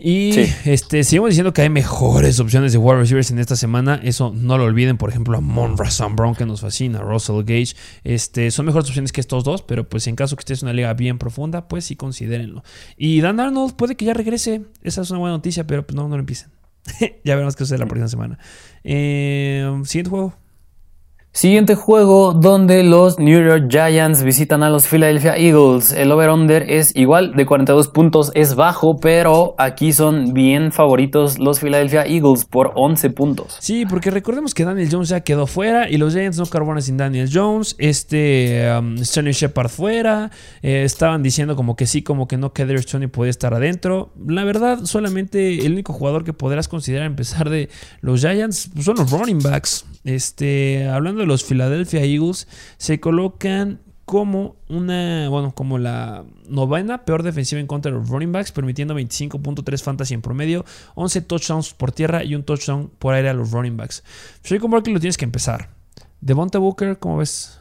Y 0.05 0.33
este, 0.65 1.05
seguimos 1.05 1.31
diciendo 1.31 1.53
que 1.53 1.62
hay 1.62 1.71
mejores 1.71 2.41
opciones 2.41 2.73
de 2.73 2.79
wide 2.79 2.99
receivers 2.99 3.31
en 3.31 3.38
esta 3.38 3.55
semana. 3.55 4.01
Eso 4.03 4.33
no 4.35 4.59
lo 4.59 4.65
olviden. 4.65 4.99
Por 4.99 5.11
ejemplo, 5.11 5.38
a 5.38 5.41
Mon 5.41 5.77
Brown, 5.77 6.35
que 6.35 6.45
nos 6.45 6.61
fascina, 6.61 6.99
Russell 6.99 7.45
Gage. 7.45 7.77
Este, 8.03 8.51
son 8.51 8.67
mejores 8.67 8.88
opciones 8.88 9.12
que 9.12 9.21
estos 9.21 9.45
dos, 9.45 9.62
pero 9.62 9.88
pues 9.88 10.09
en 10.09 10.17
caso 10.17 10.35
que 10.35 10.41
estés 10.41 10.62
en 10.62 10.67
una 10.67 10.73
liga 10.73 10.93
bien 10.95 11.19
profunda, 11.19 11.69
pues 11.69 11.85
sí 11.85 11.95
considérenlo. 11.95 12.65
Y 12.97 13.21
Dan 13.21 13.38
Arnold 13.38 13.77
puede 13.77 13.95
que 13.95 14.05
ya 14.05 14.12
regrese. 14.12 14.62
Esa 14.83 15.03
es 15.03 15.11
una 15.11 15.21
buena 15.21 15.37
noticia, 15.37 15.69
pero 15.69 15.87
pues 15.87 15.95
no, 15.95 16.09
no 16.09 16.17
lo 16.17 16.21
empiecen. 16.21 16.51
ya 17.25 17.37
veremos 17.37 17.55
qué 17.55 17.62
sucede 17.62 17.79
la 17.79 17.87
próxima 17.87 18.09
semana. 18.09 18.38
Eh, 18.83 19.83
siguiente 19.85 20.11
juego. 20.11 20.35
Siguiente 21.35 21.77
juego 21.77 22.35
donde 22.35 22.83
los 22.83 23.18
New 23.18 23.42
York 23.42 23.68
Giants 23.71 24.23
visitan 24.23 24.62
a 24.62 24.68
los 24.68 24.87
Philadelphia 24.87 25.35
Eagles. 25.35 25.90
El 25.90 26.12
over-under 26.12 26.71
es 26.71 26.95
igual 26.95 27.33
de 27.35 27.47
42 27.47 27.88
puntos, 27.88 28.31
es 28.35 28.55
bajo, 28.55 28.99
pero 28.99 29.55
aquí 29.57 29.95
son 29.95 30.35
bien 30.35 30.73
favoritos 30.73 31.38
los 31.38 31.61
Philadelphia 31.61 32.05
Eagles 32.05 32.45
por 32.45 32.73
11 32.75 33.09
puntos. 33.11 33.57
Sí, 33.61 33.87
porque 33.87 34.11
recordemos 34.11 34.53
que 34.53 34.66
Daniel 34.66 34.90
Jones 34.92 35.09
ya 35.09 35.23
quedó 35.23 35.47
fuera 35.47 35.88
y 35.88 35.97
los 35.97 36.12
Giants 36.12 36.37
no 36.37 36.45
carbonan 36.45 36.83
sin 36.83 36.98
Daniel 36.98 37.31
Jones. 37.33 37.77
Este 37.79 38.71
um, 38.79 38.96
Shepard 38.96 39.71
fuera. 39.71 40.31
Eh, 40.61 40.83
estaban 40.85 41.23
diciendo 41.23 41.56
como 41.56 41.77
que 41.77 41.87
sí, 41.87 42.02
como 42.02 42.29
que 42.29 42.37
no, 42.37 42.52
que 42.52 42.67
Derek 42.67 42.83
Stoney 42.83 43.09
podía 43.09 43.31
estar 43.31 43.54
adentro. 43.54 44.13
La 44.29 44.44
verdad, 44.44 44.81
solamente 44.85 45.65
el 45.65 45.73
único 45.73 45.94
jugador 45.94 46.25
que 46.25 46.35
podrás 46.35 46.69
considerar 46.69 47.06
empezar 47.06 47.48
de 47.48 47.71
los 48.02 48.21
Giants 48.21 48.69
son 48.83 48.96
los 48.96 49.11
running 49.11 49.42
backs. 49.42 49.87
Este, 50.04 50.88
hablando 50.88 51.21
los 51.27 51.44
Philadelphia 51.44 52.02
Eagles, 52.04 52.48
se 52.77 53.00
colocan 53.00 53.81
como 54.04 54.56
una, 54.68 55.29
bueno, 55.29 55.54
como 55.54 55.79
la 55.79 56.25
novena 56.48 57.04
peor 57.04 57.23
defensiva 57.23 57.60
en 57.60 57.66
contra 57.66 57.90
de 57.90 57.98
los 57.98 58.08
running 58.08 58.33
backs, 58.33 58.52
permitiendo 58.52 58.94
25.3 58.94 59.83
fantasy 59.83 60.14
en 60.14 60.23
promedio, 60.23 60.64
11 60.96 61.23
touchdowns 61.23 61.73
por 61.73 61.92
tierra 61.92 62.25
y 62.25 62.35
un 62.35 62.42
touchdown 62.42 62.90
por 62.98 63.14
aire 63.14 63.31
a 63.31 63.35
los 63.35 63.52
running 63.52 63.77
backs. 63.77 64.02
Soy 64.42 64.58
como 64.58 64.83
que 64.83 64.90
lo 64.90 65.00
tienes 65.00 65.16
que 65.16 65.25
empezar. 65.25 65.70
Devonta 66.20 66.58
Booker, 66.58 66.98
¿cómo 66.98 67.18
ves? 67.18 67.58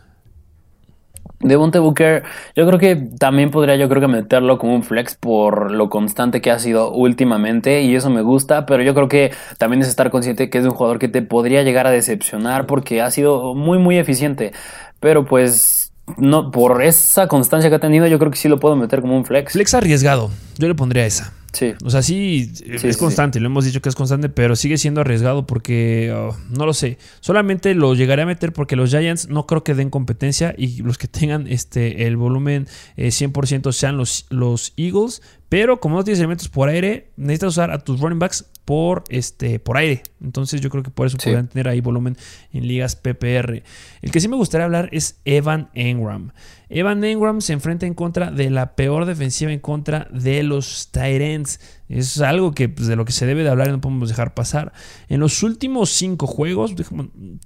Devonte 1.44 1.80
Booker, 1.80 2.24
yo 2.56 2.68
creo 2.68 2.80
que 2.80 2.96
también 3.18 3.52
podría 3.52 3.76
yo 3.76 3.90
creo 3.90 4.02
que 4.02 4.08
meterlo 4.08 4.58
como 4.58 4.76
un 4.76 4.84
flex 4.84 5.16
por 5.16 5.72
lo 5.72 5.90
constante 5.90 6.42
que 6.42 6.52
ha 6.52 6.60
sido 6.60 6.92
últimamente 6.92 7.82
y 7.82 7.96
eso 7.96 8.10
me 8.10 8.22
gusta, 8.22 8.66
pero 8.66 8.84
yo 8.84 8.94
creo 8.94 9.08
que 9.08 9.32
también 9.58 9.82
es 9.82 9.88
estar 9.88 10.10
consciente 10.12 10.50
que 10.50 10.58
es 10.58 10.66
un 10.66 10.72
jugador 10.72 11.00
que 11.00 11.08
te 11.08 11.22
podría 11.22 11.64
llegar 11.64 11.88
a 11.88 11.92
decepcionar 11.92 12.66
porque 12.66 13.02
ha 13.02 13.12
sido 13.12 13.56
muy 13.56 13.78
muy 13.78 13.98
eficiente, 13.98 14.52
pero 15.00 15.26
pues 15.26 15.92
no 16.18 16.52
por 16.52 16.84
esa 16.84 17.28
constancia 17.28 17.70
que 17.70 17.76
ha 17.76 17.80
tenido 17.80 18.08
yo 18.08 18.20
creo 18.20 18.32
que 18.32 18.38
sí 18.38 18.48
lo 18.48 18.60
puedo 18.60 18.76
meter 18.76 19.02
como 19.02 19.16
un 19.18 19.26
flex. 19.26 19.54
Flex 19.54 19.74
arriesgado, 19.74 20.30
yo 20.58 20.68
le 20.68 20.76
pondría 20.76 21.06
esa. 21.06 21.34
Sí. 21.54 21.74
O 21.84 21.90
sea, 21.90 22.02
sí, 22.02 22.52
es 22.66 22.98
constante, 22.98 23.40
lo 23.40 23.48
hemos 23.48 23.66
dicho 23.66 23.82
que 23.82 23.90
es 23.90 23.96
constante, 23.96 24.30
pero 24.30 24.56
sigue 24.56 24.78
siendo 24.78 25.02
arriesgado 25.02 25.46
porque 25.46 26.14
oh, 26.16 26.36
no 26.50 26.66
lo 26.66 26.74
sé. 26.74 26.98
Solamente 27.20 27.76
lo 27.76 27.94
llegaré 27.94 28.22
a 28.22 28.26
meter 28.26 28.54
porque 28.54 28.76
los 28.76 28.90
Giants 28.90 29.28
no 29.30 29.46
creo 29.46 29.64
que 29.64 29.76
den 29.76 29.90
competencia 29.90 30.56
y 30.58 30.82
los 30.82 30.98
que 30.98 31.08
tengan 31.08 31.48
este 31.48 32.08
el 32.08 32.18
volumen 32.18 32.68
100% 32.98 33.70
eh, 33.70 33.74
sean 33.74 33.98
los, 33.98 34.26
los 34.30 34.74
Eagles, 34.78 35.22
pero 35.50 35.80
como 35.82 35.98
no 35.98 36.04
tienes 36.04 36.20
elementos 36.20 36.48
por 36.48 36.70
aire, 36.70 37.10
necesitas 37.18 37.50
usar 37.50 37.72
a 37.72 37.80
tus 37.80 38.00
running 38.00 38.20
backs 38.20 38.46
por, 38.66 39.04
este, 39.10 39.60
por 39.60 39.76
aire. 39.76 40.04
Entonces 40.22 40.62
yo 40.62 40.70
creo 40.70 40.84
que 40.84 40.92
por 40.92 41.08
eso 41.08 41.18
podrían 41.18 41.50
tener 41.50 41.68
ahí 41.68 41.82
volumen 41.82 42.16
en 42.54 42.68
ligas 42.68 42.96
PPR. 42.96 43.64
El 44.02 44.12
que 44.12 44.22
sí 44.22 44.30
me 44.30 44.38
gustaría 44.38 44.64
hablar 44.64 44.88
es 44.94 45.20
Evan 45.26 45.70
Engram. 45.74 46.32
Evan 46.74 47.04
Engram 47.04 47.42
se 47.42 47.52
enfrenta 47.52 47.86
en 47.86 47.94
contra 47.94 48.32
de 48.32 48.50
la 48.50 48.76
peor 48.76 49.06
defensiva 49.06 49.52
en 49.52 49.60
contra 49.60 50.08
de 50.12 50.42
los 50.44 50.90
Tyrants. 50.92 51.60
Es 51.90 52.22
algo 52.22 52.54
que 52.54 52.70
pues, 52.70 52.88
de 52.88 52.96
lo 52.96 53.04
que 53.04 53.12
se 53.12 53.26
debe 53.26 53.44
de 53.44 53.50
hablar 53.50 53.68
y 53.68 53.72
no 53.72 53.82
podemos 53.82 54.08
dejar 54.08 54.34
pasar. 54.34 54.72
En 55.10 55.20
los 55.20 55.44
últimos 55.44 55.90
cinco 55.90 56.28
juegos, 56.28 56.74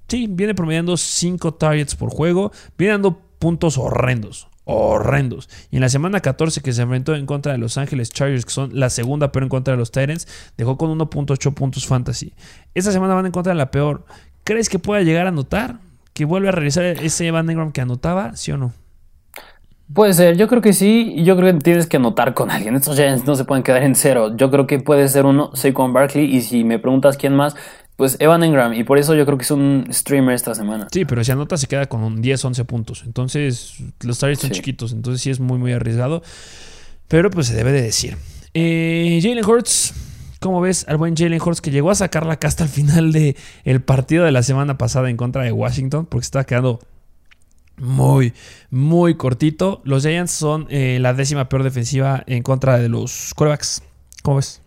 sí, 0.08 0.28
viene 0.30 0.54
promediando 0.54 0.96
5 0.96 1.56
targets 1.56 1.96
por 1.96 2.12
juego, 2.12 2.52
viene 2.78 2.94
dando 2.94 3.20
puntos 3.40 3.78
horrendos 3.78 4.48
horrendos. 4.66 5.48
Y 5.72 5.78
en 5.78 5.82
la 5.82 5.90
semana 5.90 6.20
14 6.20 6.62
que 6.62 6.74
se 6.74 6.82
enfrentó 6.82 7.16
en 7.16 7.26
contra 7.26 7.52
de 7.52 7.60
Los 7.60 7.78
Ángeles 7.78 8.10
Chargers, 8.10 8.46
que 8.46 8.52
son 8.52 8.72
la 8.74 8.90
segunda 8.90 9.32
peor 9.32 9.44
en 9.44 9.50
contra 9.50 9.74
de 9.74 9.78
los 9.78 9.92
Titans, 9.92 10.28
dejó 10.58 10.78
con 10.78 10.90
1.8 10.98 11.54
puntos 11.54 11.86
fantasy. 11.86 12.34
Esta 12.74 12.92
semana 12.92 13.14
van 13.14 13.28
en 13.28 13.32
contra 13.32 13.54
de 13.54 13.58
la 13.58 13.72
peor. 13.72 14.06
¿Crees 14.44 14.68
que 14.68 14.80
pueda 14.80 15.02
llegar 15.04 15.28
a 15.28 15.30
anotar? 15.30 15.80
¿Que 16.14 16.26
vuelve 16.26 16.50
a 16.50 16.52
realizar 16.52 16.84
ese 16.84 17.30
Van 17.32 17.50
Ingram 17.50 17.72
que 17.72 17.82
anotaba? 17.82 18.36
¿Sí 18.36 18.52
o 18.52 18.58
no? 18.58 18.74
Puede 19.94 20.14
ser, 20.14 20.36
yo 20.36 20.48
creo 20.48 20.62
que 20.62 20.74
sí, 20.74 21.16
yo 21.24 21.38
creo 21.38 21.54
que 21.54 21.60
tienes 21.60 21.86
que 21.88 21.98
anotar 21.98 22.34
con 22.34 22.50
alguien. 22.50 22.76
Estos 22.76 22.96
Giants 22.96 23.26
no 23.26 23.36
se 23.36 23.46
pueden 23.46 23.64
quedar 23.64 23.84
en 23.84 23.94
cero. 23.94 24.36
Yo 24.36 24.50
creo 24.50 24.66
que 24.66 24.80
puede 24.80 25.08
ser 25.08 25.26
uno, 25.26 25.52
Saquon 25.54 25.94
Barkley, 25.94 26.26
y 26.36 26.42
si 26.42 26.64
me 26.64 26.80
preguntas 26.80 27.18
quién 27.18 27.36
más, 27.36 27.56
pues 27.96 28.18
Evan 28.20 28.44
Engram, 28.44 28.74
y 28.74 28.84
por 28.84 28.98
eso 28.98 29.14
yo 29.14 29.26
creo 29.26 29.38
que 29.38 29.44
es 29.44 29.52
un 29.52 29.88
streamer 29.92 30.34
esta 30.34 30.56
semana. 30.56 30.88
Sí, 30.92 31.06
pero 31.06 31.24
si 31.24 31.32
anota 31.32 31.56
se 31.56 31.68
queda 31.68 31.86
con 31.86 32.04
un 32.04 32.22
10, 32.22 32.44
11 32.44 32.66
puntos. 32.66 33.04
Entonces, 33.06 33.76
los 34.02 34.18
targets 34.18 34.42
son 34.42 34.50
chiquitos, 34.52 34.92
entonces 34.92 35.22
sí 35.22 35.30
es 35.30 35.40
muy, 35.40 35.60
muy 35.60 35.72
arriesgado. 35.72 36.24
Pero 37.08 37.30
pues 37.30 37.48
se 37.48 37.56
debe 37.56 37.72
de 37.72 37.84
decir. 37.84 38.18
Eh, 38.56 39.20
Jalen 39.22 39.46
Hurts, 39.46 39.94
¿cómo 40.40 40.62
ves 40.62 40.86
al 40.88 40.98
buen 40.98 41.16
Jalen 41.16 41.40
Hurts 41.40 41.62
que 41.62 41.70
llegó 41.70 41.92
a 41.92 41.96
sacar 41.96 42.26
la 42.26 42.38
casta 42.38 42.64
al 42.64 42.70
final 42.70 43.12
del 43.12 43.38
el 43.64 43.82
partido 43.82 44.26
de 44.26 44.32
la 44.32 44.42
semana 44.42 44.78
pasada 44.78 45.10
en 45.10 45.18
contra 45.18 45.44
de 45.44 45.52
Washington? 45.52 46.08
Porque 46.08 46.26
estaba 46.26 46.46
quedando 46.46 46.80
muy, 47.78 48.34
muy 48.70 49.16
cortito. 49.16 49.82
Los 49.84 50.04
Giants 50.04 50.32
son 50.32 50.68
eh, 50.70 50.98
la 51.02 51.14
décima 51.14 51.50
peor 51.50 51.64
defensiva 51.64 52.24
en 52.28 52.44
contra 52.44 52.78
de 52.78 52.90
los 52.90 53.34
quarterbacks. 53.36 53.84
¿Cómo 54.24 54.38
ves? 54.38 54.62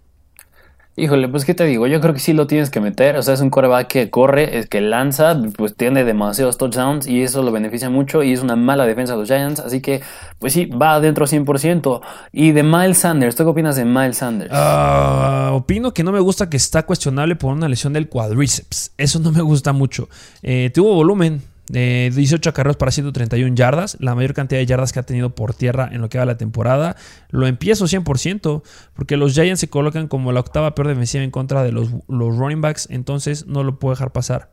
Híjole, 0.99 1.29
pues 1.29 1.45
qué 1.45 1.55
te 1.55 1.65
digo, 1.65 1.87
yo 1.87 2.01
creo 2.01 2.13
que 2.13 2.19
sí 2.19 2.33
lo 2.33 2.49
tienes 2.49 2.71
que 2.71 2.81
meter, 2.81 3.15
o 3.17 3.23
sea, 3.23 3.33
es 3.35 3.41
un 3.41 3.51
coreback 3.51 3.87
que 3.87 4.11
corre, 4.11 4.59
es 4.59 4.67
que 4.67 4.81
lanza, 4.81 5.41
pues 5.57 5.77
tiene 5.77 6.03
demasiados 6.03 6.59
touchdowns 6.59 7.07
y 7.07 7.23
eso 7.23 7.45
lo 7.45 7.53
beneficia 7.53 7.89
mucho 7.89 8.25
y 8.25 8.33
es 8.33 8.43
una 8.43 8.57
mala 8.57 8.85
defensa 8.85 9.13
de 9.13 9.21
los 9.21 9.29
Giants, 9.29 9.61
así 9.61 9.81
que 9.81 10.03
pues 10.41 10.55
sí, 10.55 10.67
va 10.67 10.95
adentro 10.95 11.25
100%. 11.25 12.01
Y 12.33 12.51
de 12.51 12.65
Miles 12.65 12.99
Sanders, 12.99 13.37
¿tú 13.37 13.45
qué 13.45 13.51
opinas 13.51 13.77
de 13.77 13.85
Miles 13.85 14.17
Sanders? 14.17 14.51
Ah, 14.53 15.51
opino 15.53 15.95
que 15.95 16.03
no 16.03 16.11
me 16.11 16.19
gusta 16.19 16.51
que 16.51 16.57
está 16.57 16.85
cuestionable 16.85 17.37
por 17.37 17.53
una 17.53 17.69
lesión 17.69 17.93
del 17.93 18.09
cuadríceps, 18.09 18.91
eso 18.99 19.21
no 19.21 19.31
me 19.31 19.43
gusta 19.43 19.73
mucho. 19.73 20.09
Eh, 20.43 20.73
tuvo 20.75 20.95
volumen, 20.95 21.43
18 21.69 22.53
carreras 22.53 22.77
para 22.77 22.91
131 22.91 23.55
yardas, 23.55 23.97
la 24.01 24.15
mayor 24.15 24.35
cantidad 24.35 24.61
de 24.61 24.67
yardas 24.67 24.93
que 24.93 25.01
ha 25.01 25.03
tenido 25.03 25.35
por 25.35 25.55
tierra 25.55 25.89
en 25.93 26.01
lo 26.01 26.09
que 26.09 26.19
va 26.19 26.25
la 26.25 26.37
temporada. 26.37 26.97
Lo 27.31 27.47
empiezo 27.47 27.87
100%, 27.87 28.63
porque 28.95 29.17
los 29.17 29.35
Giants 29.35 29.61
se 29.61 29.69
colocan 29.69 30.09
como 30.09 30.33
la 30.33 30.41
octava 30.41 30.75
peor 30.75 30.89
defensiva 30.89 31.25
en 31.25 31.31
contra 31.31 31.63
de 31.63 31.73
los, 31.73 31.89
los 32.09 32.37
running 32.37 32.61
backs, 32.61 32.89
entonces 32.91 33.47
no 33.47 33.65
lo 33.65 33.79
puedo 33.79 33.95
dejar 33.95 34.13
pasar. 34.13 34.51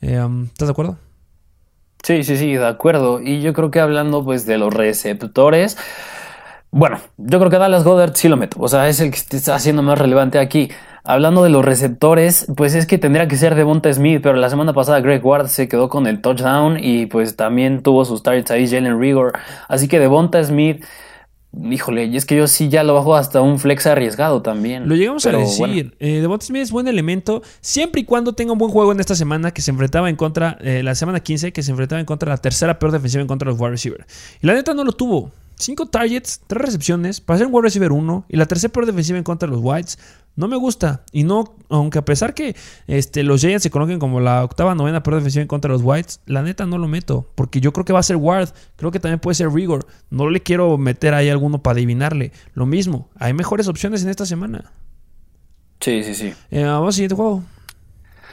Eh, 0.00 0.20
um, 0.20 0.44
¿Estás 0.44 0.68
de 0.68 0.72
acuerdo? 0.72 0.98
Sí, 2.02 2.24
sí, 2.24 2.36
sí, 2.36 2.54
de 2.54 2.66
acuerdo. 2.66 3.20
Y 3.20 3.42
yo 3.42 3.52
creo 3.52 3.70
que 3.70 3.80
hablando 3.80 4.24
pues 4.24 4.46
de 4.46 4.58
los 4.58 4.72
receptores, 4.72 5.76
bueno, 6.70 7.00
yo 7.18 7.38
creo 7.38 7.50
que 7.50 7.58
Dallas 7.58 7.84
Goddard 7.84 8.14
sí 8.14 8.28
lo 8.28 8.36
meto, 8.36 8.58
o 8.60 8.68
sea, 8.68 8.88
es 8.88 9.00
el 9.00 9.10
que 9.10 9.36
está 9.36 9.54
haciendo 9.54 9.82
más 9.82 9.98
relevante 9.98 10.38
aquí. 10.38 10.70
Hablando 11.04 11.42
de 11.42 11.50
los 11.50 11.64
receptores, 11.64 12.46
pues 12.56 12.74
es 12.74 12.86
que 12.86 12.98
tendría 12.98 13.26
que 13.26 13.36
ser 13.36 13.54
Devonta 13.54 13.92
Smith, 13.92 14.20
pero 14.22 14.36
la 14.36 14.50
semana 14.50 14.72
pasada 14.72 15.00
Greg 15.00 15.24
Ward 15.24 15.48
se 15.48 15.68
quedó 15.68 15.88
con 15.88 16.06
el 16.06 16.20
touchdown 16.20 16.78
y 16.78 17.06
pues 17.06 17.36
también 17.36 17.82
tuvo 17.82 18.04
sus 18.04 18.22
targets 18.22 18.50
ahí 18.50 18.68
Jalen 18.68 19.00
Rigor. 19.00 19.32
Así 19.68 19.88
que 19.88 19.98
Devonta 19.98 20.44
Smith, 20.44 20.84
híjole, 21.58 22.04
y 22.04 22.16
es 22.18 22.26
que 22.26 22.36
yo 22.36 22.46
sí 22.46 22.68
ya 22.68 22.82
lo 22.82 22.94
bajo 22.94 23.16
hasta 23.16 23.40
un 23.40 23.58
flex 23.58 23.86
arriesgado 23.86 24.42
también. 24.42 24.88
Lo 24.88 24.94
llegamos 24.94 25.24
a 25.24 25.32
decir. 25.32 25.96
Eh, 26.00 26.20
Devonta 26.20 26.44
Smith 26.44 26.62
es 26.62 26.70
buen 26.70 26.86
elemento 26.86 27.42
siempre 27.62 28.02
y 28.02 28.04
cuando 28.04 28.34
tenga 28.34 28.52
un 28.52 28.58
buen 28.58 28.70
juego 28.70 28.92
en 28.92 29.00
esta 29.00 29.14
semana 29.14 29.52
que 29.52 29.62
se 29.62 29.70
enfrentaba 29.70 30.10
en 30.10 30.16
contra, 30.16 30.58
eh, 30.60 30.82
la 30.82 30.94
semana 30.94 31.20
15, 31.20 31.52
que 31.52 31.62
se 31.62 31.70
enfrentaba 31.70 32.00
en 32.00 32.06
contra 32.06 32.26
de 32.26 32.36
la 32.36 32.42
tercera 32.42 32.78
peor 32.78 32.92
defensiva 32.92 33.22
en 33.22 33.28
contra 33.28 33.46
de 33.46 33.52
los 33.52 33.60
wide 33.60 33.70
receivers. 33.70 34.04
Y 34.42 34.46
la 34.46 34.52
neta 34.52 34.74
no 34.74 34.84
lo 34.84 34.92
tuvo. 34.92 35.30
5 35.60 35.86
targets, 35.86 36.40
3 36.46 36.60
recepciones, 36.60 37.20
para 37.20 37.38
ser 37.38 37.46
un 37.46 37.54
wide 37.54 37.62
receiver 37.62 37.92
1 37.92 38.24
y 38.28 38.36
la 38.36 38.46
tercera 38.46 38.72
peor 38.72 38.86
defensiva 38.86 39.18
en 39.18 39.24
contra 39.24 39.48
de 39.48 39.54
los 39.54 39.62
Whites. 39.62 39.98
No 40.36 40.48
me 40.48 40.56
gusta. 40.56 41.04
Y 41.12 41.24
no, 41.24 41.54
aunque 41.68 41.98
a 41.98 42.04
pesar 42.04 42.34
que 42.34 42.56
este, 42.86 43.22
los 43.22 43.40
Giants 43.40 43.62
se 43.62 43.70
conozcan 43.70 43.98
como 43.98 44.20
la 44.20 44.44
octava, 44.44 44.74
novena 44.74 45.02
peor 45.02 45.16
defensiva 45.16 45.42
en 45.42 45.48
contra 45.48 45.68
de 45.68 45.74
los 45.74 45.82
Whites, 45.84 46.20
la 46.26 46.42
neta 46.42 46.66
no 46.66 46.78
lo 46.78 46.88
meto. 46.88 47.28
Porque 47.34 47.60
yo 47.60 47.72
creo 47.72 47.84
que 47.84 47.92
va 47.92 47.98
a 47.98 48.04
ser 48.04 48.16
Ward. 48.16 48.50
Creo 48.76 48.90
que 48.90 49.00
también 49.00 49.18
puede 49.20 49.34
ser 49.34 49.50
Rigor. 49.50 49.86
No 50.08 50.30
le 50.30 50.40
quiero 50.40 50.78
meter 50.78 51.14
ahí 51.14 51.28
alguno 51.28 51.62
para 51.62 51.74
adivinarle. 51.74 52.32
Lo 52.54 52.66
mismo. 52.66 53.10
Hay 53.16 53.34
mejores 53.34 53.68
opciones 53.68 54.02
en 54.02 54.08
esta 54.08 54.24
semana. 54.24 54.72
Sí, 55.80 56.04
sí, 56.04 56.14
sí. 56.14 56.32
Eh, 56.50 56.64
vamos 56.64 56.88
al 56.88 56.92
siguiente 56.94 57.14
juego. 57.16 57.42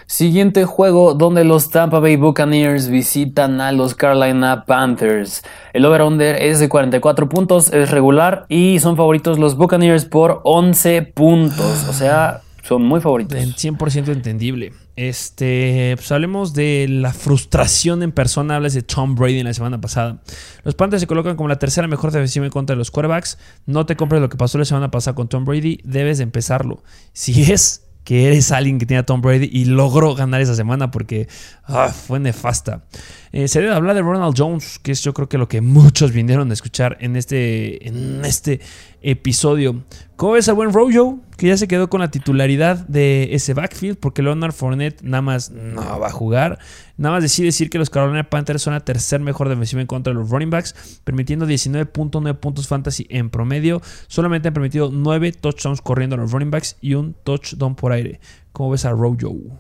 Siguiente 0.09 0.63
juego 0.63 1.15
donde 1.15 1.43
los 1.43 1.69
Tampa 1.69 1.99
Bay 1.99 2.15
Buccaneers 2.15 2.87
visitan 2.87 3.59
a 3.59 3.73
los 3.73 3.93
Carolina 3.93 4.63
Panthers. 4.63 5.43
El 5.73 5.83
over-under 5.83 6.41
es 6.41 6.59
de 6.59 6.69
44 6.69 7.27
puntos, 7.27 7.73
es 7.73 7.91
regular 7.91 8.45
y 8.47 8.79
son 8.79 8.95
favoritos 8.95 9.37
los 9.37 9.57
Buccaneers 9.57 10.05
por 10.05 10.39
11 10.45 11.01
puntos. 11.13 11.85
O 11.89 11.93
sea, 11.93 12.39
son 12.63 12.83
muy 12.83 13.01
favoritos. 13.01 13.37
100% 13.37 14.07
entendible. 14.07 14.71
Este, 14.95 15.93
pues 15.97 16.09
hablemos 16.13 16.53
de 16.53 16.87
la 16.89 17.11
frustración 17.11 18.01
en 18.01 18.13
persona. 18.13 18.55
Hablas 18.55 18.73
de 18.73 18.83
Tom 18.83 19.15
Brady 19.15 19.39
en 19.39 19.45
la 19.47 19.53
semana 19.53 19.81
pasada. 19.81 20.21
Los 20.63 20.73
Panthers 20.75 21.01
se 21.01 21.07
colocan 21.07 21.35
como 21.35 21.49
la 21.49 21.59
tercera 21.59 21.85
mejor 21.89 22.11
defensiva 22.11 22.45
en 22.45 22.51
contra 22.51 22.75
de 22.75 22.77
los 22.77 22.91
quarterbacks. 22.91 23.37
No 23.65 23.85
te 23.85 23.97
compres 23.97 24.21
lo 24.21 24.29
que 24.29 24.37
pasó 24.37 24.57
la 24.57 24.63
semana 24.63 24.89
pasada 24.89 25.15
con 25.15 25.27
Tom 25.27 25.43
Brady. 25.43 25.81
Debes 25.83 26.17
de 26.17 26.23
empezarlo. 26.23 26.81
Si 27.11 27.51
es 27.51 27.86
que 28.07 28.25
eres 28.25 28.53
alguien 28.53 28.79
que 28.79 28.85
tiene 28.85 29.03
Tom 29.03 29.19
Brady 29.19 29.49
y 29.51 29.65
logró 29.65 30.15
ganar 30.15 30.39
esa 30.39 30.55
semana 30.55 30.91
porque 30.91 31.27
ah, 31.65 31.89
fue 31.89 32.21
nefasta. 32.21 32.85
Eh, 33.31 33.47
se 33.47 33.59
debe 33.59 33.73
hablar 33.73 33.95
de 33.95 34.01
Ronald 34.01 34.35
Jones, 34.37 34.79
que 34.79 34.91
es 34.91 35.03
yo 35.03 35.13
creo 35.13 35.29
que 35.29 35.37
lo 35.37 35.47
que 35.47 35.61
muchos 35.61 36.11
vinieron 36.11 36.49
a 36.49 36.53
escuchar 36.53 36.97
en 36.99 37.15
este, 37.15 37.87
en 37.87 38.23
este 38.25 38.61
episodio. 39.01 39.83
¿Cómo 40.15 40.33
ves 40.33 40.49
a 40.49 40.53
buen 40.53 40.73
Rojo? 40.73 41.19
Que 41.37 41.47
ya 41.47 41.57
se 41.57 41.67
quedó 41.67 41.89
con 41.89 42.01
la 42.01 42.09
titularidad 42.09 42.87
de 42.87 43.35
ese 43.35 43.53
backfield, 43.53 43.97
porque 43.99 44.23
Leonard 44.23 44.53
Fournette 44.53 45.03
nada 45.03 45.21
más 45.21 45.51
no 45.51 45.99
va 45.99 46.07
a 46.07 46.11
jugar. 46.11 46.57
Nada 46.97 47.15
más 47.15 47.23
decide 47.23 47.45
decir 47.45 47.69
que 47.69 47.77
los 47.77 47.91
Carolina 47.91 48.27
Panthers 48.27 48.63
son 48.63 48.73
la 48.73 48.79
tercer 48.79 49.19
mejor 49.19 49.47
defensiva 49.47 49.81
en 49.81 49.87
contra 49.87 50.11
de 50.11 50.19
los 50.19 50.31
running 50.31 50.49
backs, 50.49 50.99
permitiendo 51.03 51.45
19.9 51.45 52.39
puntos 52.39 52.67
fantasy 52.67 53.05
en 53.09 53.29
promedio. 53.29 53.81
Solamente 54.07 54.47
han 54.47 54.55
permitido 54.55 54.89
9 54.91 55.33
touchdowns 55.33 55.81
corriendo 55.81 56.15
a 56.15 56.19
los 56.19 56.31
running 56.31 56.49
backs 56.49 56.77
y 56.81 56.95
un 56.95 57.13
touchdown 57.23 57.75
por 57.75 57.91
aire. 57.91 58.19
¿Cómo 58.51 58.71
ves 58.71 58.85
a 58.85 58.91
Rojo? 58.91 59.59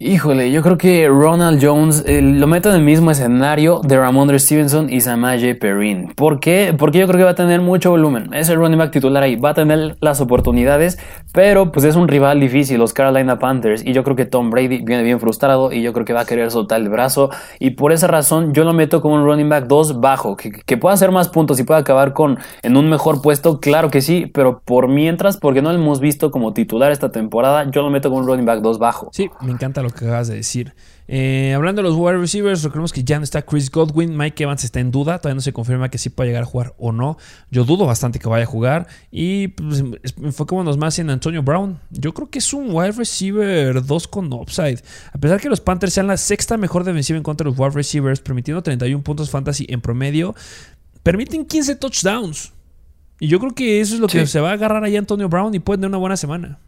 Híjole, 0.00 0.52
yo 0.52 0.62
creo 0.62 0.78
que 0.78 1.08
Ronald 1.08 1.58
Jones 1.60 2.04
eh, 2.06 2.22
lo 2.22 2.46
meto 2.46 2.68
en 2.68 2.76
el 2.76 2.82
mismo 2.82 3.10
escenario 3.10 3.80
de 3.82 3.98
Ramondre 3.98 4.38
Stevenson 4.38 4.92
y 4.92 5.00
Samaje 5.00 5.56
Perrin. 5.56 6.12
¿Por 6.14 6.38
qué? 6.38 6.72
Porque 6.78 7.00
yo 7.00 7.08
creo 7.08 7.18
que 7.18 7.24
va 7.24 7.30
a 7.30 7.34
tener 7.34 7.60
mucho 7.62 7.90
volumen. 7.90 8.32
Es 8.32 8.48
el 8.48 8.58
running 8.58 8.78
back 8.78 8.92
titular 8.92 9.24
ahí, 9.24 9.34
va 9.34 9.50
a 9.50 9.54
tener 9.54 9.96
las 10.00 10.20
oportunidades, 10.20 11.00
pero 11.32 11.72
pues 11.72 11.84
es 11.84 11.96
un 11.96 12.06
rival 12.06 12.38
difícil, 12.38 12.78
los 12.78 12.92
Carolina 12.92 13.40
Panthers. 13.40 13.84
Y 13.84 13.92
yo 13.92 14.04
creo 14.04 14.14
que 14.14 14.24
Tom 14.24 14.50
Brady 14.50 14.84
viene 14.84 15.02
bien 15.02 15.18
frustrado 15.18 15.72
y 15.72 15.82
yo 15.82 15.92
creo 15.92 16.04
que 16.04 16.12
va 16.12 16.20
a 16.20 16.26
querer 16.26 16.52
soltar 16.52 16.80
el 16.80 16.90
brazo. 16.90 17.30
Y 17.58 17.70
por 17.70 17.90
esa 17.90 18.06
razón 18.06 18.54
yo 18.54 18.62
lo 18.62 18.74
meto 18.74 19.00
como 19.00 19.16
un 19.16 19.24
running 19.24 19.48
back 19.48 19.66
2 19.66 20.00
bajo, 20.00 20.36
que, 20.36 20.52
que 20.52 20.76
pueda 20.76 20.94
hacer 20.94 21.10
más 21.10 21.28
puntos 21.28 21.58
y 21.58 21.64
pueda 21.64 21.80
acabar 21.80 22.12
con 22.12 22.38
en 22.62 22.76
un 22.76 22.88
mejor 22.88 23.20
puesto, 23.20 23.58
claro 23.58 23.90
que 23.90 24.00
sí, 24.00 24.30
pero 24.32 24.60
por 24.64 24.86
mientras, 24.86 25.38
porque 25.38 25.60
no 25.60 25.72
lo 25.72 25.78
hemos 25.80 25.98
visto 25.98 26.30
como 26.30 26.52
titular 26.52 26.92
esta 26.92 27.10
temporada, 27.10 27.68
yo 27.68 27.82
lo 27.82 27.90
meto 27.90 28.10
como 28.10 28.20
un 28.20 28.28
running 28.28 28.46
back 28.46 28.60
2 28.60 28.78
bajo. 28.78 29.08
Sí, 29.10 29.28
me 29.40 29.50
encanta 29.50 29.82
lo 29.82 29.87
que 29.90 30.04
acabas 30.04 30.28
de 30.28 30.36
decir. 30.36 30.74
Eh, 31.10 31.54
hablando 31.54 31.82
de 31.82 31.88
los 31.88 31.96
wide 31.96 32.18
receivers, 32.18 32.62
recordemos 32.62 32.92
que 32.92 33.02
ya 33.02 33.18
no 33.18 33.24
está 33.24 33.40
Chris 33.40 33.70
Godwin, 33.70 34.14
Mike 34.14 34.42
Evans 34.42 34.62
está 34.62 34.78
en 34.78 34.90
duda, 34.90 35.18
todavía 35.18 35.36
no 35.36 35.40
se 35.40 35.54
confirma 35.54 35.88
que 35.88 35.96
sí 35.96 36.10
puede 36.10 36.28
llegar 36.28 36.42
a 36.42 36.46
jugar 36.46 36.74
o 36.76 36.92
no. 36.92 37.16
Yo 37.50 37.64
dudo 37.64 37.86
bastante 37.86 38.18
que 38.18 38.28
vaya 38.28 38.44
a 38.44 38.46
jugar 38.46 38.86
y 39.10 39.48
pues, 39.48 39.82
enfoquémonos 40.22 40.76
más 40.76 40.98
en 40.98 41.08
Antonio 41.08 41.42
Brown. 41.42 41.78
Yo 41.90 42.12
creo 42.12 42.28
que 42.28 42.40
es 42.40 42.52
un 42.52 42.68
wide 42.72 42.92
receiver 42.92 43.84
2 43.84 44.08
con 44.08 44.30
upside. 44.32 44.80
A 45.12 45.18
pesar 45.18 45.40
que 45.40 45.48
los 45.48 45.60
Panthers 45.60 45.94
sean 45.94 46.06
la 46.06 46.18
sexta 46.18 46.58
mejor 46.58 46.84
defensiva 46.84 47.16
en 47.16 47.22
contra 47.22 47.44
de 47.44 47.50
los 47.52 47.58
wide 47.58 47.70
receivers, 47.70 48.20
permitiendo 48.20 48.62
31 48.62 49.02
puntos 49.02 49.30
fantasy 49.30 49.64
en 49.70 49.80
promedio, 49.80 50.34
permiten 51.02 51.46
15 51.46 51.76
touchdowns. 51.76 52.52
Y 53.18 53.28
yo 53.28 53.40
creo 53.40 53.54
que 53.54 53.80
eso 53.80 53.94
es 53.94 54.00
lo 54.00 54.08
que 54.08 54.26
se 54.26 54.40
va 54.40 54.50
a 54.50 54.52
agarrar 54.52 54.84
ahí 54.84 54.96
Antonio 54.96 55.28
Brown 55.28 55.54
y 55.54 55.58
puede 55.58 55.78
tener 55.78 55.88
una 55.88 55.98
buena 55.98 56.16
semana. 56.16 56.58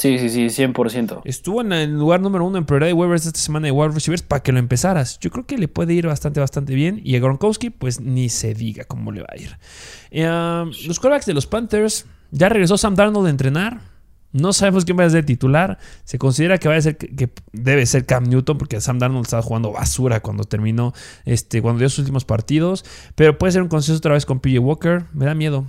Sí, 0.00 0.18
sí, 0.18 0.30
sí, 0.30 0.46
100%. 0.46 1.20
Estuvo 1.26 1.60
en 1.60 1.74
el 1.74 1.98
lugar 1.98 2.22
número 2.22 2.46
uno 2.46 2.56
en 2.56 2.64
prioridad 2.64 2.88
de 2.88 2.94
waivers 2.94 3.26
esta 3.26 3.38
semana 3.38 3.66
de 3.66 3.70
wide 3.70 3.92
receivers 3.92 4.22
para 4.22 4.42
que 4.42 4.50
lo 4.50 4.58
empezaras. 4.58 5.18
Yo 5.18 5.30
creo 5.30 5.44
que 5.44 5.58
le 5.58 5.68
puede 5.68 5.92
ir 5.92 6.06
bastante, 6.06 6.40
bastante 6.40 6.74
bien. 6.74 7.02
Y 7.04 7.16
a 7.16 7.20
Gronkowski, 7.20 7.68
pues 7.68 8.00
ni 8.00 8.30
se 8.30 8.54
diga 8.54 8.84
cómo 8.84 9.12
le 9.12 9.20
va 9.20 9.26
a 9.28 9.36
ir. 9.36 9.58
Eh, 10.10 10.24
los 10.86 10.98
quarterbacks 11.00 11.26
de 11.26 11.34
los 11.34 11.46
Panthers. 11.46 12.06
Ya 12.30 12.48
regresó 12.48 12.78
Sam 12.78 12.94
Darnold 12.94 13.26
a 13.26 13.30
entrenar. 13.30 13.82
No 14.32 14.54
sabemos 14.54 14.86
quién 14.86 14.98
va 14.98 15.04
a 15.04 15.10
ser 15.10 15.26
titular. 15.26 15.76
Se 16.04 16.16
considera 16.16 16.56
que, 16.56 16.70
va 16.70 16.76
a 16.76 16.80
ser, 16.80 16.96
que 16.96 17.28
debe 17.52 17.84
ser 17.84 18.06
Cam 18.06 18.24
Newton 18.24 18.56
porque 18.56 18.80
Sam 18.80 19.00
Darnold 19.00 19.26
estaba 19.26 19.42
jugando 19.42 19.70
basura 19.70 20.20
cuando 20.20 20.44
terminó, 20.44 20.94
este, 21.26 21.60
cuando 21.60 21.80
dio 21.80 21.90
sus 21.90 21.98
últimos 21.98 22.24
partidos. 22.24 22.86
Pero 23.16 23.36
puede 23.36 23.52
ser 23.52 23.60
un 23.60 23.68
consenso 23.68 23.98
otra 23.98 24.14
vez 24.14 24.24
con 24.24 24.40
PJ 24.40 24.60
Walker. 24.60 25.04
Me 25.12 25.26
da 25.26 25.34
miedo. 25.34 25.66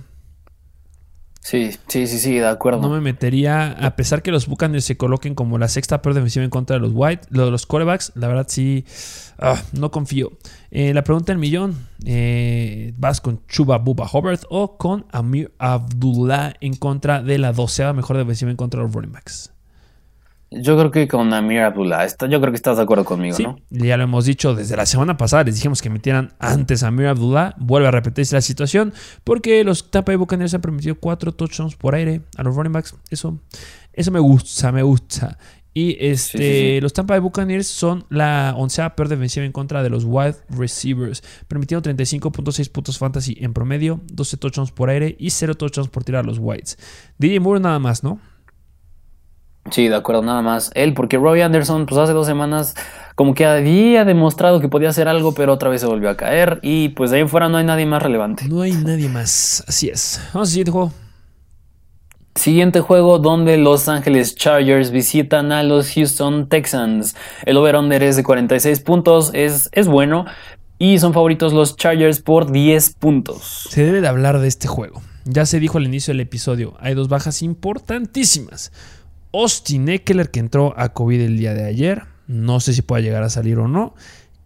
Sí, 1.42 1.72
sí, 1.88 2.06
sí, 2.06 2.20
sí, 2.20 2.34
de 2.34 2.46
acuerdo. 2.46 2.80
No 2.80 2.88
me 2.88 3.00
metería, 3.00 3.72
a 3.72 3.96
pesar 3.96 4.22
que 4.22 4.30
los 4.30 4.46
Buccaneers 4.46 4.84
se 4.84 4.96
coloquen 4.96 5.34
como 5.34 5.58
la 5.58 5.66
sexta 5.66 6.00
peor 6.00 6.14
defensiva 6.14 6.44
en 6.44 6.50
contra 6.50 6.76
de 6.76 6.80
los 6.80 6.92
White, 6.94 7.26
de 7.30 7.50
los 7.50 7.66
corebacks, 7.66 8.12
la 8.14 8.28
verdad 8.28 8.46
sí, 8.48 8.84
ah, 9.40 9.60
no 9.72 9.90
confío. 9.90 10.30
Eh, 10.70 10.94
la 10.94 11.02
pregunta 11.02 11.32
del 11.32 11.38
millón, 11.38 11.76
eh, 12.06 12.94
¿vas 12.96 13.20
con 13.20 13.44
Chuba 13.48 13.78
Buba 13.78 14.08
Hobart 14.12 14.44
o 14.50 14.76
con 14.76 15.04
Amir 15.10 15.52
Abdullah 15.58 16.54
en 16.60 16.76
contra 16.76 17.22
de 17.24 17.38
la 17.38 17.52
doceava 17.52 17.92
mejor 17.92 18.18
defensiva 18.18 18.52
en 18.52 18.56
contra 18.56 18.78
de 18.78 18.86
los 18.86 18.94
running 18.94 19.12
backs? 19.12 19.51
Yo 20.54 20.76
creo 20.76 20.90
que 20.90 21.08
con 21.08 21.32
Amir 21.32 21.60
Abdullah, 21.60 22.06
yo 22.06 22.40
creo 22.40 22.52
que 22.52 22.56
estás 22.56 22.76
de 22.76 22.82
acuerdo 22.82 23.04
conmigo, 23.04 23.36
sí, 23.36 23.44
¿no? 23.44 23.58
Ya 23.70 23.96
lo 23.96 24.04
hemos 24.04 24.26
dicho 24.26 24.54
desde 24.54 24.76
la 24.76 24.86
semana 24.86 25.16
pasada, 25.16 25.44
les 25.44 25.54
dijimos 25.54 25.80
que 25.80 25.88
metieran 25.88 26.34
antes 26.38 26.82
a 26.82 26.88
Amir 26.88 27.06
Abdullah, 27.06 27.54
vuelve 27.58 27.88
a 27.88 27.90
repetirse 27.90 28.34
la 28.34 28.42
situación, 28.42 28.92
porque 29.24 29.64
los 29.64 29.90
Tampa 29.90 30.12
Bay 30.12 30.16
Buccaneers 30.16 30.54
han 30.54 30.60
permitido 30.60 30.96
cuatro 30.96 31.32
touchdowns 31.32 31.76
por 31.76 31.94
aire 31.94 32.22
a 32.36 32.42
los 32.42 32.54
running 32.54 32.72
backs, 32.72 32.94
eso, 33.10 33.38
eso 33.92 34.10
me 34.10 34.20
gusta, 34.20 34.72
me 34.72 34.82
gusta. 34.82 35.38
Y 35.74 35.96
este, 36.04 36.82
los 36.82 36.92
Tampa 36.92 37.14
Bay 37.14 37.20
Buccaneers 37.20 37.66
son 37.66 38.04
la 38.10 38.54
onceava 38.58 38.94
peor 38.94 39.08
defensiva 39.08 39.46
en 39.46 39.52
contra 39.52 39.82
de 39.82 39.88
los 39.88 40.04
wide 40.04 40.36
receivers, 40.50 41.22
permitiendo 41.48 41.88
35.6 41.90 42.70
puntos 42.70 42.98
fantasy 42.98 43.38
en 43.40 43.54
promedio, 43.54 44.00
12 44.12 44.36
touchdowns 44.36 44.70
por 44.70 44.90
aire 44.90 45.16
y 45.18 45.30
0 45.30 45.54
touchdowns 45.54 45.88
por 45.88 46.04
tirar 46.04 46.24
a 46.24 46.26
los 46.26 46.38
whites. 46.38 46.78
DJ 47.16 47.40
Moore 47.40 47.60
nada 47.60 47.78
más, 47.78 48.04
¿no? 48.04 48.20
Sí, 49.70 49.88
de 49.88 49.94
acuerdo, 49.94 50.22
nada 50.22 50.42
más. 50.42 50.70
Él, 50.74 50.92
porque 50.92 51.16
Robbie 51.16 51.42
Anderson, 51.42 51.86
pues 51.86 51.98
hace 51.98 52.12
dos 52.12 52.26
semanas, 52.26 52.74
como 53.14 53.34
que 53.34 53.46
había 53.46 54.04
demostrado 54.04 54.60
que 54.60 54.68
podía 54.68 54.88
hacer 54.88 55.08
algo, 55.08 55.32
pero 55.34 55.52
otra 55.52 55.68
vez 55.68 55.80
se 55.80 55.86
volvió 55.86 56.10
a 56.10 56.16
caer. 56.16 56.58
Y 56.62 56.90
pues 56.90 57.10
de 57.10 57.16
ahí 57.16 57.22
en 57.22 57.28
fuera 57.28 57.48
no 57.48 57.58
hay 57.58 57.64
nadie 57.64 57.86
más 57.86 58.02
relevante. 58.02 58.46
No 58.48 58.62
hay 58.62 58.72
nadie 58.72 59.08
más, 59.08 59.64
así 59.68 59.88
es. 59.88 60.20
Vamos 60.34 60.48
al 60.48 60.52
siguiente 60.52 60.72
juego. 60.72 60.92
Siguiente 62.34 62.80
juego 62.80 63.18
donde 63.18 63.58
Los 63.58 63.88
Ángeles 63.88 64.34
Chargers 64.34 64.90
visitan 64.90 65.52
a 65.52 65.62
los 65.62 65.92
Houston 65.92 66.48
Texans. 66.48 67.14
El 67.44 67.58
over-under 67.58 68.02
es 68.02 68.16
de 68.16 68.24
46 68.24 68.80
puntos, 68.80 69.30
es, 69.34 69.68
es 69.72 69.86
bueno. 69.86 70.24
Y 70.78 70.98
son 70.98 71.12
favoritos 71.12 71.52
los 71.52 71.76
Chargers 71.76 72.20
por 72.20 72.50
10 72.50 72.94
puntos. 72.94 73.68
Se 73.70 73.84
debe 73.84 74.00
de 74.00 74.08
hablar 74.08 74.40
de 74.40 74.48
este 74.48 74.66
juego. 74.66 75.02
Ya 75.24 75.46
se 75.46 75.60
dijo 75.60 75.78
al 75.78 75.84
inicio 75.84 76.12
del 76.12 76.20
episodio, 76.20 76.74
hay 76.80 76.94
dos 76.94 77.08
bajas 77.08 77.42
importantísimas. 77.42 78.72
Austin 79.32 79.88
Eckler, 79.88 80.30
que 80.30 80.40
entró 80.40 80.74
a 80.76 80.92
COVID 80.92 81.20
el 81.20 81.38
día 81.38 81.54
de 81.54 81.64
ayer. 81.64 82.04
No 82.26 82.60
sé 82.60 82.72
si 82.72 82.82
pueda 82.82 83.02
llegar 83.02 83.22
a 83.22 83.30
salir 83.30 83.58
o 83.58 83.68
no. 83.68 83.94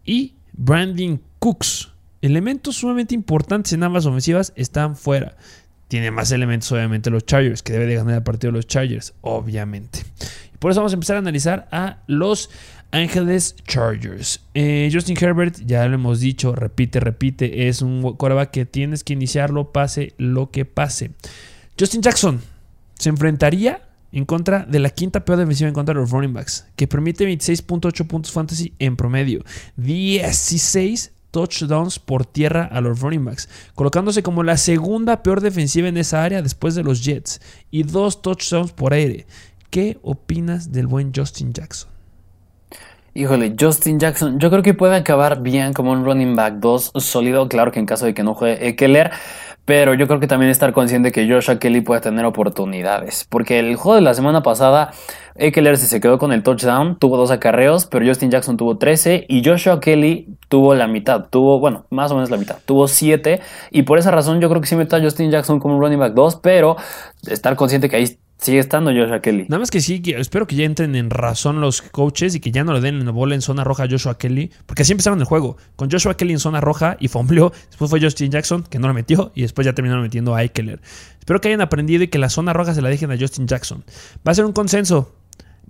Y 0.05 0.35
Brandon 0.53 1.21
Cooks. 1.39 1.93
Elementos 2.23 2.77
sumamente 2.77 3.15
importantes 3.15 3.73
en 3.73 3.83
ambas 3.83 4.07
ofensivas 4.07 4.53
están 4.57 4.97
fuera. 4.97 5.37
Tiene 5.89 6.11
más 6.11 6.33
elementos, 6.33 6.73
obviamente, 6.73 7.11
los 7.11 7.25
Chargers, 7.27 7.63
que 7.63 7.73
debe 7.73 7.87
de 7.87 7.95
ganar 7.95 8.17
el 8.17 8.23
partido 8.23 8.53
los 8.53 8.67
Chargers, 8.67 9.15
obviamente. 9.21 10.01
Por 10.59 10.71
eso 10.71 10.81
vamos 10.81 10.93
a 10.93 10.97
empezar 10.97 11.17
a 11.17 11.21
analizar 11.21 11.69
a 11.71 11.99
los 12.07 12.51
Ángeles 12.91 13.57
Chargers. 13.67 14.41
Eh, 14.55 14.91
Justin 14.93 15.17
Herbert, 15.21 15.61
ya 15.65 15.87
lo 15.87 15.95
hemos 15.95 16.21
dicho, 16.21 16.55
repite, 16.55 16.99
repite, 16.99 17.69
es 17.69 17.83
un 17.83 18.03
quarterback 18.03 18.51
que 18.51 18.67
tienes 18.67 19.05
que 19.05 19.13
iniciarlo, 19.13 19.73
pase 19.73 20.15
lo 20.19 20.51
que 20.51 20.65
pase. 20.65 21.13
Justin 21.79 22.03
Jackson 22.03 22.41
se 22.99 23.11
enfrentaría 23.11 23.86
en 24.17 24.25
contra 24.25 24.65
de 24.65 24.79
la 24.79 24.89
quinta 24.89 25.27
peor 25.27 25.39
defensiva 25.39 25.69
en 25.69 25.75
contra 25.75 25.93
de 25.93 26.01
los 26.01 26.11
running 26.11 26.33
backs, 26.33 26.65
que 26.75 26.89
permite 26.89 27.29
26.8 27.29 28.07
puntos 28.07 28.33
fantasy 28.33 28.73
en 28.79 28.97
promedio, 28.97 29.45
16 29.77 31.13
touchdowns 31.31 31.99
por 31.99 32.25
tierra 32.25 32.65
a 32.65 32.81
los 32.81 33.01
running 33.01 33.27
backs, 33.27 33.51
colocándose 33.75 34.23
como 34.23 34.43
la 34.43 34.57
segunda 34.57 35.23
peor 35.23 35.43
defensiva 35.43 35.89
en 35.89 35.99
esa 35.99 36.25
área 36.25 36.41
después 36.41 36.75
de 36.75 36.83
los 36.83 37.05
Jets, 37.05 37.43
y 37.71 37.83
dos 37.83 38.23
touchdowns 38.23 38.73
por 38.73 38.95
aire. 38.95 39.27
¿Qué 39.69 39.99
opinas 40.01 40.73
del 40.73 40.87
buen 40.87 41.13
Justin 41.15 41.53
Jackson? 41.53 41.96
Híjole, 43.17 43.57
Justin 43.59 43.99
Jackson, 43.99 44.39
yo 44.39 44.51
creo 44.51 44.63
que 44.63 44.75
puede 44.75 44.95
acabar 44.95 45.41
bien 45.41 45.73
como 45.73 45.91
un 45.91 46.05
running 46.05 46.37
back 46.37 46.57
2 46.57 46.93
sólido, 46.97 47.49
claro 47.49 47.73
que 47.73 47.79
en 47.79 47.87
caso 47.87 48.05
de 48.05 48.13
que 48.13 48.23
no 48.23 48.35
juegue 48.35 48.69
Eckler, 48.69 49.11
pero 49.65 49.95
yo 49.95 50.07
creo 50.07 50.21
que 50.21 50.27
también 50.27 50.51
estar 50.51 50.75
consciente 50.75 51.13
que 51.13 51.27
Joshua 51.27 51.59
Kelly 51.59 51.81
puede 51.81 52.03
tener 52.03 52.27
oportunidades. 52.27 53.27
Porque 53.31 53.59
el 53.59 53.77
juego 53.77 53.95
de 53.95 54.03
la 54.03 54.13
semana 54.13 54.43
pasada, 54.43 54.93
Eckler 55.35 55.79
se 55.79 55.99
quedó 55.99 56.19
con 56.19 56.31
el 56.31 56.43
touchdown, 56.43 56.99
tuvo 56.99 57.17
dos 57.17 57.31
acarreos, 57.31 57.87
pero 57.87 58.05
Justin 58.05 58.31
Jackson 58.31 58.59
tuvo 58.59 58.77
13 58.77 59.25
y 59.31 59.43
Joshua 59.43 59.81
Kelly 59.81 60.29
tuvo 60.51 60.75
la 60.75 60.87
mitad, 60.87 61.25
tuvo, 61.31 61.59
bueno, 61.59 61.87
más 61.89 62.11
o 62.11 62.17
menos 62.17 62.29
la 62.29 62.37
mitad, 62.37 62.59
tuvo 62.67 62.87
7. 62.87 63.41
Y 63.71 63.85
por 63.85 63.99
esa 63.99 64.11
razón 64.11 64.43
yo 64.43 64.51
creo 64.51 64.61
que 64.61 64.67
sí 64.67 64.77
meto 64.77 64.95
a 64.95 65.01
Justin 65.01 65.31
Jackson 65.31 65.59
como 65.59 65.77
un 65.77 65.81
running 65.81 65.99
back 65.99 66.13
2, 66.13 66.37
pero 66.43 66.77
estar 67.27 67.57
consciente 67.57 67.89
que 67.89 67.97
ahí 67.97 68.19
Sigue 68.39 68.59
estando 68.59 68.93
Joshua 68.93 69.21
Kelly. 69.21 69.47
Nada 69.49 69.61
más 69.61 69.71
que 69.71 69.81
sí, 69.81 70.03
espero 70.05 70.47
que 70.47 70.57
ya 70.57 70.65
entren 70.65 70.95
en 70.95 71.09
razón 71.11 71.61
los 71.61 71.81
coaches 71.81 72.35
y 72.35 72.41
que 72.41 72.51
ya 72.51 72.65
no 72.65 72.75
le 72.75 72.81
den 72.81 73.05
la 73.05 73.11
bola 73.11 73.35
en 73.35 73.41
zona 73.41 73.65
roja 73.65 73.85
a 73.85 73.89
Joshua 73.89 74.19
Kelly. 74.19 74.51
Porque 74.67 74.83
así 74.83 74.93
empezaron 74.93 75.19
el 75.19 75.25
juego. 75.25 75.57
Con 75.75 75.91
Joshua 75.91 76.17
Kelly 76.17 76.35
en 76.35 76.39
zona 76.39 76.61
roja 76.61 76.97
y 77.01 77.09
fombleó. 77.09 77.53
Después 77.69 77.91
fue 77.91 78.01
Justin 78.01 78.31
Jackson, 78.31 78.63
que 78.63 78.79
no 78.79 78.89
lo 78.89 78.95
metió. 78.95 79.33
Y 79.35 79.43
después 79.43 79.65
ya 79.65 79.73
terminaron 79.73 80.03
metiendo 80.03 80.35
a 80.35 80.45
Eckler. 80.45 80.81
Espero 81.19 81.41
que 81.41 81.49
hayan 81.49 81.63
aprendido 81.63 82.05
y 82.05 82.09
que 82.09 82.19
la 82.19 82.29
zona 82.29 82.53
roja 82.53 82.75
se 82.75 82.83
la 82.83 82.91
dejen 82.91 83.11
a 83.11 83.19
Justin 83.19 83.47
Jackson. 83.47 83.85
Va 84.27 84.33
a 84.33 84.35
ser 84.35 84.45
un 84.45 84.53
consenso. 84.53 85.15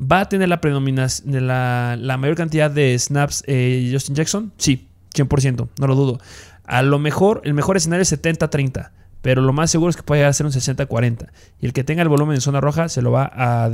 ¿Va 0.00 0.20
a 0.20 0.28
tener 0.28 0.48
la 0.48 0.60
predominación, 0.60 1.46
la, 1.46 1.96
la 1.98 2.18
mayor 2.18 2.36
cantidad 2.36 2.70
de 2.70 2.98
snaps 2.98 3.44
eh, 3.46 3.88
Justin 3.90 4.14
Jackson? 4.14 4.52
Sí, 4.58 4.88
100%, 5.14 5.68
no 5.78 5.86
lo 5.86 5.94
dudo. 5.94 6.20
A 6.64 6.82
lo 6.82 6.98
mejor, 6.98 7.40
el 7.44 7.54
mejor 7.54 7.76
escenario 7.76 8.02
es 8.02 8.12
70-30, 8.12 8.90
pero 9.26 9.42
lo 9.42 9.52
más 9.52 9.72
seguro 9.72 9.90
es 9.90 9.96
que 9.96 10.04
pueda 10.04 10.20
llegar 10.20 10.30
a 10.30 10.32
ser 10.34 10.46
un 10.46 10.52
60-40. 10.52 11.26
Y 11.60 11.66
el 11.66 11.72
que 11.72 11.82
tenga 11.82 12.00
el 12.00 12.08
volumen 12.08 12.36
en 12.36 12.40
zona 12.40 12.60
roja 12.60 12.88
se 12.88 13.02
lo 13.02 13.10
va 13.10 13.28
a, 13.34 13.68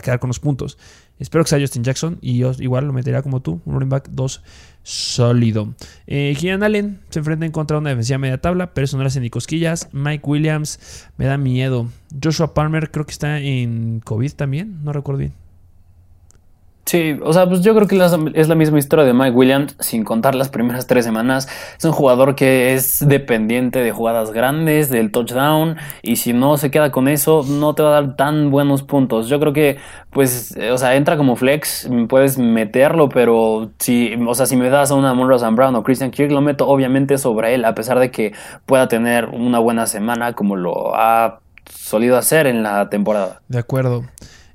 quedar 0.00 0.18
con 0.18 0.28
los 0.28 0.40
puntos. 0.40 0.78
Espero 1.18 1.44
que 1.44 1.50
sea 1.50 1.60
Justin 1.60 1.84
Jackson 1.84 2.16
y 2.22 2.38
yo 2.38 2.52
igual 2.58 2.86
lo 2.86 2.94
metería 2.94 3.20
como 3.20 3.42
tú, 3.42 3.60
un 3.66 3.74
running 3.74 3.90
back 3.90 4.08
2 4.10 4.42
sólido. 4.82 5.74
Eh, 6.06 6.34
Allen 6.62 7.00
se 7.10 7.18
enfrenta 7.18 7.44
en 7.44 7.52
contra 7.52 7.74
de 7.74 7.82
una 7.82 7.90
defensiva 7.90 8.16
media 8.16 8.40
tabla, 8.40 8.72
pero 8.72 8.86
eso 8.86 8.96
no 8.96 9.02
le 9.02 9.08
hace 9.08 9.20
ni 9.20 9.28
cosquillas. 9.28 9.90
Mike 9.92 10.24
Williams 10.26 11.06
me 11.18 11.26
da 11.26 11.36
miedo. 11.36 11.88
Joshua 12.24 12.54
Palmer 12.54 12.90
creo 12.90 13.04
que 13.04 13.12
está 13.12 13.40
en 13.40 14.00
COVID 14.02 14.32
también, 14.32 14.82
no 14.84 14.94
recuerdo 14.94 15.18
bien. 15.18 15.47
Sí, 16.88 17.18
o 17.22 17.34
sea, 17.34 17.46
pues 17.46 17.60
yo 17.60 17.74
creo 17.74 17.86
que 17.86 18.02
es 18.32 18.48
la 18.48 18.54
misma 18.54 18.78
historia 18.78 19.04
de 19.04 19.12
Mike 19.12 19.36
Williams, 19.36 19.76
sin 19.78 20.04
contar 20.04 20.34
las 20.34 20.48
primeras 20.48 20.86
tres 20.86 21.04
semanas. 21.04 21.46
Es 21.76 21.84
un 21.84 21.92
jugador 21.92 22.34
que 22.34 22.72
es 22.72 23.06
dependiente 23.06 23.80
de 23.80 23.92
jugadas 23.92 24.30
grandes, 24.30 24.88
del 24.88 25.10
touchdown, 25.10 25.76
y 26.00 26.16
si 26.16 26.32
no 26.32 26.56
se 26.56 26.70
queda 26.70 26.90
con 26.90 27.06
eso, 27.06 27.44
no 27.46 27.74
te 27.74 27.82
va 27.82 27.90
a 27.90 28.00
dar 28.00 28.16
tan 28.16 28.50
buenos 28.50 28.84
puntos. 28.84 29.28
Yo 29.28 29.38
creo 29.38 29.52
que, 29.52 29.76
pues, 30.08 30.56
o 30.72 30.78
sea, 30.78 30.94
entra 30.96 31.18
como 31.18 31.36
flex, 31.36 31.90
puedes 32.08 32.38
meterlo, 32.38 33.10
pero 33.10 33.70
si, 33.78 34.14
o 34.26 34.34
sea, 34.34 34.46
si 34.46 34.56
me 34.56 34.70
das 34.70 34.90
a 34.90 34.94
una 34.94 35.12
Monroe 35.12 35.38
Sam 35.38 35.56
Brown 35.56 35.76
o 35.76 35.82
Christian 35.82 36.10
Kirk, 36.10 36.32
lo 36.32 36.40
meto 36.40 36.66
obviamente 36.66 37.18
sobre 37.18 37.54
él, 37.54 37.66
a 37.66 37.74
pesar 37.74 37.98
de 37.98 38.10
que 38.10 38.32
pueda 38.64 38.88
tener 38.88 39.26
una 39.26 39.58
buena 39.58 39.86
semana 39.86 40.32
como 40.32 40.56
lo 40.56 40.94
ha 40.94 41.40
solido 41.66 42.16
hacer 42.16 42.46
en 42.46 42.62
la 42.62 42.88
temporada. 42.88 43.42
De 43.48 43.58
acuerdo. 43.58 44.04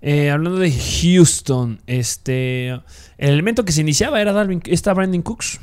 Eh, 0.06 0.32
hablando 0.32 0.60
de 0.60 0.70
Houston, 0.70 1.80
este, 1.88 2.72
el 2.72 2.82
elemento 3.18 3.64
que 3.64 3.72
se 3.72 3.80
iniciaba 3.80 4.20
era 4.20 4.34
Darwin, 4.34 4.62
está 4.66 4.94
Brandon 4.94 5.22
Cooks. 5.22 5.62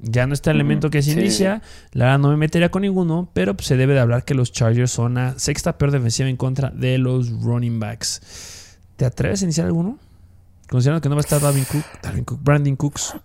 Ya 0.00 0.28
no 0.28 0.34
está 0.34 0.52
el 0.52 0.58
elemento 0.58 0.90
que 0.90 1.02
se 1.02 1.10
inicia. 1.10 1.60
La 1.90 2.04
verdad 2.04 2.18
no 2.20 2.28
me 2.28 2.36
metería 2.36 2.70
con 2.70 2.82
ninguno, 2.82 3.28
pero 3.32 3.54
pues, 3.54 3.66
se 3.66 3.76
debe 3.76 3.94
de 3.94 4.00
hablar 4.00 4.24
que 4.24 4.34
los 4.34 4.52
Chargers 4.52 4.92
son 4.92 5.14
la 5.14 5.36
sexta 5.40 5.76
peor 5.76 5.90
defensiva 5.90 6.28
en 6.28 6.36
contra 6.36 6.70
de 6.70 6.98
los 6.98 7.30
running 7.42 7.80
backs. 7.80 8.76
¿Te 8.96 9.06
atreves 9.06 9.42
a 9.42 9.44
iniciar 9.46 9.66
alguno? 9.66 9.98
Considerando 10.68 11.02
que 11.02 11.08
no 11.08 11.16
va 11.16 11.20
a 11.20 11.26
estar 11.26 11.40
Darwin 11.40 11.64
Cook, 11.64 11.84
Darwin 12.00 12.24
Cook, 12.24 12.40
Brandon 12.44 12.76
Cooks. 12.76 13.16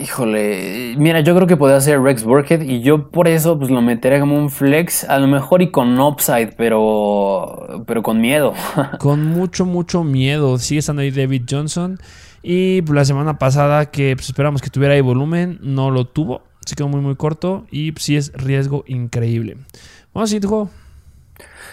Híjole, 0.00 0.94
mira, 0.96 1.20
yo 1.20 1.34
creo 1.34 1.46
que 1.46 1.56
podría 1.56 1.80
ser 1.80 2.00
Rex 2.00 2.22
Burkhead 2.22 2.62
y 2.62 2.80
yo 2.80 3.10
por 3.10 3.26
eso 3.26 3.58
pues 3.58 3.70
lo 3.70 3.82
metería 3.82 4.20
como 4.20 4.36
un 4.36 4.50
flex, 4.50 5.04
a 5.04 5.18
lo 5.18 5.26
mejor 5.26 5.62
y 5.62 5.70
con 5.70 5.98
upside, 6.00 6.54
pero 6.56 7.82
pero 7.86 8.02
con 8.02 8.20
miedo. 8.20 8.54
con 8.98 9.24
mucho 9.24 9.64
mucho 9.64 10.04
miedo. 10.04 10.58
Sigue 10.58 10.78
estando 10.80 11.02
ahí 11.02 11.10
David 11.10 11.42
Johnson 11.50 11.98
y 12.42 12.82
pues, 12.82 12.94
la 12.94 13.04
semana 13.04 13.38
pasada 13.38 13.90
que 13.90 14.14
pues, 14.14 14.28
esperamos 14.28 14.62
que 14.62 14.70
tuviera 14.70 14.94
ahí 14.94 15.00
volumen, 15.00 15.58
no 15.62 15.90
lo 15.90 16.06
tuvo, 16.06 16.42
se 16.64 16.76
quedó 16.76 16.88
muy 16.88 17.00
muy 17.00 17.16
corto 17.16 17.66
y 17.70 17.92
pues, 17.92 18.04
sí 18.04 18.16
es 18.16 18.32
riesgo 18.34 18.84
increíble. 18.86 19.56
Vamos 20.14 20.32
a 20.32 20.38
juego. 20.40 20.70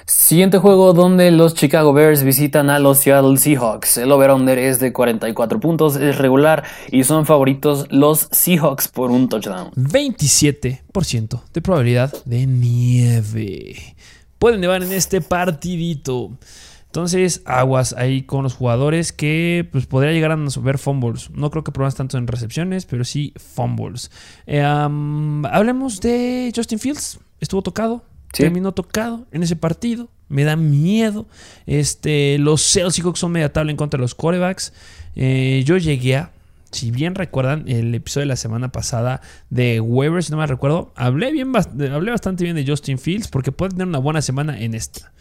Siguiente 0.08 0.60
juego 0.60 0.93
donde 0.93 1.32
los 1.32 1.56
Chicago 1.56 1.91
Bears 1.91 2.22
visitan 2.22 2.70
a 2.70 2.78
los 2.78 2.99
Seattle 2.99 3.38
Seahawks. 3.38 3.97
El 3.97 4.12
over-under 4.12 4.60
es 4.60 4.80
de 4.80 4.93
44 4.93 5.60
puntos, 5.60 5.95
es 5.95 6.20
regular 6.20 6.64
y 6.91 7.03
son 7.06 7.26
favoritos 7.26 7.88
los 7.89 8.28
Seahawks 8.32 8.88
por 8.88 9.10
un 9.10 9.30
touchdown. 9.30 9.72
27% 9.72 11.41
de 11.51 11.62
probabilidad 11.62 12.14
de 12.24 12.45
nieve. 12.45 13.95
Pueden 14.38 14.62
nevar 14.62 14.84
en 14.84 14.91
este 14.93 15.22
partidito. 15.22 16.38
Entonces, 16.86 17.41
aguas 17.45 17.93
ahí 17.93 18.22
con 18.22 18.43
los 18.43 18.53
jugadores 18.53 19.12
que 19.12 19.68
pues, 19.72 19.88
podría 19.88 20.12
llegar 20.14 20.32
a 20.32 20.38
ver 20.62 20.78
fumbles. 20.78 21.32
No 21.32 21.49
creo 21.49 21.64
que 21.64 21.72
problemas 21.72 21.95
tanto 21.95 22.20
en 22.20 22.28
recepciones, 22.28 22.86
pero 22.86 23.03
sí 23.03 23.34
fumbles. 23.38 24.12
Eh, 24.45 24.62
hablemos 24.62 25.99
de 25.99 26.53
Justin 26.56 26.78
Fields. 26.78 27.20
Estuvo 27.39 27.64
tocado, 27.64 28.06
Terminó 28.43 28.73
tocado 28.73 29.25
en 29.31 29.43
ese 29.43 29.55
partido. 29.55 30.09
Me 30.27 30.43
da 30.43 30.55
miedo. 30.55 31.25
Este, 31.65 32.38
los 32.39 32.61
Celtics 32.61 33.19
son 33.19 33.31
media 33.31 33.53
tabla 33.53 33.71
en 33.71 33.77
contra 33.77 33.97
de 33.97 34.01
los 34.01 34.15
quarterbacks. 34.15 34.73
Eh, 35.15 35.63
yo 35.65 35.77
llegué 35.77 36.17
a, 36.17 36.31
si 36.71 36.91
bien 36.91 37.15
recuerdan 37.15 37.67
el 37.67 37.93
episodio 37.95 38.23
de 38.23 38.29
la 38.29 38.36
semana 38.36 38.71
pasada 38.71 39.21
de 39.49 39.79
Weber, 39.79 40.23
si 40.23 40.31
no 40.31 40.38
me 40.38 40.47
recuerdo, 40.47 40.91
hablé, 40.95 41.31
bien, 41.31 41.53
hablé 41.55 42.11
bastante 42.11 42.43
bien 42.43 42.55
de 42.55 42.65
Justin 42.65 42.97
Fields 42.97 43.27
porque 43.27 43.51
puede 43.51 43.71
tener 43.71 43.88
una 43.88 43.99
buena 43.99 44.21
semana 44.21 44.59
en 44.59 44.73
esta. 44.73 45.11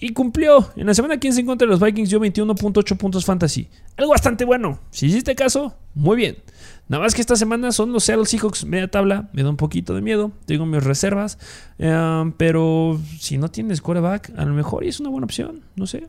Y 0.00 0.12
cumplió. 0.12 0.70
En 0.76 0.86
la 0.86 0.94
semana 0.94 1.18
15 1.18 1.40
en 1.40 1.46
contra 1.46 1.66
de 1.66 1.70
los 1.70 1.80
Vikings 1.80 2.10
dio 2.10 2.20
21.8 2.20 2.96
puntos 2.96 3.24
fantasy. 3.24 3.68
Algo 3.96 4.12
bastante 4.12 4.44
bueno. 4.44 4.78
Si 4.90 5.06
hiciste 5.06 5.34
caso, 5.34 5.74
muy 5.94 6.16
bien. 6.16 6.36
Nada 6.88 7.02
más 7.02 7.14
que 7.14 7.20
esta 7.20 7.36
semana 7.36 7.72
son 7.72 7.92
los 7.92 8.04
Seattle 8.04 8.26
Seahawks 8.26 8.64
media 8.64 8.88
tabla. 8.88 9.28
Me 9.32 9.42
da 9.42 9.50
un 9.50 9.56
poquito 9.56 9.94
de 9.94 10.00
miedo. 10.00 10.30
Tengo 10.46 10.66
mis 10.66 10.84
reservas. 10.84 11.38
Eh, 11.78 12.32
pero 12.36 13.00
si 13.18 13.38
no 13.38 13.50
tienes 13.50 13.80
quarterback, 13.82 14.32
a 14.36 14.44
lo 14.44 14.54
mejor 14.54 14.84
es 14.84 15.00
una 15.00 15.10
buena 15.10 15.24
opción. 15.24 15.62
No 15.74 15.86
sé. 15.86 16.06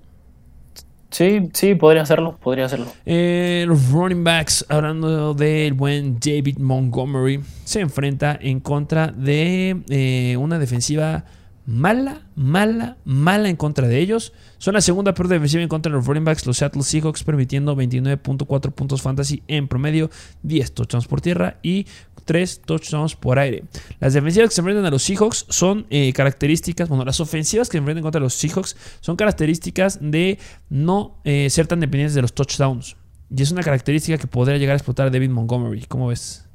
Sí, 1.12 1.50
sí, 1.54 1.74
podría 1.74 2.04
hacerlo, 2.04 2.38
podría 2.40 2.66
hacerlo. 2.66 2.86
Eh, 3.06 3.66
los 3.68 3.90
running 3.90 4.24
backs, 4.24 4.64
hablando 4.70 5.34
del 5.34 5.74
buen 5.74 6.20
David 6.20 6.60
Montgomery, 6.60 7.42
se 7.64 7.80
enfrenta 7.80 8.38
en 8.40 8.60
contra 8.60 9.08
de 9.08 9.82
eh, 9.90 10.38
una 10.38 10.60
defensiva 10.60 11.26
mala, 11.70 12.22
mala, 12.36 12.98
mala 13.06 13.48
en 13.48 13.56
contra 13.56 13.88
de 13.88 14.00
ellos. 14.00 14.34
Son 14.58 14.74
la 14.74 14.82
segunda 14.82 15.14
peor 15.14 15.28
defensiva 15.28 15.62
en 15.62 15.70
contra 15.70 15.92
de 15.92 15.98
los 15.98 16.08
running 16.08 16.26
backs, 16.26 16.46
los 16.48 16.58
Seattle 16.58 16.82
Seahawks, 16.82 17.24
permitiendo 17.24 17.76
29.4 17.76 18.72
puntos 18.72 19.04
fantasy 19.04 19.44
en 19.48 19.68
promedio, 19.68 20.10
10 20.42 20.72
touchdowns 20.72 21.08
por 21.08 21.22
tierra 21.22 21.58
y 21.62 21.86
3 22.26 22.62
touchdowns 22.66 23.16
por 23.16 23.38
aire. 23.38 23.66
Las 24.00 24.16
defensivas 24.16 24.50
que 24.50 24.56
se 24.56 24.62
enfrentan 24.62 24.86
a 24.86 24.90
los 24.90 25.04
Seahawks 25.04 25.46
son 25.50 25.86
eh, 25.92 26.12
características, 26.12 26.90
bueno, 26.90 27.06
las 27.06 27.20
ofensivas 27.20 27.70
que 27.70 27.74
se 27.74 27.78
enfrentan 27.78 28.02
contra 28.02 28.20
los 28.20 28.34
Seahawks 28.34 28.76
son 29.00 29.16
características 29.16 30.00
de 30.02 30.40
no 30.70 31.18
eh, 31.24 31.52
ser 31.52 31.68
tan 31.68 31.80
dependientes 31.80 32.16
de 32.16 32.24
los 32.24 32.34
touchdowns. 32.34 32.96
Y 33.30 33.44
es 33.44 33.52
una 33.52 33.62
característica 33.62 34.18
que 34.18 34.26
podría 34.26 34.58
llegar 34.58 34.74
a 34.74 34.78
explotar 34.78 35.12
David 35.12 35.30
Montgomery. 35.30 35.86
¿Cómo 35.88 36.08
ves? 36.08 36.48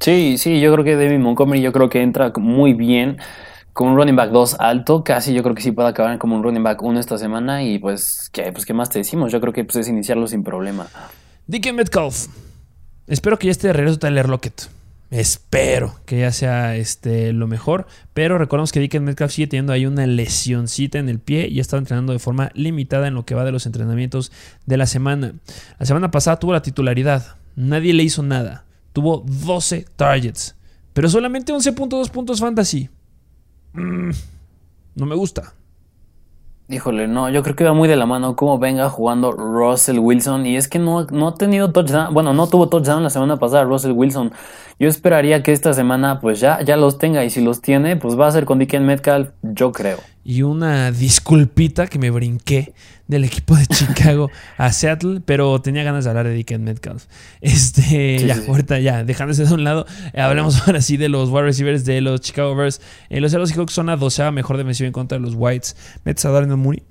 Sí, 0.00 0.36
sí, 0.38 0.58
yo 0.58 0.72
creo 0.72 0.84
que 0.84 0.96
David 0.96 1.18
Montgomery 1.18 1.60
yo 1.60 1.72
creo 1.72 1.90
que 1.90 2.00
entra 2.00 2.32
muy 2.38 2.72
bien 2.72 3.18
con 3.76 3.88
un 3.88 3.96
running 3.98 4.16
back 4.16 4.30
2 4.30 4.56
alto, 4.58 5.04
casi 5.04 5.34
yo 5.34 5.42
creo 5.42 5.54
que 5.54 5.60
sí 5.60 5.70
puede 5.70 5.90
acabar 5.90 6.16
como 6.16 6.34
un 6.34 6.42
running 6.42 6.62
back 6.62 6.82
1 6.82 6.98
esta 6.98 7.18
semana 7.18 7.62
y 7.62 7.78
pues 7.78 8.30
¿qué, 8.32 8.50
pues, 8.50 8.64
¿qué 8.64 8.72
más 8.72 8.88
te 8.88 9.00
decimos? 9.00 9.30
Yo 9.30 9.38
creo 9.38 9.52
que 9.52 9.64
pues, 9.64 9.76
es 9.76 9.88
iniciarlo 9.88 10.26
sin 10.26 10.42
problema. 10.42 10.86
Dick 11.46 11.70
Metcalf. 11.74 12.28
Espero 13.06 13.38
que 13.38 13.48
ya 13.48 13.50
esté 13.50 13.66
de 13.66 13.74
regreso 13.74 13.98
Tyler 13.98 14.30
Lockett. 14.30 14.70
Espero 15.10 15.94
que 16.06 16.20
ya 16.20 16.32
sea 16.32 16.74
este, 16.74 17.34
lo 17.34 17.48
mejor. 17.48 17.86
Pero 18.14 18.38
recordemos 18.38 18.72
que 18.72 18.80
Dick 18.80 18.98
Metcalf 18.98 19.30
sigue 19.30 19.46
teniendo 19.46 19.74
ahí 19.74 19.84
una 19.84 20.06
lesioncita 20.06 20.98
en 20.98 21.10
el 21.10 21.18
pie 21.18 21.46
y 21.46 21.58
ha 21.58 21.60
estado 21.60 21.78
entrenando 21.78 22.14
de 22.14 22.18
forma 22.18 22.50
limitada 22.54 23.06
en 23.08 23.12
lo 23.12 23.26
que 23.26 23.34
va 23.34 23.44
de 23.44 23.52
los 23.52 23.66
entrenamientos 23.66 24.32
de 24.64 24.78
la 24.78 24.86
semana. 24.86 25.34
La 25.78 25.84
semana 25.84 26.10
pasada 26.10 26.38
tuvo 26.38 26.54
la 26.54 26.62
titularidad. 26.62 27.36
Nadie 27.56 27.92
le 27.92 28.04
hizo 28.04 28.22
nada. 28.22 28.64
Tuvo 28.94 29.22
12 29.26 29.84
targets. 29.96 30.54
Pero 30.94 31.10
solamente 31.10 31.52
11.2 31.52 32.08
puntos 32.08 32.40
fantasy. 32.40 32.88
Mm, 33.76 34.10
no 34.96 35.06
me 35.06 35.14
gusta. 35.14 35.54
Híjole, 36.68 37.06
no, 37.06 37.30
yo 37.30 37.44
creo 37.44 37.54
que 37.54 37.62
va 37.62 37.74
muy 37.74 37.88
de 37.88 37.94
la 37.94 38.06
mano 38.06 38.34
cómo 38.34 38.58
venga 38.58 38.88
jugando 38.88 39.30
Russell 39.30 40.00
Wilson. 40.00 40.46
Y 40.46 40.56
es 40.56 40.66
que 40.66 40.80
no, 40.80 41.04
no 41.12 41.28
ha 41.28 41.34
tenido 41.34 41.70
touchdown, 41.70 42.12
bueno, 42.12 42.32
no 42.32 42.48
tuvo 42.48 42.68
touchdown 42.68 43.04
la 43.04 43.10
semana 43.10 43.36
pasada 43.36 43.62
Russell 43.62 43.92
Wilson. 43.92 44.32
Yo 44.80 44.88
esperaría 44.88 45.44
que 45.44 45.52
esta 45.52 45.72
semana 45.74 46.20
pues 46.20 46.40
ya, 46.40 46.60
ya 46.62 46.76
los 46.76 46.98
tenga 46.98 47.24
y 47.24 47.30
si 47.30 47.40
los 47.40 47.60
tiene 47.60 47.96
pues 47.96 48.18
va 48.18 48.26
a 48.26 48.32
ser 48.32 48.46
con 48.46 48.58
Dickens 48.58 48.84
Metcalf, 48.84 49.30
yo 49.42 49.70
creo. 49.70 49.98
Y 50.24 50.42
una 50.42 50.90
disculpita 50.90 51.86
que 51.86 52.00
me 52.00 52.10
brinqué 52.10 52.74
del 53.08 53.24
equipo 53.24 53.56
de 53.56 53.66
Chicago 53.68 54.30
a 54.56 54.72
Seattle, 54.72 55.20
pero 55.24 55.60
tenía 55.60 55.82
ganas 55.84 56.04
de 56.04 56.10
hablar 56.10 56.26
de 56.26 56.34
Dickens 56.34 56.62
Metcalf. 56.62 57.06
Este, 57.40 58.26
ya, 58.26 58.38
ahorita 58.48 58.78
ya, 58.80 59.04
dejándose 59.04 59.44
de 59.44 59.54
un 59.54 59.64
lado, 59.64 59.86
hablemos 60.14 60.66
ahora 60.66 60.80
sí 60.80 60.96
de 60.96 61.08
los 61.08 61.30
wide 61.30 61.42
receivers 61.42 61.84
de 61.84 62.00
los 62.00 62.20
Chicago 62.20 62.54
Bears. 62.54 62.80
Eh, 63.10 63.20
los 63.20 63.30
Seattle 63.30 63.46
Seahawks 63.46 63.72
son 63.72 63.86
la 63.86 63.96
doceava 63.96 64.32
mejor 64.32 64.56
defensiva 64.56 64.86
en 64.86 64.92
contra 64.92 65.18
de 65.18 65.22
los 65.22 65.34
Whites. 65.36 65.76
¿Metes 66.04 66.24
a 66.24 66.30
Darnell 66.30 66.56
Mooney? 66.56 66.82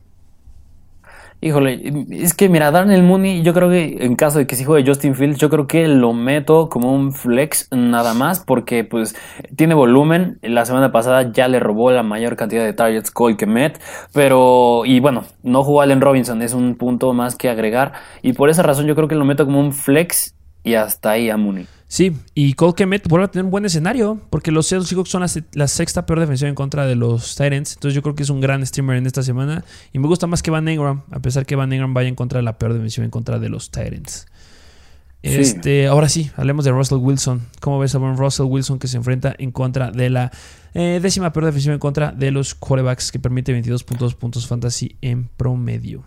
Híjole, 1.45 2.07
es 2.09 2.33
que 2.33 2.49
mira, 2.49 2.71
Darnell 2.71 3.03
Mooney, 3.03 3.43
yo 3.43 3.53
creo 3.53 3.69
que 3.69 3.97
en 3.99 4.15
caso 4.15 4.39
de 4.39 4.47
que 4.47 4.55
si 4.55 4.63
juegue 4.63 4.83
Justin 4.83 5.13
Fields, 5.13 5.37
yo 5.37 5.47
creo 5.51 5.67
que 5.67 5.87
lo 5.87 6.11
meto 6.11 6.69
como 6.69 6.91
un 6.91 7.13
flex 7.13 7.67
nada 7.69 8.15
más 8.15 8.39
porque 8.39 8.83
pues 8.83 9.15
tiene 9.55 9.75
volumen. 9.75 10.39
La 10.41 10.65
semana 10.65 10.91
pasada 10.91 11.31
ya 11.31 11.47
le 11.47 11.59
robó 11.59 11.91
la 11.91 12.01
mayor 12.01 12.35
cantidad 12.35 12.63
de 12.63 12.73
targets 12.73 13.11
Cole 13.11 13.37
que 13.37 13.45
Met, 13.45 13.79
pero 14.11 14.85
y 14.85 14.99
bueno, 14.99 15.23
no 15.43 15.63
jugó 15.63 15.81
Allen 15.81 16.01
Robinson, 16.01 16.41
es 16.41 16.55
un 16.55 16.77
punto 16.77 17.13
más 17.13 17.35
que 17.35 17.47
agregar 17.47 17.93
y 18.23 18.33
por 18.33 18.49
esa 18.49 18.63
razón 18.63 18.87
yo 18.87 18.95
creo 18.95 19.07
que 19.07 19.13
lo 19.13 19.23
meto 19.23 19.45
como 19.45 19.59
un 19.59 19.71
flex 19.71 20.33
y 20.63 20.73
hasta 20.73 21.11
ahí 21.11 21.29
a 21.29 21.37
Mooney. 21.37 21.67
Sí, 21.95 22.11
y 22.33 22.55
Cole 22.55 22.73
Kemet 22.73 23.07
vuelve 23.07 23.23
a 23.23 23.31
tener 23.31 23.45
un 23.45 23.51
buen 23.51 23.63
escenario, 23.63 24.19
porque 24.29 24.51
los 24.51 24.67
Seattle 24.67 24.85
Seahawks 24.85 25.09
son 25.09 25.23
la, 25.53 25.67
sexta 25.69 26.05
peor 26.05 26.19
defensiva 26.19 26.49
en 26.49 26.55
contra 26.55 26.85
de 26.85 26.95
los 26.95 27.37
Titans. 27.37 27.75
Entonces 27.75 27.93
yo 27.93 28.01
creo 28.01 28.15
que 28.15 28.23
es 28.23 28.29
un 28.29 28.41
gran 28.41 28.65
streamer 28.65 28.97
en 28.97 29.05
esta 29.05 29.23
semana. 29.23 29.63
Y 29.93 29.99
me 29.99 30.09
gusta 30.09 30.27
más 30.27 30.43
que 30.43 30.51
Van 30.51 30.67
Ingram, 30.67 31.03
a 31.09 31.21
pesar 31.21 31.45
que 31.45 31.55
Van 31.55 31.71
Ingram 31.71 31.93
vaya 31.93 32.09
en 32.09 32.15
contra 32.15 32.39
de 32.39 32.43
la 32.43 32.57
peor 32.57 32.73
defensiva 32.73 33.05
en 33.05 33.11
contra 33.11 33.39
de 33.39 33.47
los 33.47 33.71
Titans. 33.71 34.27
Este, 35.23 35.87
ahora 35.87 36.09
sí, 36.09 36.29
hablemos 36.35 36.65
de 36.65 36.71
Russell 36.71 36.97
Wilson. 36.97 37.43
¿Cómo 37.61 37.79
ves 37.79 37.95
a 37.95 37.99
Russell 37.99 38.47
Wilson 38.47 38.77
que 38.77 38.89
se 38.89 38.97
enfrenta 38.97 39.33
en 39.37 39.51
contra 39.51 39.89
de 39.91 40.09
la 40.09 40.33
eh, 40.73 40.99
décima 41.01 41.31
peor 41.31 41.45
defensiva 41.45 41.75
en 41.75 41.79
contra 41.79 42.11
de 42.11 42.29
los 42.29 42.55
quarterbacks 42.55 43.09
que 43.09 43.19
permite 43.19 43.57
22.2 43.57 44.15
puntos 44.15 44.47
fantasy 44.47 44.97
en 44.99 45.29
promedio? 45.37 46.03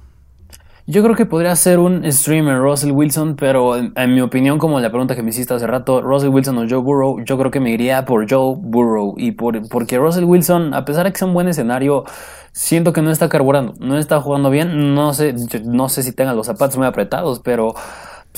Yo 0.91 1.03
creo 1.03 1.15
que 1.15 1.27
podría 1.27 1.55
ser 1.55 1.81
un 1.81 2.11
streamer 2.11 2.61
Russell 2.61 2.93
Wilson, 2.93 3.37
pero 3.37 3.77
en, 3.77 4.15
mi 4.15 4.23
opinión, 4.23 4.59
como 4.59 4.81
la 4.81 4.89
pregunta 4.89 5.15
que 5.15 5.23
me 5.23 5.29
hiciste 5.29 5.53
hace 5.53 5.67
rato, 5.67 6.01
Russell 6.01 6.31
Wilson 6.31 6.57
o 6.57 6.67
Joe 6.67 6.79
Burrow, 6.79 7.23
yo 7.27 7.37
creo 7.37 7.51
que 7.51 7.61
me 7.61 7.71
iría 7.71 8.07
por 8.07 8.27
Joe 8.27 8.57
Burrow. 8.59 9.15
Y 9.19 9.33
por, 9.33 9.69
porque 9.69 9.99
Russell 9.99 10.25
Wilson, 10.25 10.73
a 10.73 10.87
pesar 10.87 11.05
de 11.05 11.13
que 11.13 11.19
sea 11.19 11.29
un 11.29 11.35
buen 11.35 11.47
escenario, 11.47 12.05
siento 12.53 12.95
que 12.95 13.03
no 13.03 13.11
está 13.11 13.29
carburando, 13.29 13.75
no 13.81 13.99
está 13.99 14.19
jugando 14.23 14.49
bien. 14.49 14.95
No 14.95 15.13
sé, 15.13 15.35
no 15.63 15.91
sé 15.91 16.03
si 16.03 16.13
tenga 16.13 16.33
los 16.33 16.47
zapatos 16.47 16.79
muy 16.79 16.87
apretados, 16.87 17.41
pero 17.41 17.75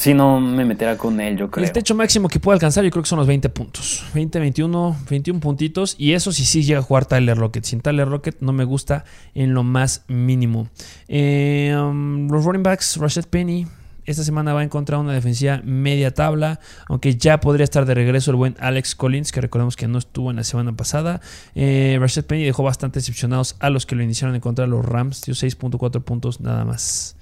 si 0.00 0.14
no 0.14 0.40
me 0.40 0.64
meterá 0.64 0.96
con 0.96 1.20
él, 1.20 1.36
yo 1.36 1.50
creo. 1.50 1.62
El 1.62 1.72
techo 1.72 1.94
máximo 1.94 2.26
que 2.28 2.40
puede 2.40 2.54
alcanzar, 2.54 2.82
yo 2.84 2.90
creo 2.90 3.02
que 3.02 3.08
son 3.08 3.18
los 3.18 3.28
20 3.28 3.50
puntos. 3.50 4.02
20, 4.14 4.40
21, 4.40 4.96
21 5.10 5.40
puntitos. 5.40 5.94
Y 5.98 6.14
eso 6.14 6.32
sí, 6.32 6.46
sí 6.46 6.62
llega 6.62 6.78
a 6.80 6.82
jugar 6.82 7.04
Tyler 7.04 7.36
Rocket. 7.36 7.64
Sin 7.64 7.82
Tyler 7.82 8.08
Rocket 8.08 8.38
no 8.40 8.54
me 8.54 8.64
gusta 8.64 9.04
en 9.34 9.52
lo 9.52 9.62
más 9.62 10.04
mínimo. 10.08 10.68
Eh, 11.06 11.76
um, 11.78 12.30
los 12.30 12.46
running 12.46 12.62
backs, 12.62 12.96
Rashad 12.96 13.26
Penny. 13.26 13.66
Esta 14.06 14.24
semana 14.24 14.54
va 14.54 14.60
a 14.60 14.64
encontrar 14.64 14.98
una 15.00 15.12
defensiva 15.12 15.60
media 15.64 16.14
tabla, 16.14 16.60
aunque 16.88 17.16
ya 17.16 17.38
podría 17.38 17.64
estar 17.64 17.84
de 17.84 17.92
regreso 17.92 18.30
el 18.30 18.38
buen 18.38 18.56
Alex 18.58 18.94
Collins, 18.94 19.32
que 19.32 19.42
recordemos 19.42 19.76
que 19.76 19.86
no 19.86 19.98
estuvo 19.98 20.30
en 20.30 20.36
la 20.36 20.44
semana 20.44 20.72
pasada. 20.72 21.20
Eh, 21.54 21.98
Rashad 22.00 22.24
Penny 22.24 22.44
dejó 22.44 22.62
bastante 22.62 23.00
decepcionados 23.00 23.56
a 23.60 23.68
los 23.68 23.84
que 23.84 23.96
lo 23.96 24.02
iniciaron 24.02 24.34
en 24.34 24.40
contra 24.40 24.64
de 24.64 24.70
los 24.70 24.82
Rams, 24.82 25.20
dio 25.20 25.34
6.4 25.34 26.02
puntos 26.02 26.40
nada 26.40 26.64
más. 26.64 27.16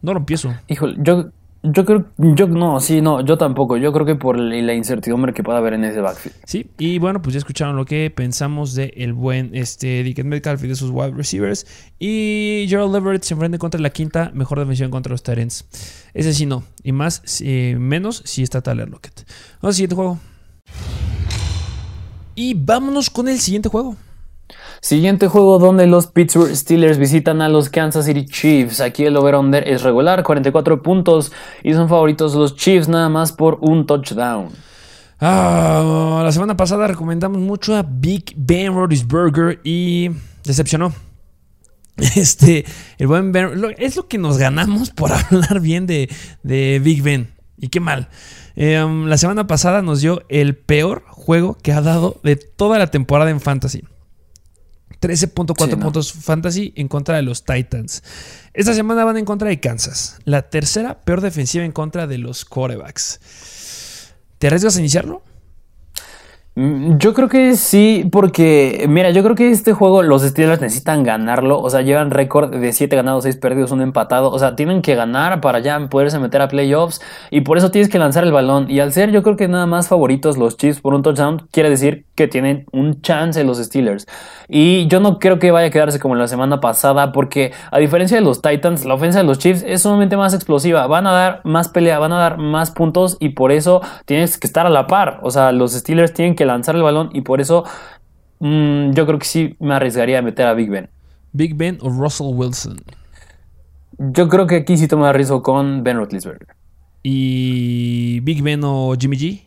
No 0.00 0.14
lo 0.14 0.20
empiezo. 0.20 0.54
Híjole, 0.66 0.96
yo, 0.98 1.30
yo 1.62 1.84
creo, 1.84 2.06
yo 2.18 2.48
no, 2.48 2.80
sí, 2.80 3.00
no, 3.00 3.24
yo 3.24 3.38
tampoco. 3.38 3.76
Yo 3.76 3.92
creo 3.92 4.04
que 4.04 4.16
por 4.16 4.38
la 4.38 4.74
incertidumbre 4.74 5.32
que 5.32 5.42
pueda 5.42 5.58
haber 5.58 5.74
en 5.74 5.84
ese 5.84 6.00
backfield. 6.00 6.36
Sí, 6.44 6.70
y 6.78 6.98
bueno, 6.98 7.22
pues 7.22 7.34
ya 7.34 7.38
escucharon 7.38 7.76
lo 7.76 7.84
que 7.84 8.10
pensamos 8.10 8.74
de 8.74 8.92
el 8.96 9.12
buen 9.12 9.54
este 9.54 10.02
Dickens 10.02 10.28
Metcalf 10.28 10.64
y 10.64 10.68
de 10.68 10.74
sus 10.74 10.90
wide 10.90 11.12
receivers. 11.12 11.66
Y 11.98 12.66
Gerald 12.68 12.94
Everett 12.96 13.22
se 13.22 13.34
enfrenta 13.34 13.58
contra 13.58 13.80
la 13.80 13.90
quinta 13.90 14.32
mejor 14.34 14.58
defensiva 14.58 14.90
contra 14.90 15.12
los 15.12 15.22
Tyrants. 15.22 15.64
Ese 16.14 16.34
sí 16.34 16.46
no, 16.46 16.64
y 16.82 16.90
más, 16.92 17.22
menos 17.78 18.22
si 18.24 18.42
está 18.42 18.60
Tyler 18.60 18.88
Lockett. 18.88 19.24
Vamos 19.60 19.74
al 19.74 19.74
siguiente 19.74 19.94
juego. 19.94 20.18
Y 22.34 22.54
vámonos 22.54 23.08
con 23.08 23.28
el 23.28 23.38
siguiente 23.38 23.68
juego. 23.68 23.96
Siguiente 24.80 25.28
juego 25.28 25.58
donde 25.58 25.86
los 25.86 26.08
Pittsburgh 26.08 26.54
Steelers 26.54 26.98
visitan 26.98 27.40
a 27.40 27.48
los 27.48 27.70
Kansas 27.70 28.04
City 28.04 28.26
Chiefs. 28.26 28.80
Aquí 28.80 29.04
el 29.04 29.16
over-under 29.16 29.66
es 29.66 29.82
regular, 29.82 30.22
44 30.22 30.82
puntos. 30.82 31.32
Y 31.62 31.72
son 31.72 31.88
favoritos 31.88 32.34
los 32.34 32.56
Chiefs 32.56 32.88
nada 32.88 33.08
más 33.08 33.32
por 33.32 33.58
un 33.60 33.86
touchdown. 33.86 34.48
Ah, 35.20 36.20
la 36.24 36.32
semana 36.32 36.56
pasada 36.56 36.88
recomendamos 36.88 37.38
mucho 37.38 37.76
a 37.76 37.84
Big 37.88 38.34
Ben 38.36 38.74
Roethlisberger 38.74 39.60
y 39.62 40.10
decepcionó. 40.44 40.92
Este, 42.16 42.64
el 42.98 43.06
buen 43.06 43.32
Ben, 43.32 43.50
es 43.78 43.96
lo 43.96 44.08
que 44.08 44.16
nos 44.16 44.38
ganamos 44.38 44.90
por 44.90 45.12
hablar 45.12 45.60
bien 45.60 45.86
de, 45.86 46.08
Big 46.82 47.02
Ben. 47.02 47.28
Y 47.56 47.68
qué 47.68 47.78
mal. 47.78 48.08
Em, 48.56 49.06
la 49.06 49.16
semana 49.16 49.46
pasada 49.46 49.82
nos 49.82 50.00
dio 50.00 50.24
el 50.28 50.56
peor 50.56 51.04
juego 51.06 51.56
que 51.62 51.72
ha 51.72 51.82
dado 51.82 52.18
de 52.24 52.34
toda 52.34 52.78
la 52.78 52.88
temporada 52.88 53.30
en 53.30 53.40
Fantasy. 53.40 53.84
13.4 55.02 55.78
puntos 55.80 56.12
fantasy 56.12 56.72
en 56.76 56.86
contra 56.86 57.16
de 57.16 57.22
los 57.22 57.44
Titans. 57.44 58.04
Esta 58.54 58.72
semana 58.72 59.04
van 59.04 59.16
en 59.16 59.24
contra 59.24 59.48
de 59.48 59.58
Kansas. 59.58 60.18
La 60.24 60.42
tercera 60.42 61.00
peor 61.00 61.20
defensiva 61.20 61.64
en 61.64 61.72
contra 61.72 62.06
de 62.06 62.18
los 62.18 62.44
quarterbacks. 62.44 64.12
¿Te 64.38 64.46
arriesgas 64.46 64.76
a 64.76 64.80
iniciarlo? 64.80 65.22
Mm, 66.54 66.98
yo 66.98 67.14
creo 67.14 67.30
que 67.30 67.56
sí, 67.56 68.06
porque 68.12 68.84
mira, 68.86 69.08
yo 69.08 69.22
creo 69.22 69.34
que 69.34 69.50
este 69.50 69.72
juego 69.72 70.02
los 70.02 70.20
Steelers 70.20 70.60
necesitan 70.60 71.02
ganarlo, 71.02 71.58
o 71.58 71.70
sea, 71.70 71.80
llevan 71.80 72.10
récord 72.10 72.50
de 72.54 72.74
7 72.74 72.94
ganados, 72.94 73.24
6 73.24 73.38
perdidos, 73.38 73.70
un 73.70 73.80
empatado, 73.80 74.30
o 74.30 74.38
sea, 74.38 74.54
tienen 74.54 74.82
que 74.82 74.94
ganar 74.94 75.40
para 75.40 75.60
ya 75.60 75.80
poderse 75.88 76.18
meter 76.18 76.42
a 76.42 76.48
playoffs 76.48 77.00
y 77.30 77.40
por 77.40 77.56
eso 77.56 77.70
tienes 77.70 77.88
que 77.88 77.98
lanzar 77.98 78.24
el 78.24 78.32
balón 78.32 78.70
y 78.70 78.80
al 78.80 78.92
ser 78.92 79.12
yo 79.12 79.22
creo 79.22 79.36
que 79.36 79.48
nada 79.48 79.64
más 79.64 79.88
favoritos 79.88 80.36
los 80.36 80.58
Chiefs 80.58 80.82
por 80.82 80.92
un 80.92 81.02
touchdown, 81.02 81.48
quiere 81.50 81.70
decir 81.70 82.04
que 82.14 82.28
tienen 82.28 82.66
un 82.70 83.00
chance 83.00 83.42
los 83.44 83.56
Steelers. 83.56 84.06
Y 84.46 84.86
yo 84.88 85.00
no 85.00 85.18
creo 85.18 85.38
que 85.38 85.52
vaya 85.52 85.68
a 85.68 85.70
quedarse 85.70 85.98
como 85.98 86.16
la 86.16 86.28
semana 86.28 86.60
pasada 86.60 87.12
porque 87.12 87.52
a 87.70 87.78
diferencia 87.78 88.18
de 88.18 88.22
los 88.22 88.42
Titans, 88.42 88.84
la 88.84 88.92
ofensa 88.92 89.20
de 89.20 89.24
los 89.24 89.38
Chiefs 89.38 89.64
es 89.66 89.80
sumamente 89.80 90.18
más 90.18 90.34
explosiva, 90.34 90.86
van 90.86 91.06
a 91.06 91.12
dar 91.12 91.40
más 91.44 91.68
pelea, 91.70 91.98
van 91.98 92.12
a 92.12 92.18
dar 92.18 92.36
más 92.36 92.70
puntos 92.72 93.16
y 93.20 93.30
por 93.30 93.52
eso 93.52 93.80
tienes 94.04 94.36
que 94.36 94.46
estar 94.46 94.66
a 94.66 94.70
la 94.70 94.86
par, 94.86 95.20
o 95.22 95.30
sea, 95.30 95.50
los 95.52 95.72
Steelers 95.72 96.12
tienen 96.12 96.34
que 96.34 96.41
lanzar 96.44 96.76
el 96.76 96.82
balón 96.82 97.10
y 97.12 97.22
por 97.22 97.40
eso 97.40 97.64
mm, 98.40 98.92
yo 98.92 99.06
creo 99.06 99.18
que 99.18 99.26
sí 99.26 99.56
me 99.60 99.74
arriesgaría 99.74 100.18
a 100.18 100.22
meter 100.22 100.46
a 100.46 100.54
Big 100.54 100.70
Ben. 100.70 100.88
¿Big 101.32 101.54
Ben 101.54 101.78
o 101.80 101.88
Russell 101.88 102.28
Wilson? 102.34 102.82
Yo 103.98 104.28
creo 104.28 104.46
que 104.46 104.56
aquí 104.56 104.76
sí 104.76 104.88
tomo 104.88 105.10
riesgo 105.12 105.42
con 105.42 105.82
Ben 105.82 105.96
Roethlisberger. 105.96 106.48
¿Y 107.02 108.20
Big 108.20 108.42
Ben 108.42 108.60
o 108.64 108.94
Jimmy 108.98 109.16
G? 109.16 109.42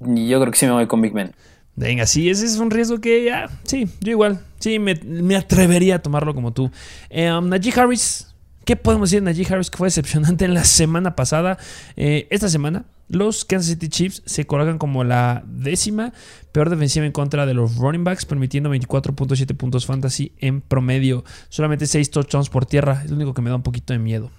Yo 0.00 0.40
creo 0.40 0.52
que 0.52 0.58
sí 0.58 0.66
me 0.66 0.72
voy 0.72 0.86
con 0.86 1.00
Big 1.00 1.12
Ben. 1.12 1.32
Venga, 1.78 2.06
sí, 2.06 2.28
ese 2.28 2.44
es 2.44 2.58
un 2.58 2.70
riesgo 2.70 3.00
que 3.00 3.24
ya, 3.24 3.48
sí, 3.62 3.88
yo 4.00 4.10
igual, 4.10 4.40
sí, 4.58 4.80
me, 4.80 5.36
atrevería 5.36 5.96
a 5.96 5.98
tomarlo 6.02 6.34
como 6.34 6.52
tú. 6.52 6.72
Eh, 7.08 7.32
um, 7.32 7.48
Najee 7.48 7.72
Harris, 7.78 8.27
¿qué 8.68 8.76
podemos 8.76 9.08
decir 9.08 9.24
de 9.24 9.32
Najee 9.32 9.50
Harris 9.50 9.70
que 9.70 9.78
fue 9.78 9.86
decepcionante 9.86 10.44
en 10.44 10.52
la 10.52 10.62
semana 10.62 11.16
pasada? 11.16 11.56
Eh, 11.96 12.26
esta 12.28 12.50
semana 12.50 12.84
los 13.08 13.46
Kansas 13.46 13.70
City 13.70 13.88
Chiefs 13.88 14.22
se 14.26 14.46
colocan 14.46 14.76
como 14.76 15.04
la 15.04 15.42
décima 15.46 16.12
peor 16.52 16.68
defensiva 16.68 17.06
en 17.06 17.12
contra 17.12 17.46
de 17.46 17.54
los 17.54 17.76
running 17.76 18.04
backs, 18.04 18.26
permitiendo 18.26 18.70
24.7 18.74 19.56
puntos 19.56 19.86
fantasy 19.86 20.32
en 20.36 20.60
promedio. 20.60 21.24
Solamente 21.48 21.86
6 21.86 22.10
touchdowns 22.10 22.50
por 22.50 22.66
tierra. 22.66 23.00
Es 23.02 23.08
lo 23.08 23.16
único 23.16 23.32
que 23.32 23.40
me 23.40 23.48
da 23.48 23.56
un 23.56 23.62
poquito 23.62 23.94
de 23.94 24.00
miedo. 24.00 24.30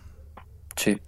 Sí. 0.75 0.99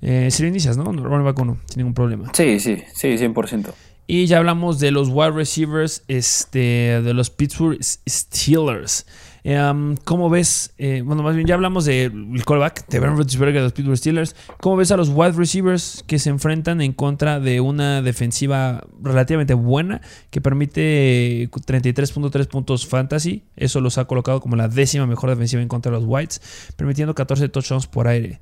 Eh, 0.00 0.30
si 0.30 0.42
lo 0.42 0.48
inicias, 0.48 0.78
¿no? 0.78 0.84
Running 0.84 1.24
back 1.26 1.38
1, 1.38 1.58
sin 1.66 1.76
ningún 1.76 1.92
problema. 1.92 2.30
Sí, 2.32 2.58
sí, 2.58 2.82
sí, 2.94 3.08
100%. 3.18 3.74
Y 4.06 4.24
ya 4.24 4.38
hablamos 4.38 4.78
de 4.78 4.92
los 4.92 5.10
wide 5.10 5.32
receivers 5.32 6.04
este, 6.08 7.02
de 7.02 7.12
los 7.12 7.28
Pittsburgh 7.28 7.78
Steelers. 7.82 9.04
Em, 9.48 9.94
¿Cómo 10.02 10.28
ves? 10.28 10.74
Eh, 10.76 11.02
bueno, 11.04 11.22
más 11.22 11.36
bien 11.36 11.46
ya 11.46 11.54
hablamos 11.54 11.84
del 11.84 12.42
callback 12.44 12.88
de 12.88 12.98
Ben 12.98 13.16
Roethlisberger 13.16 13.54
de 13.54 13.62
los 13.62 13.72
Pittsburgh 13.72 13.96
Steelers. 13.96 14.34
¿Cómo 14.60 14.74
ves 14.74 14.90
a 14.90 14.96
los 14.96 15.08
wide 15.10 15.34
receivers 15.36 16.02
que 16.08 16.18
se 16.18 16.30
enfrentan 16.30 16.80
en 16.80 16.92
contra 16.92 17.38
de 17.38 17.60
una 17.60 18.02
defensiva 18.02 18.82
relativamente 19.00 19.54
buena 19.54 20.00
que 20.30 20.40
permite 20.40 21.48
33.3 21.48 22.48
puntos 22.48 22.88
fantasy? 22.88 23.44
Eso 23.54 23.80
los 23.80 23.98
ha 23.98 24.06
colocado 24.06 24.40
como 24.40 24.56
la 24.56 24.66
décima 24.66 25.06
mejor 25.06 25.30
defensiva 25.30 25.62
en 25.62 25.68
contra 25.68 25.92
de 25.92 25.98
los 25.98 26.08
Whites, 26.08 26.74
permitiendo 26.76 27.14
14 27.14 27.48
touchdowns 27.48 27.86
por 27.86 28.08
aire. 28.08 28.40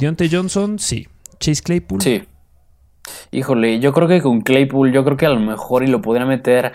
Deontay 0.00 0.30
Johnson, 0.32 0.78
sí. 0.78 1.08
Chase 1.40 1.62
Claypool. 1.62 2.00
Sí. 2.00 2.22
Híjole, 3.32 3.80
yo 3.80 3.92
creo 3.92 4.08
que 4.08 4.22
con 4.22 4.40
Claypool, 4.40 4.92
yo 4.92 5.04
creo 5.04 5.18
que 5.18 5.26
a 5.26 5.30
lo 5.30 5.40
mejor 5.40 5.82
y 5.82 5.88
lo 5.88 6.00
podría 6.00 6.24
meter 6.24 6.72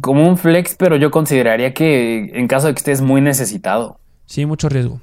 como 0.00 0.28
un 0.28 0.36
flex, 0.38 0.74
pero 0.76 0.96
yo 0.96 1.10
consideraría 1.10 1.74
que 1.74 2.30
en 2.34 2.48
caso 2.48 2.66
de 2.66 2.74
que 2.74 2.78
estés 2.78 3.00
muy 3.00 3.20
necesitado. 3.20 4.00
Sí, 4.26 4.46
mucho 4.46 4.68
riesgo. 4.68 5.00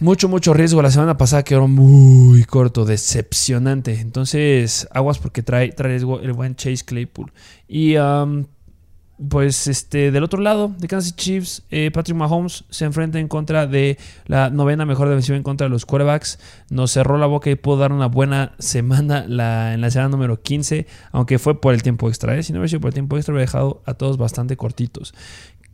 Mucho, 0.00 0.28
mucho 0.28 0.54
riesgo. 0.54 0.80
La 0.80 0.90
semana 0.90 1.16
pasada 1.16 1.42
quedó 1.42 1.66
muy 1.66 2.44
corto, 2.44 2.84
decepcionante. 2.84 4.00
Entonces, 4.00 4.86
aguas 4.92 5.18
porque 5.18 5.42
trae, 5.42 5.72
trae 5.72 5.92
riesgo 5.92 6.20
el 6.20 6.32
buen 6.34 6.54
Chase 6.54 6.84
Claypool. 6.84 7.32
Y 7.66 7.96
pues 9.28 9.66
este, 9.66 10.10
del 10.10 10.22
otro 10.22 10.40
lado 10.40 10.72
de 10.78 10.86
Kansas 10.86 11.16
Chiefs, 11.16 11.62
eh, 11.70 11.90
Patrick 11.90 12.16
Mahomes 12.16 12.64
se 12.70 12.84
enfrenta 12.84 13.18
en 13.18 13.26
contra 13.26 13.66
de 13.66 13.98
la 14.26 14.50
novena 14.50 14.86
mejor 14.86 15.08
defensiva 15.08 15.36
en 15.36 15.42
contra 15.42 15.66
de 15.66 15.70
los 15.70 15.84
quarterbacks. 15.84 16.38
Nos 16.70 16.92
cerró 16.92 17.18
la 17.18 17.26
boca 17.26 17.50
y 17.50 17.56
pudo 17.56 17.78
dar 17.78 17.92
una 17.92 18.06
buena 18.06 18.52
semana 18.58 19.24
la, 19.26 19.74
en 19.74 19.80
la 19.80 19.90
semana 19.90 20.10
número 20.10 20.40
15, 20.40 20.86
aunque 21.10 21.38
fue 21.38 21.60
por 21.60 21.74
el 21.74 21.82
tiempo 21.82 22.08
extra. 22.08 22.36
¿eh? 22.36 22.42
Si 22.42 22.52
no 22.52 22.60
hubiera 22.60 22.68
sido 22.68 22.80
por 22.80 22.88
el 22.88 22.94
tiempo 22.94 23.16
extra, 23.16 23.34
hubiera 23.34 23.46
dejado 23.46 23.82
a 23.86 23.94
todos 23.94 24.18
bastante 24.18 24.56
cortitos. 24.56 25.14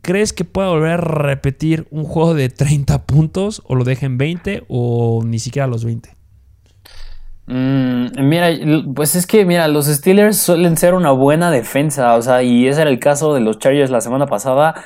¿Crees 0.01 0.33
que 0.33 0.43
pueda 0.43 0.69
volver 0.69 0.91
a 0.91 0.97
repetir 0.97 1.87
un 1.89 2.03
juego 2.03 2.33
de 2.33 2.49
30 2.49 3.05
puntos 3.05 3.61
o 3.65 3.75
lo 3.75 3.83
dejen 3.83 4.17
20 4.17 4.63
o 4.67 5.23
ni 5.25 5.39
siquiera 5.39 5.67
los 5.67 5.83
20? 5.83 6.15
Mm, 7.47 8.05
mira, 8.21 8.49
pues 8.95 9.15
es 9.15 9.27
que, 9.27 9.45
mira, 9.45 9.67
los 9.67 9.85
Steelers 9.85 10.37
suelen 10.37 10.77
ser 10.77 10.93
una 10.93 11.11
buena 11.11 11.51
defensa, 11.51 12.15
o 12.15 12.21
sea, 12.21 12.41
y 12.43 12.67
ese 12.67 12.81
era 12.81 12.89
el 12.89 12.99
caso 12.99 13.33
de 13.33 13.41
los 13.41 13.59
Chargers 13.59 13.91
la 13.91 14.01
semana 14.01 14.25
pasada. 14.25 14.83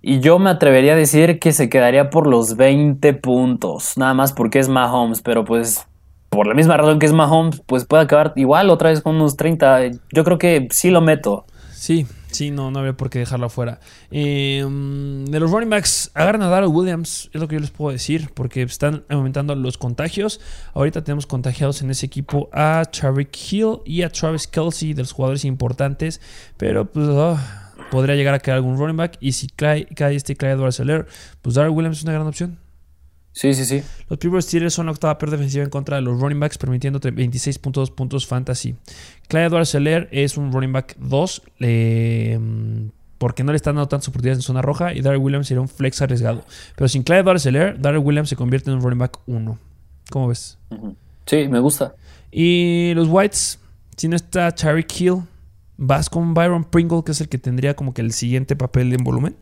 Y 0.00 0.20
yo 0.20 0.38
me 0.38 0.50
atrevería 0.50 0.92
a 0.92 0.96
decir 0.96 1.38
que 1.38 1.52
se 1.52 1.68
quedaría 1.68 2.10
por 2.10 2.26
los 2.26 2.56
20 2.56 3.14
puntos, 3.14 3.96
nada 3.96 4.14
más 4.14 4.32
porque 4.32 4.58
es 4.58 4.68
Mahomes, 4.68 5.22
pero 5.22 5.44
pues 5.44 5.86
por 6.28 6.46
la 6.46 6.54
misma 6.54 6.76
razón 6.76 6.98
que 6.98 7.06
es 7.06 7.12
Mahomes, 7.12 7.62
pues 7.64 7.86
puede 7.86 8.02
acabar 8.02 8.32
igual 8.36 8.68
otra 8.68 8.90
vez 8.90 9.00
con 9.00 9.16
unos 9.16 9.36
30. 9.36 9.80
Yo 10.12 10.24
creo 10.24 10.36
que 10.36 10.68
sí 10.70 10.90
lo 10.90 11.00
meto. 11.00 11.46
Sí, 11.72 12.06
sí, 12.34 12.50
no, 12.50 12.70
no 12.70 12.80
había 12.80 12.96
por 12.96 13.10
qué 13.10 13.20
dejarlo 13.20 13.46
afuera. 13.46 13.80
Eh, 14.10 14.64
de 14.64 15.40
los 15.40 15.50
running 15.50 15.70
backs, 15.70 16.10
agarran 16.14 16.42
a 16.42 16.48
Darrell 16.48 16.70
Williams, 16.70 17.30
es 17.32 17.40
lo 17.40 17.48
que 17.48 17.56
yo 17.56 17.60
les 17.60 17.70
puedo 17.70 17.92
decir, 17.92 18.30
porque 18.34 18.62
están 18.62 19.04
aumentando 19.08 19.54
los 19.54 19.78
contagios. 19.78 20.40
Ahorita 20.74 21.02
tenemos 21.02 21.26
contagiados 21.26 21.82
en 21.82 21.90
ese 21.90 22.06
equipo 22.06 22.48
a 22.52 22.84
Tariq 22.84 23.30
Hill 23.50 23.78
y 23.84 24.02
a 24.02 24.10
Travis 24.10 24.46
Kelsey, 24.46 24.94
de 24.94 25.02
los 25.02 25.12
jugadores 25.12 25.44
importantes, 25.44 26.20
pero 26.56 26.90
pues 26.90 27.08
oh, 27.08 27.38
podría 27.90 28.16
llegar 28.16 28.34
a 28.34 28.38
quedar 28.38 28.56
algún 28.56 28.76
running 28.76 28.96
back. 28.96 29.16
Y 29.20 29.32
si 29.32 29.48
cae, 29.48 29.86
cae 29.86 30.16
este 30.16 30.36
Clyde 30.36 30.54
Edwards 30.54 30.82
pues 31.42 31.54
Darrell 31.54 31.72
Williams 31.72 31.98
es 31.98 32.04
una 32.04 32.12
gran 32.12 32.26
opción. 32.26 32.63
Sí, 33.36 33.52
sí, 33.52 33.64
sí. 33.64 33.82
Los 34.08 34.20
Pittsburgh 34.20 34.42
Steelers 34.44 34.74
son 34.74 34.86
la 34.86 34.92
octava 34.92 35.18
peor 35.18 35.32
defensiva 35.32 35.64
en 35.64 35.70
contra 35.70 35.96
de 35.96 36.02
los 36.02 36.20
running 36.20 36.38
backs, 36.38 36.56
permitiendo 36.56 37.00
26.2 37.00 37.92
puntos 37.92 38.28
fantasy. 38.28 38.76
Clyde 39.26 39.64
Seller 39.64 40.08
es 40.12 40.36
un 40.36 40.52
running 40.52 40.72
back 40.72 40.96
2, 41.00 41.42
porque 43.18 43.42
no 43.42 43.50
le 43.50 43.56
están 43.56 43.74
dando 43.74 43.88
tantas 43.88 44.06
oportunidades 44.06 44.38
en 44.38 44.42
zona 44.42 44.62
roja, 44.62 44.94
y 44.94 45.00
Darrell 45.00 45.20
Williams 45.20 45.48
sería 45.48 45.60
un 45.60 45.68
flex 45.68 46.00
arriesgado. 46.00 46.44
Pero 46.76 46.86
sin 46.86 47.02
Clyde 47.02 47.22
Edwards 47.22 47.42
Seller, 47.42 47.80
Darrell 47.80 48.04
Williams 48.04 48.28
se 48.28 48.36
convierte 48.36 48.70
en 48.70 48.76
un 48.76 48.82
running 48.82 49.00
back 49.00 49.18
1. 49.26 49.58
¿Cómo 50.10 50.28
ves? 50.28 50.56
Sí, 51.26 51.48
me 51.48 51.58
gusta. 51.58 51.96
Y 52.30 52.92
los 52.94 53.08
Whites, 53.08 53.58
si 53.96 54.06
no 54.06 54.14
está 54.14 54.54
Charlie 54.54 54.86
Hill, 54.96 55.22
¿vas 55.76 56.08
con 56.08 56.34
Byron 56.34 56.62
Pringle, 56.62 57.02
que 57.04 57.10
es 57.10 57.20
el 57.20 57.28
que 57.28 57.38
tendría 57.38 57.74
como 57.74 57.94
que 57.94 58.02
el 58.02 58.12
siguiente 58.12 58.54
papel 58.54 58.92
en 58.92 59.02
volumen? 59.02 59.34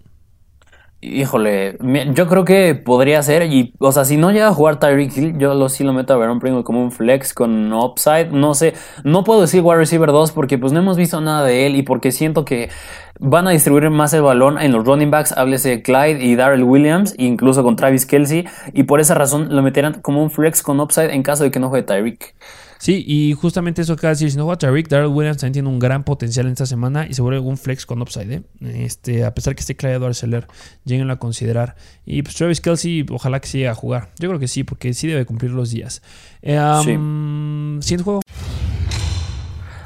Híjole, 1.04 1.78
yo 2.14 2.28
creo 2.28 2.44
que 2.44 2.76
podría 2.76 3.20
ser, 3.24 3.42
y, 3.52 3.74
o 3.80 3.90
sea, 3.90 4.04
si 4.04 4.16
no 4.16 4.30
llega 4.30 4.46
a 4.46 4.54
jugar 4.54 4.78
Tyreek 4.78 5.16
Hill, 5.16 5.36
yo 5.36 5.52
lo, 5.52 5.68
sí 5.68 5.82
lo 5.82 5.92
meto 5.92 6.14
a 6.14 6.16
Baron 6.16 6.38
Pringle 6.38 6.62
como 6.62 6.80
un 6.80 6.92
flex 6.92 7.34
con 7.34 7.72
upside, 7.72 8.30
no 8.30 8.54
sé, 8.54 8.74
no 9.02 9.24
puedo 9.24 9.40
decir 9.40 9.62
wide 9.62 9.78
receiver 9.78 10.12
2 10.12 10.30
porque 10.30 10.58
pues 10.58 10.72
no 10.72 10.78
hemos 10.78 10.96
visto 10.96 11.20
nada 11.20 11.44
de 11.44 11.66
él 11.66 11.74
y 11.74 11.82
porque 11.82 12.12
siento 12.12 12.44
que 12.44 12.70
van 13.18 13.48
a 13.48 13.50
distribuir 13.50 13.90
más 13.90 14.14
el 14.14 14.22
balón 14.22 14.60
en 14.60 14.70
los 14.70 14.84
running 14.84 15.10
backs, 15.10 15.32
háblese 15.32 15.82
Clyde 15.82 16.24
y 16.24 16.36
Darrell 16.36 16.62
Williams, 16.62 17.16
incluso 17.18 17.64
con 17.64 17.74
Travis 17.74 18.06
Kelsey, 18.06 18.46
y 18.72 18.84
por 18.84 19.00
esa 19.00 19.14
razón 19.14 19.48
lo 19.56 19.60
meterán 19.60 20.02
como 20.02 20.22
un 20.22 20.30
flex 20.30 20.62
con 20.62 20.78
upside 20.78 21.12
en 21.12 21.24
caso 21.24 21.42
de 21.42 21.50
que 21.50 21.58
no 21.58 21.68
juegue 21.68 21.82
Tyreek. 21.84 22.36
Sí, 22.82 23.04
y 23.06 23.32
justamente 23.34 23.80
eso 23.80 23.92
acaba 23.92 24.08
de 24.08 24.14
decir, 24.14 24.32
si 24.32 24.36
no 24.36 24.44
juega 24.44 24.68
Rick, 24.68 24.88
Darrell 24.88 25.12
Williams 25.12 25.36
también 25.36 25.52
tiene 25.52 25.68
un 25.68 25.78
gran 25.78 26.02
potencial 26.02 26.46
en 26.46 26.52
esta 26.54 26.66
semana 26.66 27.06
y 27.08 27.14
se 27.14 27.22
vuelve 27.22 27.38
un 27.38 27.56
flex 27.56 27.86
con 27.86 28.02
upside, 28.02 28.34
¿eh? 28.34 28.42
Este, 28.60 29.24
a 29.24 29.32
pesar 29.32 29.54
que 29.54 29.60
esté 29.60 29.76
Clyde 29.76 30.14
Seller, 30.14 30.48
lleguen 30.84 31.08
a 31.12 31.20
considerar. 31.20 31.76
Y 32.04 32.22
pues 32.22 32.34
Travis 32.34 32.60
Kelsey, 32.60 33.06
ojalá 33.08 33.38
que 33.38 33.46
siga 33.46 33.70
a 33.70 33.76
jugar. 33.76 34.10
Yo 34.18 34.28
creo 34.30 34.40
que 34.40 34.48
sí, 34.48 34.64
porque 34.64 34.94
sí 34.94 35.06
debe 35.06 35.24
cumplir 35.26 35.52
los 35.52 35.70
días. 35.70 36.02
Eh, 36.42 36.58
Siguiente 36.82 38.02
juego 38.02 38.20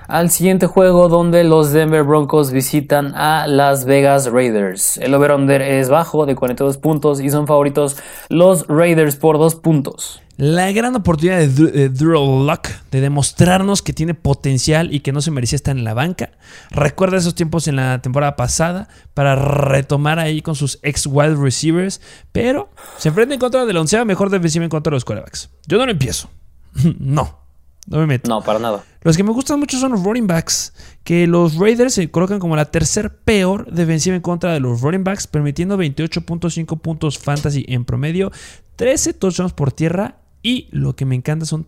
al 0.08 0.30
siguiente 0.30 0.66
juego 0.66 1.08
donde 1.08 1.44
los 1.44 1.72
Denver 1.72 2.02
Broncos 2.02 2.52
visitan 2.52 3.14
a 3.14 3.46
Las 3.46 3.84
Vegas 3.84 4.26
Raiders. 4.26 4.96
El 4.98 5.14
over-under 5.14 5.62
es 5.62 5.88
bajo 5.88 6.26
de 6.26 6.34
42 6.34 6.78
puntos 6.78 7.20
y 7.20 7.30
son 7.30 7.46
favoritos 7.46 7.96
los 8.28 8.66
Raiders 8.68 9.16
por 9.16 9.38
2 9.38 9.56
puntos. 9.56 10.22
La 10.38 10.70
gran 10.70 10.94
oportunidad 10.94 11.38
de 11.38 11.88
Drew 11.88 12.44
Luck 12.44 12.68
de 12.90 13.00
demostrarnos 13.00 13.80
que 13.80 13.94
tiene 13.94 14.12
potencial 14.12 14.92
y 14.94 15.00
que 15.00 15.10
no 15.10 15.22
se 15.22 15.30
merecía 15.30 15.56
estar 15.56 15.74
en 15.74 15.84
la 15.84 15.94
banca. 15.94 16.32
Recuerda 16.70 17.16
esos 17.16 17.34
tiempos 17.34 17.68
en 17.68 17.76
la 17.76 18.02
temporada 18.02 18.36
pasada 18.36 18.88
para 19.14 19.34
retomar 19.34 20.18
ahí 20.18 20.42
con 20.42 20.54
sus 20.54 20.78
ex 20.82 21.06
wild 21.06 21.42
receivers, 21.42 22.02
pero 22.32 22.68
se 22.98 23.08
enfrenta 23.08 23.32
en 23.32 23.40
contra 23.40 23.64
de 23.64 23.72
la 23.72 23.80
oncea 23.80 24.04
mejor 24.04 24.28
defensiva 24.28 24.64
en 24.64 24.70
contra 24.70 24.90
de 24.90 24.96
los 24.96 25.06
quarterbacks. 25.06 25.48
Yo 25.66 25.78
no 25.78 25.86
lo 25.86 25.92
empiezo. 25.92 26.28
no. 26.98 27.45
No 27.86 27.98
me 27.98 28.06
meto. 28.06 28.28
No, 28.28 28.42
para 28.42 28.58
nada. 28.58 28.84
Los 29.02 29.16
que 29.16 29.22
me 29.22 29.30
gustan 29.30 29.60
mucho 29.60 29.78
son 29.78 29.92
los 29.92 30.02
running 30.02 30.26
backs, 30.26 30.72
que 31.04 31.26
los 31.26 31.56
Raiders 31.56 31.94
se 31.94 32.10
colocan 32.10 32.40
como 32.40 32.56
la 32.56 32.64
tercer 32.64 33.16
peor 33.18 33.70
defensiva 33.70 34.16
en 34.16 34.22
contra 34.22 34.52
de 34.52 34.60
los 34.60 34.80
running 34.80 35.04
backs, 35.04 35.26
permitiendo 35.26 35.78
28.5 35.78 36.78
puntos 36.80 37.18
fantasy 37.18 37.64
en 37.68 37.84
promedio, 37.84 38.32
13 38.74 39.14
touchdowns 39.14 39.52
por 39.52 39.70
tierra 39.70 40.16
y 40.42 40.68
lo 40.72 40.96
que 40.96 41.04
me 41.04 41.14
encanta 41.14 41.46
son 41.46 41.66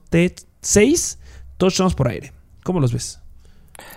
6 0.61 1.19
touchdowns 1.57 1.95
por 1.95 2.09
aire. 2.09 2.33
¿Cómo 2.65 2.81
los 2.81 2.93
ves? 2.93 3.21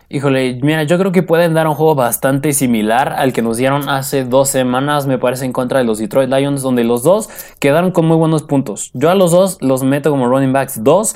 Híjole, 0.09 0.59
mira, 0.61 0.83
yo 0.83 0.99
creo 0.99 1.11
que 1.11 1.23
pueden 1.23 1.53
dar 1.53 1.67
un 1.67 1.73
juego 1.73 1.95
bastante 1.95 2.53
similar 2.53 3.13
al 3.13 3.33
que 3.33 3.41
nos 3.41 3.57
dieron 3.57 3.89
hace 3.89 4.25
dos 4.25 4.49
semanas, 4.49 5.07
me 5.07 5.17
parece, 5.17 5.45
en 5.45 5.53
contra 5.53 5.79
de 5.79 5.85
los 5.85 5.99
Detroit 5.99 6.29
Lions, 6.29 6.61
donde 6.61 6.83
los 6.83 7.01
dos 7.01 7.29
quedaron 7.59 7.91
con 7.91 8.05
muy 8.05 8.17
buenos 8.17 8.43
puntos. 8.43 8.91
Yo 8.93 9.09
a 9.09 9.15
los 9.15 9.31
dos 9.31 9.57
los 9.61 9.83
meto 9.83 10.11
como 10.11 10.27
running 10.27 10.53
backs 10.53 10.83
2 10.83 11.15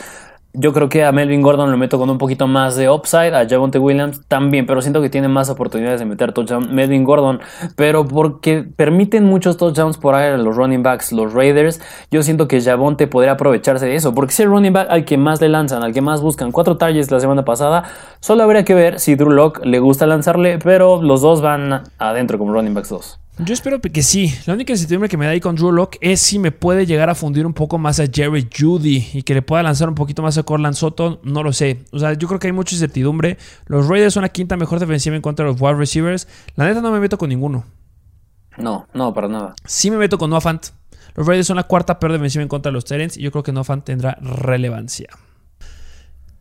yo 0.57 0.73
creo 0.73 0.89
que 0.89 1.03
a 1.03 1.11
Melvin 1.11 1.41
Gordon 1.41 1.71
lo 1.71 1.77
meto 1.77 1.97
con 1.97 2.09
un 2.09 2.17
poquito 2.17 2.47
más 2.47 2.75
de 2.75 2.89
upside, 2.89 3.35
a 3.35 3.47
Javonte 3.47 3.79
Williams 3.79 4.21
también, 4.27 4.65
pero 4.65 4.81
siento 4.81 5.01
que 5.01 5.09
tiene 5.09 5.27
más 5.27 5.49
oportunidades 5.49 5.99
de 5.99 6.05
meter 6.05 6.33
touchdown 6.33 6.73
Melvin 6.73 7.03
Gordon, 7.03 7.39
pero 7.75 8.05
porque 8.07 8.63
permiten 8.63 9.25
muchos 9.25 9.57
touchdowns 9.57 9.97
por 9.97 10.15
ahí 10.15 10.31
a 10.31 10.37
los 10.37 10.55
running 10.55 10.83
backs, 10.83 11.11
los 11.11 11.33
Raiders, 11.33 11.81
yo 12.11 12.23
siento 12.23 12.47
que 12.47 12.61
Javonte 12.61 13.07
podría 13.07 13.33
aprovecharse 13.33 13.85
de 13.85 13.95
eso, 13.95 14.13
porque 14.13 14.33
si 14.33 14.43
el 14.43 14.49
running 14.49 14.73
back 14.73 14.87
al 14.89 15.05
que 15.05 15.17
más 15.17 15.41
le 15.41 15.49
lanzan, 15.49 15.83
al 15.83 15.93
que 15.93 16.01
más 16.01 16.21
buscan 16.21 16.51
cuatro 16.51 16.77
targets 16.77 17.11
la 17.11 17.19
semana 17.19 17.45
pasada, 17.45 17.83
solo 18.19 18.43
habría 18.43 18.63
que 18.63 18.73
ver 18.73 18.99
si 18.99 19.15
Drew 19.15 19.31
Locke 19.31 19.65
le 19.65 19.79
gusta 19.79 20.05
lanzarle, 20.05 20.59
pero 20.59 21.01
los 21.01 21.21
dos 21.21 21.41
van 21.41 21.83
adentro 21.97 22.37
como 22.37 22.53
running 22.53 22.73
backs 22.73 22.89
2. 22.89 23.24
Yo 23.37 23.53
espero 23.53 23.81
que 23.81 24.01
sí. 24.01 24.33
La 24.45 24.53
única 24.53 24.71
incertidumbre 24.71 25.09
que 25.09 25.17
me 25.17 25.25
da 25.25 25.31
ahí 25.31 25.41
con 25.41 25.55
Drew 25.55 25.71
Locke 25.71 25.97
es 25.99 26.21
si 26.21 26.39
me 26.39 26.51
puede 26.51 26.85
llegar 26.85 27.09
a 27.09 27.15
fundir 27.15 27.45
un 27.45 27.53
poco 27.53 27.77
más 27.77 27.99
a 27.99 28.05
Jerry 28.07 28.47
Judy 28.57 29.09
y 29.13 29.23
que 29.23 29.33
le 29.33 29.41
pueda 29.41 29.61
lanzar 29.61 29.89
un 29.89 29.95
poquito 29.95 30.21
más 30.21 30.37
a 30.37 30.43
Corland 30.43 30.75
Soto. 30.75 31.19
No 31.23 31.43
lo 31.43 31.51
sé. 31.51 31.83
O 31.91 31.99
sea, 31.99 32.13
yo 32.13 32.29
creo 32.29 32.39
que 32.39 32.47
hay 32.47 32.53
mucha 32.53 32.75
incertidumbre. 32.75 33.37
Los 33.65 33.89
Raiders 33.89 34.13
son 34.13 34.21
la 34.21 34.29
quinta 34.29 34.55
mejor 34.55 34.79
defensiva 34.79 35.17
en 35.17 35.21
contra 35.21 35.45
de 35.45 35.51
los 35.51 35.61
wide 35.61 35.75
receivers. 35.75 36.29
La 36.55 36.65
neta 36.65 36.79
no 36.79 36.91
me 36.91 37.01
meto 37.01 37.17
con 37.17 37.27
ninguno. 37.27 37.65
No, 38.57 38.87
no, 38.93 39.13
para 39.13 39.27
nada. 39.27 39.55
Sí 39.65 39.91
me 39.91 39.97
meto 39.97 40.17
con 40.17 40.29
Noah 40.29 40.39
Fant. 40.39 40.67
Los 41.15 41.27
Raiders 41.27 41.47
son 41.47 41.57
la 41.57 41.63
cuarta 41.63 41.99
peor 41.99 42.13
defensiva 42.13 42.41
en 42.41 42.47
contra 42.47 42.69
de 42.69 42.73
los 42.73 42.85
Terrence 42.85 43.19
y 43.19 43.23
yo 43.23 43.31
creo 43.31 43.43
que 43.43 43.51
Noah 43.51 43.65
Fant 43.65 43.83
tendrá 43.83 44.17
relevancia. 44.21 45.09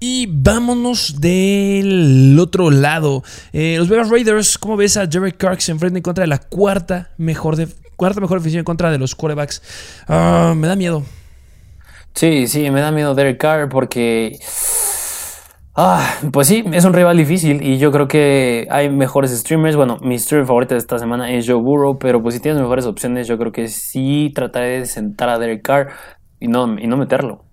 Y 0.07 0.27
vámonos 0.31 1.19
del 1.19 2.37
otro 2.39 2.71
lado. 2.71 3.23
Eh, 3.55 3.77
los 3.79 3.89
Vegas 3.89 4.11
Raiders, 4.11 4.59
¿cómo 4.59 4.77
ves 4.77 4.99
a 4.99 5.09
Jerry 5.11 5.33
Carr 5.33 5.59
se 5.63 5.73
enfrenta 5.73 5.97
en 5.97 6.03
contra 6.03 6.21
de 6.21 6.29
la 6.29 6.37
cuarta 6.37 7.09
mejor, 7.17 7.57
de, 7.57 7.69
cuarta 7.97 8.21
mejor 8.21 8.37
defensiva 8.37 8.59
en 8.59 8.67
contra 8.67 8.91
de 8.91 8.99
los 8.99 9.15
quarterbacks? 9.15 9.63
Ah, 10.07 10.53
me 10.55 10.69
da 10.69 10.77
miedo. 10.77 11.05
Sí, 12.13 12.49
sí, 12.49 12.71
me 12.71 12.83
da 12.83 12.93
miedo 12.93 13.15
Derek 13.15 13.39
Carr 13.41 13.71
porque... 13.71 14.39
Ah, 15.75 16.17
pues 16.31 16.49
sí, 16.49 16.63
es 16.71 16.85
un 16.85 16.93
rival 16.93 17.17
difícil 17.17 17.63
y 17.63 17.79
yo 17.79 17.91
creo 17.91 18.07
que 18.07 18.69
hay 18.71 18.91
mejores 18.91 19.31
streamers. 19.31 19.75
Bueno, 19.75 19.97
mi 20.03 20.19
streamer 20.19 20.47
favorito 20.47 20.75
de 20.75 20.81
esta 20.81 20.99
semana 20.99 21.33
es 21.33 21.47
Joe 21.47 21.63
Burrow, 21.63 21.99
pero 21.99 22.23
pues 22.23 22.35
si 22.35 22.43
tienes 22.43 22.61
mejores 22.61 22.85
opciones, 22.85 23.27
yo 23.27 23.39
creo 23.39 23.53
que 23.53 23.69
sí 23.69 24.31
trataré 24.35 24.81
de 24.81 24.87
sentar 24.87 25.31
a 25.31 25.39
Derek 25.39 25.63
Carr 25.63 25.93
y 26.41 26.49
no, 26.49 26.79
y 26.79 26.89
no 26.89 26.99
meterlo. 26.99 27.44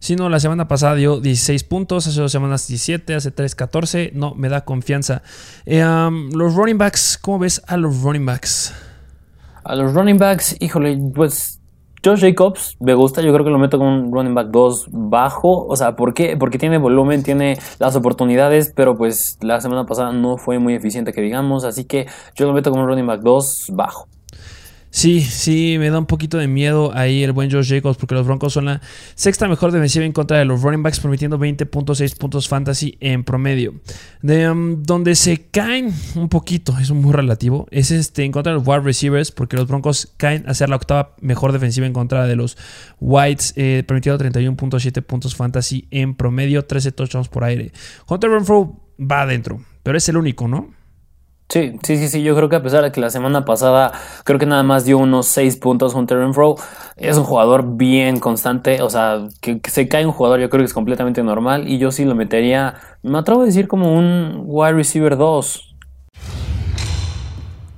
Si 0.00 0.14
no, 0.14 0.28
la 0.28 0.38
semana 0.38 0.68
pasada 0.68 0.94
dio 0.94 1.20
16 1.20 1.64
puntos, 1.64 2.06
hace 2.06 2.20
dos 2.20 2.30
semanas 2.30 2.68
17, 2.68 3.14
hace 3.14 3.30
tres 3.30 3.54
14. 3.54 4.12
No, 4.14 4.34
me 4.34 4.48
da 4.48 4.64
confianza. 4.64 5.22
Eh, 5.66 5.82
los 6.32 6.54
running 6.54 6.78
backs, 6.78 7.18
¿cómo 7.20 7.40
ves 7.40 7.62
a 7.66 7.76
los 7.76 8.02
running 8.02 8.24
backs? 8.24 8.72
A 9.64 9.74
los 9.74 9.92
running 9.94 10.18
backs, 10.18 10.56
híjole, 10.60 10.98
pues 11.14 11.58
Josh 12.04 12.20
Jacobs 12.20 12.76
me 12.78 12.94
gusta, 12.94 13.22
yo 13.22 13.32
creo 13.32 13.44
que 13.44 13.50
lo 13.50 13.58
meto 13.58 13.76
con 13.76 13.88
un 13.88 14.12
running 14.12 14.34
back 14.34 14.48
2 14.48 14.88
bajo. 14.90 15.66
O 15.66 15.76
sea, 15.76 15.96
¿por 15.96 16.14
qué? 16.14 16.36
Porque 16.36 16.58
tiene 16.58 16.78
volumen, 16.78 17.22
tiene 17.22 17.58
las 17.78 17.96
oportunidades, 17.96 18.72
pero 18.74 18.96
pues 18.96 19.36
la 19.40 19.60
semana 19.60 19.84
pasada 19.84 20.12
no 20.12 20.36
fue 20.36 20.58
muy 20.58 20.74
eficiente 20.74 21.12
que 21.12 21.20
digamos. 21.20 21.64
Así 21.64 21.84
que 21.84 22.06
yo 22.36 22.46
lo 22.46 22.52
meto 22.52 22.70
como 22.70 22.84
un 22.84 22.88
running 22.88 23.06
back 23.06 23.20
2 23.20 23.72
bajo. 23.72 24.06
Sí, 24.90 25.20
sí, 25.20 25.76
me 25.78 25.90
da 25.90 25.98
un 25.98 26.06
poquito 26.06 26.38
de 26.38 26.48
miedo 26.48 26.92
ahí 26.94 27.22
el 27.22 27.32
buen 27.32 27.50
Josh 27.50 27.68
Jacobs 27.68 27.98
porque 27.98 28.14
los 28.14 28.26
Broncos 28.26 28.54
son 28.54 28.64
la 28.64 28.80
sexta 29.14 29.46
mejor 29.46 29.70
defensiva 29.70 30.04
en 30.04 30.12
contra 30.12 30.38
de 30.38 30.46
los 30.46 30.62
running 30.62 30.82
backs, 30.82 30.98
permitiendo 31.00 31.38
20.6 31.38 32.16
puntos 32.16 32.48
fantasy 32.48 32.96
en 33.00 33.22
promedio. 33.22 33.74
De, 34.22 34.50
um, 34.50 34.82
donde 34.82 35.14
se 35.14 35.46
caen 35.50 35.92
un 36.14 36.28
poquito, 36.30 36.76
es 36.78 36.90
muy 36.90 37.12
relativo, 37.12 37.68
es 37.70 37.90
este 37.90 38.24
en 38.24 38.32
contra 38.32 38.52
de 38.52 38.58
los 38.58 38.66
wide 38.66 38.80
receivers 38.80 39.30
porque 39.30 39.56
los 39.56 39.68
Broncos 39.68 40.12
caen 40.16 40.44
a 40.48 40.54
ser 40.54 40.70
la 40.70 40.76
octava 40.76 41.14
mejor 41.20 41.52
defensiva 41.52 41.86
en 41.86 41.92
contra 41.92 42.26
de 42.26 42.36
los 42.36 42.56
Whites, 42.98 43.52
eh, 43.56 43.84
permitiendo 43.86 44.24
31.7 44.24 45.02
puntos 45.02 45.36
fantasy 45.36 45.86
en 45.90 46.14
promedio, 46.14 46.64
13 46.64 46.92
touchdowns 46.92 47.28
por 47.28 47.44
aire. 47.44 47.72
Hunter 48.08 48.30
Renfro 48.30 48.80
va 48.98 49.22
adentro, 49.22 49.60
pero 49.82 49.98
es 49.98 50.08
el 50.08 50.16
único, 50.16 50.48
¿no? 50.48 50.77
Sí, 51.48 51.78
sí, 51.82 51.96
sí, 51.96 52.08
sí. 52.08 52.22
Yo 52.22 52.36
creo 52.36 52.50
que 52.50 52.56
a 52.56 52.62
pesar 52.62 52.84
de 52.84 52.92
que 52.92 53.00
la 53.00 53.08
semana 53.08 53.46
pasada 53.46 53.92
creo 54.24 54.38
que 54.38 54.44
nada 54.44 54.62
más 54.62 54.84
dio 54.84 54.98
unos 54.98 55.26
6 55.28 55.56
puntos 55.56 55.94
Hunter 55.94 56.18
Renfro, 56.18 56.56
es 56.96 57.16
un 57.16 57.24
jugador 57.24 57.76
bien 57.76 58.20
constante. 58.20 58.82
O 58.82 58.90
sea, 58.90 59.28
que, 59.40 59.60
se 59.64 59.88
cae 59.88 60.04
un 60.04 60.12
jugador, 60.12 60.40
yo 60.40 60.50
creo 60.50 60.60
que 60.60 60.66
es 60.66 60.74
completamente 60.74 61.22
normal. 61.22 61.66
Y 61.66 61.78
yo 61.78 61.90
sí 61.90 62.04
lo 62.04 62.14
metería, 62.14 62.74
me 63.02 63.18
atrevo 63.18 63.42
a 63.42 63.44
decir, 63.46 63.66
como 63.66 63.96
un 63.96 64.42
wide 64.44 64.74
receiver 64.74 65.16
2. 65.16 65.74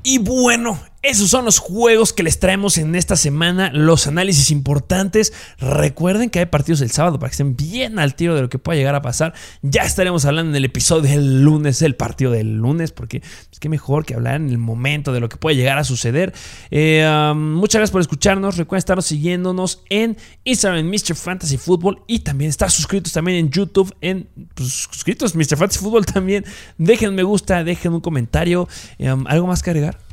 Y 0.03 0.18
bueno, 0.18 0.77
Esos 1.03 1.30
son 1.30 1.46
los 1.46 1.59
juegos 1.59 2.12
que 2.12 2.22
les 2.22 2.40
traemos 2.40 2.76
en 2.76 2.94
esta 2.94 3.16
semana, 3.16 3.70
los 3.72 4.07
análisis 4.07 4.51
importantes. 4.51 5.32
Recuerden 5.59 6.28
que 6.28 6.40
hay 6.40 6.46
partidos 6.46 6.82
el 6.82 6.90
sábado 6.90 7.18
para 7.18 7.30
que 7.30 7.34
estén 7.34 7.57
bien 7.57 7.98
al 7.98 8.14
tiro 8.14 8.34
de 8.34 8.42
lo 8.42 8.51
que 8.51 8.59
pueda 8.59 8.76
llegar 8.76 8.94
a 8.94 9.01
pasar. 9.01 9.32
Ya 9.62 9.84
estaremos 9.84 10.26
hablando 10.26 10.51
en 10.51 10.57
el 10.57 10.66
episodio 10.66 11.11
del 11.11 11.40
lunes, 11.40 11.80
el 11.80 11.96
partido 11.96 12.32
del 12.32 12.57
lunes, 12.57 12.92
porque 12.92 13.22
es 13.51 13.59
que 13.59 13.70
mejor 13.70 14.05
que 14.05 14.12
hablar 14.12 14.34
en 14.34 14.51
el 14.51 14.59
momento 14.59 15.14
de 15.14 15.20
lo 15.20 15.30
que 15.30 15.38
puede 15.38 15.57
llegar 15.57 15.78
a 15.78 15.84
suceder. 15.84 16.34
Eh, 16.70 17.09
um, 17.32 17.55
muchas 17.55 17.78
gracias 17.78 17.92
por 17.92 18.03
escucharnos. 18.03 18.59
Recuerden 18.59 18.80
estar 18.80 19.03
siguiéndonos 19.03 19.82
en 19.88 20.18
Instagram, 20.44 20.80
en 20.80 20.90
Mr. 20.90 21.14
Fantasy 21.14 21.57
Football 21.57 22.03
y 22.09 22.18
también 22.18 22.51
estar 22.51 22.70
suscritos 22.70 23.14
también 23.14 23.38
en 23.38 23.51
YouTube, 23.51 23.94
en 24.03 24.28
pues, 24.55 24.68
suscritos 24.68 25.34
Mr. 25.34 25.57
Fantasy 25.57 25.78
Football 25.78 26.05
también. 26.05 26.44
Dejen 26.76 27.14
me 27.14 27.22
gusta, 27.22 27.64
dejen 27.64 27.94
un 27.94 28.03
comentario. 28.03 28.68
Eh, 28.98 29.11
um, 29.11 29.26
¿Algo 29.26 29.46
más 29.46 29.62
que 29.62 29.70
agregar? 29.70 30.09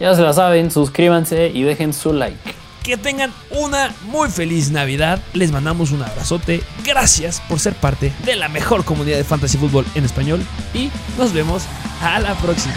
Ya 0.00 0.14
se 0.14 0.22
la 0.22 0.32
saben, 0.32 0.70
suscríbanse 0.70 1.48
y 1.48 1.62
dejen 1.62 1.92
su 1.92 2.12
like. 2.12 2.54
Que 2.84 2.96
tengan 2.96 3.32
una 3.50 3.92
muy 4.04 4.30
feliz 4.30 4.70
Navidad. 4.70 5.20
Les 5.34 5.50
mandamos 5.52 5.90
un 5.90 6.02
abrazote. 6.02 6.62
Gracias 6.84 7.42
por 7.48 7.58
ser 7.58 7.74
parte 7.74 8.12
de 8.24 8.36
la 8.36 8.48
mejor 8.48 8.84
comunidad 8.84 9.16
de 9.16 9.24
fantasy 9.24 9.58
fútbol 9.58 9.84
en 9.94 10.04
español. 10.04 10.40
Y 10.72 10.90
nos 11.18 11.32
vemos 11.32 11.64
a 12.00 12.20
la 12.20 12.34
próxima. 12.36 12.76